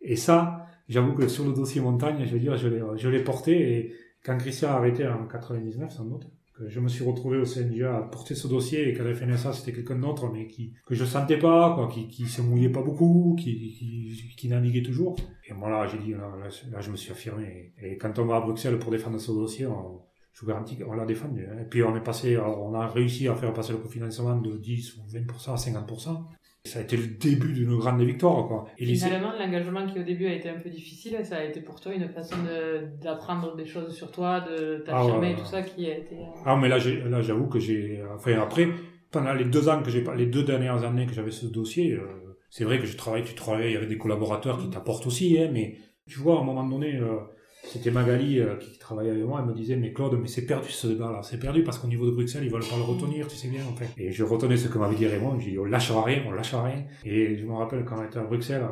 Et 0.00 0.16
ça, 0.16 0.66
j'avoue 0.88 1.14
que 1.14 1.28
sur 1.28 1.44
le 1.44 1.52
dossier 1.52 1.80
montagne, 1.80 2.24
je 2.24 2.32
veux 2.32 2.40
dire, 2.40 2.56
je 2.56 3.08
l'ai 3.08 3.22
porté 3.22 3.76
et 3.76 3.94
quand 4.24 4.36
Christian 4.38 4.70
a 4.70 4.72
arrêté 4.72 5.06
en 5.06 5.26
99, 5.26 5.90
sans 5.90 6.04
doute, 6.04 6.26
que 6.60 6.68
je 6.68 6.80
me 6.80 6.88
suis 6.88 7.04
retrouvé 7.04 7.38
au 7.38 7.44
CNJ 7.44 7.82
à 7.82 8.00
porter 8.02 8.34
ce 8.34 8.46
dossier 8.46 8.88
et 8.88 8.94
qu'à 8.94 9.02
la 9.02 9.14
FNSA 9.14 9.52
c'était 9.52 9.72
quelqu'un 9.72 9.96
d'autre, 9.98 10.30
mais 10.30 10.46
que 10.46 10.94
je 10.94 11.04
sentais 11.04 11.38
pas, 11.38 11.74
quoi, 11.74 11.88
qui, 11.88 12.08
qui 12.08 12.26
se 12.26 12.42
mouillait 12.42 12.68
pas 12.68 12.82
beaucoup, 12.82 13.34
qui, 13.38 14.34
qui, 14.36 14.48
naviguait 14.48 14.82
toujours. 14.82 15.16
Et 15.48 15.54
moi 15.54 15.70
là, 15.70 15.86
j'ai 15.86 15.98
dit, 15.98 16.12
là, 16.12 16.80
je 16.80 16.90
me 16.90 16.96
suis 16.96 17.12
affirmé. 17.12 17.72
Et 17.82 17.96
quand 17.96 18.18
on 18.18 18.26
va 18.26 18.36
à 18.36 18.40
Bruxelles 18.40 18.78
pour 18.78 18.90
défendre 18.90 19.18
ce 19.18 19.32
dossier, 19.32 19.66
on, 19.66 20.02
je 20.32 20.40
vous 20.40 20.46
garantis 20.46 20.78
qu'on 20.78 20.94
l'a 20.94 21.04
défendu. 21.04 21.46
Hein. 21.46 21.58
Et 21.62 21.68
puis 21.68 21.82
on 21.82 21.96
est 21.96 22.02
passé, 22.02 22.38
on 22.38 22.74
a 22.74 22.86
réussi 22.86 23.28
à 23.28 23.34
faire 23.34 23.52
passer 23.52 23.72
le 23.72 23.78
cofinancement 23.78 24.36
de 24.36 24.56
10 24.56 24.96
ou 24.96 25.00
20% 25.10 25.52
à 25.52 25.56
50%. 25.56 26.24
Ça 26.66 26.78
a 26.78 26.82
été 26.82 26.94
le 26.98 27.06
début 27.06 27.54
d'une 27.54 27.74
grande 27.78 28.02
victoire, 28.02 28.46
quoi. 28.46 28.66
Et 28.76 28.94
Finalement, 28.94 29.32
l'engagement 29.38 29.86
qui 29.86 29.98
au 29.98 30.02
début 30.02 30.26
a 30.26 30.34
été 30.34 30.50
un 30.50 30.58
peu 30.58 30.68
difficile, 30.68 31.16
ça 31.24 31.38
a 31.38 31.44
été 31.44 31.62
pour 31.62 31.80
toi 31.80 31.94
une 31.94 32.08
façon 32.10 32.36
d'apprendre 33.00 33.56
des 33.56 33.64
choses 33.64 33.94
sur 33.94 34.10
toi, 34.10 34.40
de 34.40 34.82
t'affirmer, 34.84 35.34
ah 35.34 35.40
tout 35.40 35.46
ça 35.46 35.62
qui 35.62 35.90
a 35.90 35.96
été. 35.96 36.16
Euh, 36.16 36.42
ah, 36.44 36.56
mais 36.60 36.68
là, 36.68 36.76
là, 37.08 37.22
j'avoue 37.22 37.46
que 37.46 37.58
j'ai, 37.58 38.02
enfin, 38.14 38.38
après, 38.38 38.68
pendant 39.10 39.32
les 39.32 39.46
deux 39.46 39.70
ans 39.70 39.82
que 39.82 39.90
j'ai, 39.90 40.04
les 40.16 40.26
deux 40.26 40.42
dernières 40.42 40.84
années 40.84 41.06
que 41.06 41.14
j'avais 41.14 41.30
ce 41.30 41.46
dossier, 41.46 41.94
euh, 41.94 42.06
c'est 42.50 42.64
vrai 42.64 42.78
que 42.78 42.84
je 42.84 42.94
travaille, 42.94 43.24
tu 43.24 43.34
travailles 43.34 43.74
avec 43.74 43.88
des 43.88 43.96
collaborateurs 43.96 44.58
qui 44.58 44.68
t'apportent 44.68 45.06
aussi, 45.06 45.38
hein, 45.38 45.48
mais 45.50 45.76
tu 46.06 46.18
vois, 46.18 46.36
à 46.36 46.40
un 46.40 46.44
moment 46.44 46.68
donné, 46.68 46.96
euh, 46.96 47.20
c'était 47.64 47.90
Magali 47.90 48.40
euh, 48.40 48.56
qui 48.56 48.78
travaillait 48.78 49.10
avec 49.10 49.24
moi, 49.24 49.40
elle 49.42 49.48
me 49.48 49.54
disait, 49.54 49.76
mais 49.76 49.92
Claude, 49.92 50.18
mais 50.20 50.28
c'est 50.28 50.46
perdu 50.46 50.70
ce 50.70 50.86
débat-là, 50.88 51.22
c'est 51.22 51.38
perdu 51.38 51.62
parce 51.62 51.78
qu'au 51.78 51.88
niveau 51.88 52.06
de 52.06 52.12
Bruxelles, 52.12 52.44
ils 52.44 52.50
veulent 52.50 52.66
pas 52.68 52.76
le 52.76 52.82
retenir, 52.82 53.28
tu 53.28 53.36
sais 53.36 53.48
bien, 53.48 53.64
en 53.64 53.74
fait. 53.74 53.88
Et 53.96 54.10
je 54.10 54.24
retenais 54.24 54.56
ce 54.56 54.68
que 54.68 54.78
m'avait 54.78 54.96
dit 54.96 55.06
Raymond, 55.06 55.38
je 55.38 55.50
dis, 55.50 55.58
on 55.58 55.64
lâchera 55.64 56.02
rien, 56.02 56.24
on 56.26 56.32
lâchera 56.32 56.64
rien. 56.64 56.84
Et 57.04 57.36
je 57.36 57.44
me 57.44 57.52
rappelle 57.52 57.84
quand 57.84 57.98
on 57.98 58.04
était 58.04 58.18
à 58.18 58.24
Bruxelles, 58.24 58.66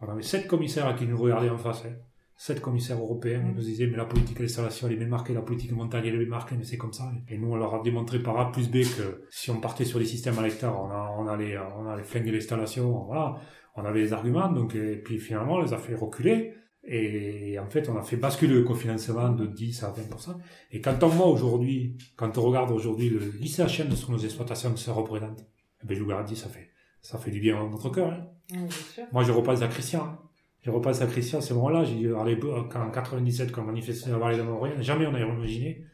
on 0.00 0.08
avait 0.08 0.22
sept 0.22 0.46
commissaires 0.46 0.94
qui 0.96 1.06
nous 1.06 1.16
regardaient 1.16 1.48
en 1.48 1.56
face, 1.56 1.84
hein. 1.86 1.94
sept 2.36 2.60
commissaires 2.60 2.98
européens, 2.98 3.42
ils 3.46 3.54
nous 3.54 3.62
disaient, 3.62 3.86
mais 3.86 3.96
la 3.96 4.04
politique 4.04 4.38
d'installation, 4.38 4.88
elle 4.88 4.94
est 4.94 4.98
bien 4.98 5.08
marquée, 5.08 5.32
la 5.32 5.40
politique 5.40 5.72
montagne, 5.72 6.04
elle 6.06 6.16
est 6.16 6.18
bien 6.18 6.28
marquée, 6.28 6.56
mais 6.58 6.64
c'est 6.64 6.76
comme 6.76 6.92
ça. 6.92 7.10
Et 7.28 7.38
nous, 7.38 7.52
on 7.52 7.56
leur 7.56 7.74
a 7.74 7.82
démontré 7.82 8.18
par 8.18 8.38
A 8.38 8.52
plus 8.52 8.68
B 8.68 8.82
que 8.82 9.24
si 9.30 9.50
on 9.50 9.60
partait 9.60 9.84
sur 9.84 9.98
les 9.98 10.04
systèmes 10.04 10.38
à 10.38 10.42
l'hectare, 10.42 10.78
on, 10.78 11.22
on, 11.22 11.26
allait, 11.28 11.56
on 11.78 11.86
allait 11.86 12.02
flinguer 12.02 12.32
l'installation, 12.32 13.04
voilà. 13.06 13.36
On 13.78 13.84
avait 13.84 14.00
les 14.00 14.12
arguments, 14.12 14.50
donc, 14.50 14.74
et 14.74 14.96
puis 14.96 15.18
finalement, 15.18 15.54
on 15.54 15.62
les 15.62 15.72
a 15.72 15.78
fait 15.78 15.94
reculer. 15.94 16.54
Et 16.88 17.58
en 17.58 17.66
fait, 17.66 17.88
on 17.88 17.96
a 17.96 18.02
fait 18.02 18.16
basculer 18.16 18.54
le 18.54 18.62
cofinancement 18.62 19.30
de 19.30 19.46
10 19.46 19.82
à 19.82 19.92
20%. 19.92 20.36
Et 20.70 20.80
quand 20.80 21.02
on 21.02 21.08
voit 21.08 21.26
aujourd'hui, 21.26 21.96
quand 22.14 22.38
on 22.38 22.42
regarde 22.42 22.70
aujourd'hui 22.70 23.08
le 23.08 23.18
l'ICHN 23.40 23.90
sur 23.96 24.12
nos 24.12 24.18
exploitations 24.18 24.72
que 24.72 24.78
ça 24.78 24.92
représente, 24.92 25.44
eh 25.82 25.86
ben, 25.86 25.96
je 25.96 26.02
vous 26.02 26.08
garantis, 26.08 26.36
ça 26.36 26.48
fait, 26.48 26.70
ça 27.00 27.18
fait 27.18 27.32
du 27.32 27.40
bien 27.40 27.60
à 27.60 27.68
notre 27.68 27.90
cœur. 27.90 28.12
Hein. 28.12 28.68
Moi, 29.12 29.24
je 29.24 29.32
repasse 29.32 29.62
à 29.62 29.68
Christian. 29.68 30.04
Hein. 30.04 30.18
Je 30.62 30.70
repasse 30.70 31.00
à 31.00 31.06
Christian, 31.06 31.40
c'est 31.40 31.54
moment-là, 31.54 31.84
j'ai 31.84 31.94
dit, 31.94 32.12
en 32.12 32.90
97, 32.90 33.52
quand 33.52 33.62
on 33.62 33.66
manifestait 33.66 34.10
la 34.10 34.18
vallée 34.18 34.36
de 34.36 34.42
Maurienne, 34.42 34.82
jamais 34.82 35.06
on 35.06 35.12
n'avait 35.12 35.24
imaginé 35.24 35.84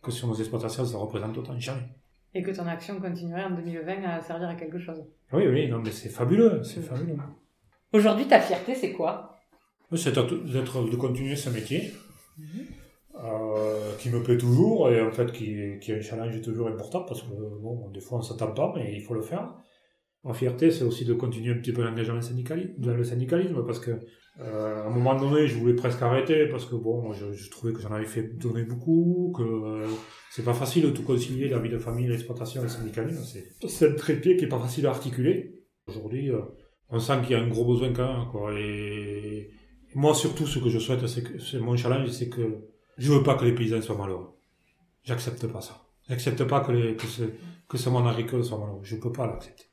que 0.00 0.10
sur 0.10 0.28
nos 0.28 0.34
exploitations, 0.34 0.84
ça 0.84 0.98
représente 0.98 1.36
autant. 1.38 1.58
Jamais. 1.58 1.88
Et 2.34 2.42
que 2.42 2.50
ton 2.50 2.66
action 2.66 3.00
continuerait 3.00 3.44
en 3.44 3.50
2020 3.50 4.04
à 4.04 4.20
servir 4.20 4.48
à 4.48 4.54
quelque 4.54 4.78
chose. 4.78 5.04
Oui, 5.32 5.46
oui, 5.46 5.68
non, 5.68 5.80
mais 5.80 5.90
c'est 5.90 6.08
fabuleux, 6.08 6.62
c'est 6.62 6.82
fabuleux. 6.82 7.16
Aujourd'hui, 7.92 8.26
ta 8.26 8.40
fierté, 8.40 8.74
c'est 8.74 8.92
quoi? 8.92 9.31
C'est 9.96 10.12
d'être, 10.12 10.88
de 10.88 10.96
continuer 10.96 11.36
ce 11.36 11.50
métier, 11.50 11.92
mhm. 12.38 12.46
euh, 13.22 13.96
qui 13.98 14.10
me 14.10 14.22
plaît 14.22 14.38
toujours, 14.38 14.90
et 14.90 15.00
en 15.00 15.10
fait, 15.10 15.32
qui, 15.32 15.78
qui 15.80 15.92
est 15.92 15.98
un 15.98 16.00
challenge 16.00 16.40
toujours 16.40 16.68
important, 16.68 17.02
parce 17.02 17.22
que, 17.22 17.28
bon, 17.28 17.90
des 17.90 18.00
fois, 18.00 18.18
on 18.18 18.22
s'attend 18.22 18.52
pas, 18.52 18.72
mais 18.74 18.94
il 18.94 19.02
faut 19.02 19.14
le 19.14 19.22
faire. 19.22 19.54
Ma 20.24 20.34
fierté, 20.34 20.70
c'est 20.70 20.84
aussi 20.84 21.04
de 21.04 21.14
continuer 21.14 21.52
un 21.52 21.58
petit 21.58 21.72
peu 21.72 21.82
l'engagement 21.82 22.20
dans 22.78 22.94
le 22.94 23.04
syndicalisme, 23.04 23.64
parce 23.66 23.80
que, 23.80 23.90
euh, 24.40 24.84
à 24.84 24.86
un 24.86 24.90
moment 24.90 25.14
donné, 25.14 25.46
je 25.46 25.58
voulais 25.58 25.74
presque 25.74 26.00
arrêter, 26.00 26.46
parce 26.46 26.64
que, 26.64 26.76
bon, 26.76 27.12
je, 27.12 27.50
trouvais 27.50 27.72
que 27.72 27.80
j'en 27.80 27.92
avais 27.92 28.06
fait 28.06 28.38
donner 28.38 28.62
beaucoup, 28.62 29.32
que 29.36 29.42
euh, 29.42 29.86
c'est 30.30 30.44
pas 30.44 30.54
facile 30.54 30.84
de 30.84 30.90
tout 30.90 31.02
concilier, 31.02 31.48
la 31.48 31.58
vie 31.58 31.70
de 31.70 31.78
famille, 31.78 32.06
l'exploitation 32.06 32.60
et 32.60 32.64
le 32.64 32.70
syndicalisme. 32.70 33.24
C'est, 33.66 33.88
un 33.88 33.94
trépied 33.94 34.36
qui 34.36 34.44
est 34.44 34.48
pas 34.48 34.60
facile 34.60 34.86
à 34.86 34.90
articuler. 34.90 35.64
Aujourd'hui, 35.86 36.30
on 36.88 36.98
sent 37.00 37.14
qu'il 37.22 37.32
y 37.32 37.34
a 37.34 37.42
un 37.42 37.48
gros 37.48 37.64
besoin 37.64 37.92
quand 37.92 38.06
même, 38.06 38.28
quoi, 38.30 38.52
et, 38.54 39.50
moi, 39.94 40.14
surtout, 40.14 40.46
ce 40.46 40.58
que 40.58 40.68
je 40.68 40.78
souhaite, 40.78 41.06
c'est 41.06 41.22
que, 41.22 41.38
c'est 41.38 41.58
mon 41.58 41.76
challenge, 41.76 42.08
c'est 42.10 42.28
que 42.28 42.68
je 42.98 43.12
veux 43.12 43.22
pas 43.22 43.36
que 43.36 43.44
les 43.44 43.54
paysans 43.54 43.80
soient 43.80 43.96
malheureux. 43.96 44.36
J'accepte 45.04 45.46
pas 45.46 45.60
ça. 45.60 45.82
J'accepte 46.08 46.44
pas 46.44 46.60
que, 46.60 46.72
les, 46.72 46.96
que, 46.96 47.06
ce, 47.06 47.22
que 47.68 47.78
ce 47.78 47.88
monde 47.88 48.06
agricole 48.08 48.44
soit 48.44 48.58
malheureux. 48.58 48.80
Je 48.82 48.96
peux 48.96 49.12
pas 49.12 49.26
l'accepter. 49.26 49.64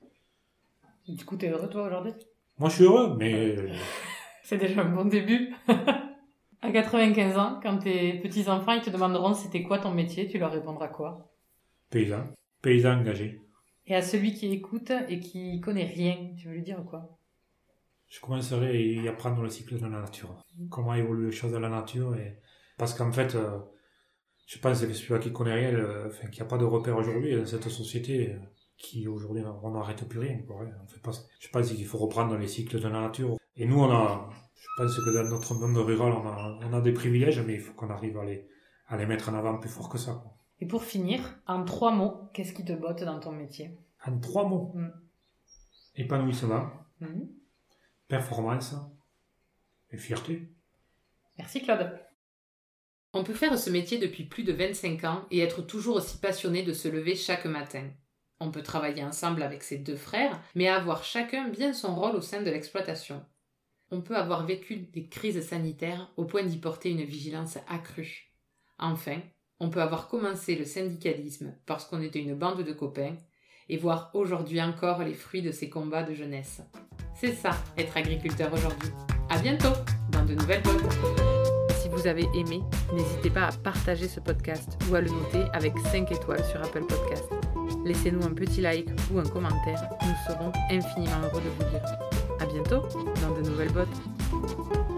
Du 1.08 1.26
coup, 1.26 1.38
t'es 1.38 1.50
heureux, 1.50 1.70
toi, 1.70 1.88
aujourd'hui? 1.88 2.14
Moi, 2.58 2.70
je 2.70 2.76
suis 2.76 2.84
heureux, 2.84 3.16
mais... 3.18 3.56
c'est 4.44 4.58
déjà 4.58 4.82
un 4.82 4.90
bon 4.90 5.06
début. 5.06 5.54
à 6.62 6.72
95 6.72 7.38
ans, 7.38 7.60
quand 7.62 7.78
tes 7.80 8.20
petits-enfants, 8.20 8.74
ils 8.74 8.82
te 8.82 8.90
demanderont 8.90 9.34
c'était 9.34 9.64
quoi 9.64 9.80
ton 9.80 9.92
métier, 9.92 10.28
tu 10.28 10.38
leur 10.38 10.52
répondras 10.52 10.88
quoi? 10.90 11.32
Paysan. 11.90 12.28
Paysan 12.62 13.00
engagé. 13.00 13.42
Et 13.88 13.96
à 13.96 14.02
celui 14.02 14.34
qui 14.34 14.52
écoute 14.52 14.92
et 15.08 15.20
qui 15.20 15.60
connaît 15.62 15.86
rien, 15.86 16.34
tu 16.38 16.48
veux 16.48 16.56
lui 16.56 16.62
dire 16.62 16.84
quoi? 16.88 17.19
Je 18.10 18.20
commencerai 18.20 19.08
à 19.08 19.12
apprendre 19.12 19.42
le 19.44 19.50
cycle 19.50 19.78
de 19.78 19.84
la 19.84 20.02
nature. 20.02 20.44
Comment 20.70 20.96
évoluent 20.96 21.28
les 21.28 21.32
choses 21.32 21.52
dans 21.52 21.60
la 21.60 21.70
nature. 21.70 22.16
Et... 22.16 22.40
Parce 22.78 22.96
qu'en 22.96 23.12
fait, 23.12 23.36
euh, 23.36 23.60
je 24.48 24.58
pense 24.58 24.82
que 24.82 24.92
celui 24.94 25.20
qui 25.20 25.32
connaît 25.32 25.54
rien, 25.54 26.08
enfin, 26.08 26.28
qu'il 26.28 26.42
n'y 26.42 26.48
a 26.48 26.50
pas 26.50 26.58
de 26.58 26.66
repère 26.66 26.98
aujourd'hui 26.98 27.36
dans 27.36 27.46
cette 27.46 27.70
société 27.70 28.32
euh, 28.32 28.40
qui 28.78 29.08
aujourd'hui 29.08 29.44
on 29.64 29.72
n'arrête 29.72 30.08
plus 30.08 30.20
rien. 30.20 30.40
Quoi, 30.48 30.66
on 30.84 30.88
fait 30.88 31.02
pas... 31.02 31.12
Je 31.40 31.50
pense 31.50 31.72
qu'il 31.72 31.86
faut 31.86 32.00
reprendre 32.00 32.36
les 32.36 32.48
cycles 32.48 32.80
de 32.80 32.88
la 32.88 33.02
nature. 33.02 33.38
Et 33.56 33.68
nous, 33.68 33.80
on 33.80 33.92
a, 33.92 34.30
je 34.56 34.68
pense 34.78 34.96
que 34.98 35.12
dans 35.12 35.30
notre 35.30 35.54
monde 35.54 35.78
rural, 35.78 36.12
on 36.12 36.28
a, 36.28 36.60
on 36.64 36.74
a 36.74 36.82
des 36.82 36.94
privilèges, 36.94 37.40
mais 37.42 37.56
il 37.56 37.60
faut 37.60 37.74
qu'on 37.74 37.92
arrive 37.92 38.18
à 38.18 38.26
les, 38.26 38.48
à 38.88 38.98
les 38.98 39.06
mettre 39.06 39.30
en 39.30 39.36
avant 39.36 39.60
plus 39.60 39.70
fort 39.70 39.90
que 39.90 40.00
ça. 40.00 40.14
Quoi. 40.14 40.36
Et 40.62 40.66
pour 40.66 40.84
finir, 40.84 41.40
en 41.46 41.64
trois 41.64 41.92
mots, 41.92 42.30
qu'est-ce 42.34 42.54
qui 42.54 42.66
te 42.66 42.74
botte 42.74 43.04
dans 43.04 43.20
ton 43.20 43.34
métier? 43.34 43.78
En 44.04 44.20
trois 44.20 44.48
mots? 44.48 44.72
Mm. 44.74 44.90
Épanouissement. 45.96 46.72
Mm 47.02 47.39
performance 48.10 48.76
et 49.92 49.98
fierté. 49.98 50.50
Merci 51.38 51.62
Claude. 51.62 51.98
On 53.14 53.24
peut 53.24 53.34
faire 53.34 53.58
ce 53.58 53.70
métier 53.70 53.98
depuis 53.98 54.26
plus 54.26 54.44
de 54.44 54.52
25 54.52 55.04
ans 55.06 55.26
et 55.32 55.40
être 55.40 55.62
toujours 55.62 55.96
aussi 55.96 56.18
passionné 56.18 56.64
de 56.64 56.74
se 56.74 56.88
lever 56.88 57.16
chaque 57.16 57.46
matin. 57.46 57.90
On 58.40 58.52
peut 58.52 58.64
travailler 58.64 59.04
ensemble 59.04 59.42
avec 59.42 59.64
ses 59.64 59.78
deux 59.78 59.96
frères, 59.96 60.42
mais 60.56 60.68
avoir 60.68 61.04
chacun 61.04 61.48
bien 61.48 61.74
son 61.74 61.96
rôle 61.96 62.16
au 62.16 62.22
sein 62.22 62.42
de 62.42 62.50
l'exploitation. 62.50 63.26
On 63.92 64.02
peut 64.02 64.18
avoir 64.18 64.46
vécu 64.46 64.78
des 64.78 65.08
crises 65.08 65.42
sanitaires 65.48 66.12
au 66.18 66.26
point 66.26 66.44
d'y 66.44 66.58
porter 66.58 66.92
une 66.92 67.04
vigilance 67.04 67.58
accrue. 67.68 68.32
Enfin, 68.78 69.20
on 69.60 69.70
peut 69.70 69.82
avoir 69.82 70.08
commencé 70.08 70.56
le 70.56 70.66
syndicalisme 70.66 71.56
parce 71.66 71.86
qu'on 71.86 72.02
était 72.02 72.22
une 72.22 72.36
bande 72.36 72.64
de 72.64 72.74
copains 72.74 73.18
et 73.70 73.78
voir 73.78 74.12
aujourd'hui 74.14 74.62
encore 74.62 75.04
les 75.04 75.14
fruits 75.14 75.42
de 75.42 75.52
ces 75.52 75.70
combats 75.70 76.04
de 76.04 76.14
jeunesse. 76.14 76.62
C'est 77.16 77.34
ça, 77.34 77.52
être 77.78 77.96
agriculteur 77.98 78.52
aujourd'hui. 78.54 78.90
À 79.30 79.38
bientôt 79.40 79.74
dans 80.12 80.26
de 80.26 80.34
nouvelles 80.34 80.62
potes. 80.62 80.84
Si 81.76 81.90
vous 81.90 82.08
avez 82.08 82.28
aimé, 82.34 82.62
n'hésitez 82.94 83.30
pas 83.30 83.48
à 83.48 83.52
partager 83.52 84.08
ce 84.08 84.20
podcast 84.20 84.78
ou 84.90 84.96
à 84.96 85.02
le 85.02 85.10
noter 85.10 85.44
avec 85.54 85.78
5 85.78 86.12
étoiles 86.12 86.44
sur 86.46 86.62
Apple 86.62 86.86
Podcast. 86.86 87.26
Laissez-nous 87.86 88.24
un 88.26 88.34
petit 88.34 88.62
like 88.62 88.90
ou 89.14 89.20
un 89.20 89.24
commentaire, 89.24 89.90
nous 90.02 90.34
serons 90.34 90.52
infiniment 90.70 91.22
heureux 91.24 91.42
de 91.42 91.50
vous 91.64 91.72
lire. 91.72 91.84
A 92.40 92.46
bientôt 92.46 92.88
dans 93.22 93.36
de 93.36 93.50
nouvelles 93.50 93.72
bottes. 93.72 94.89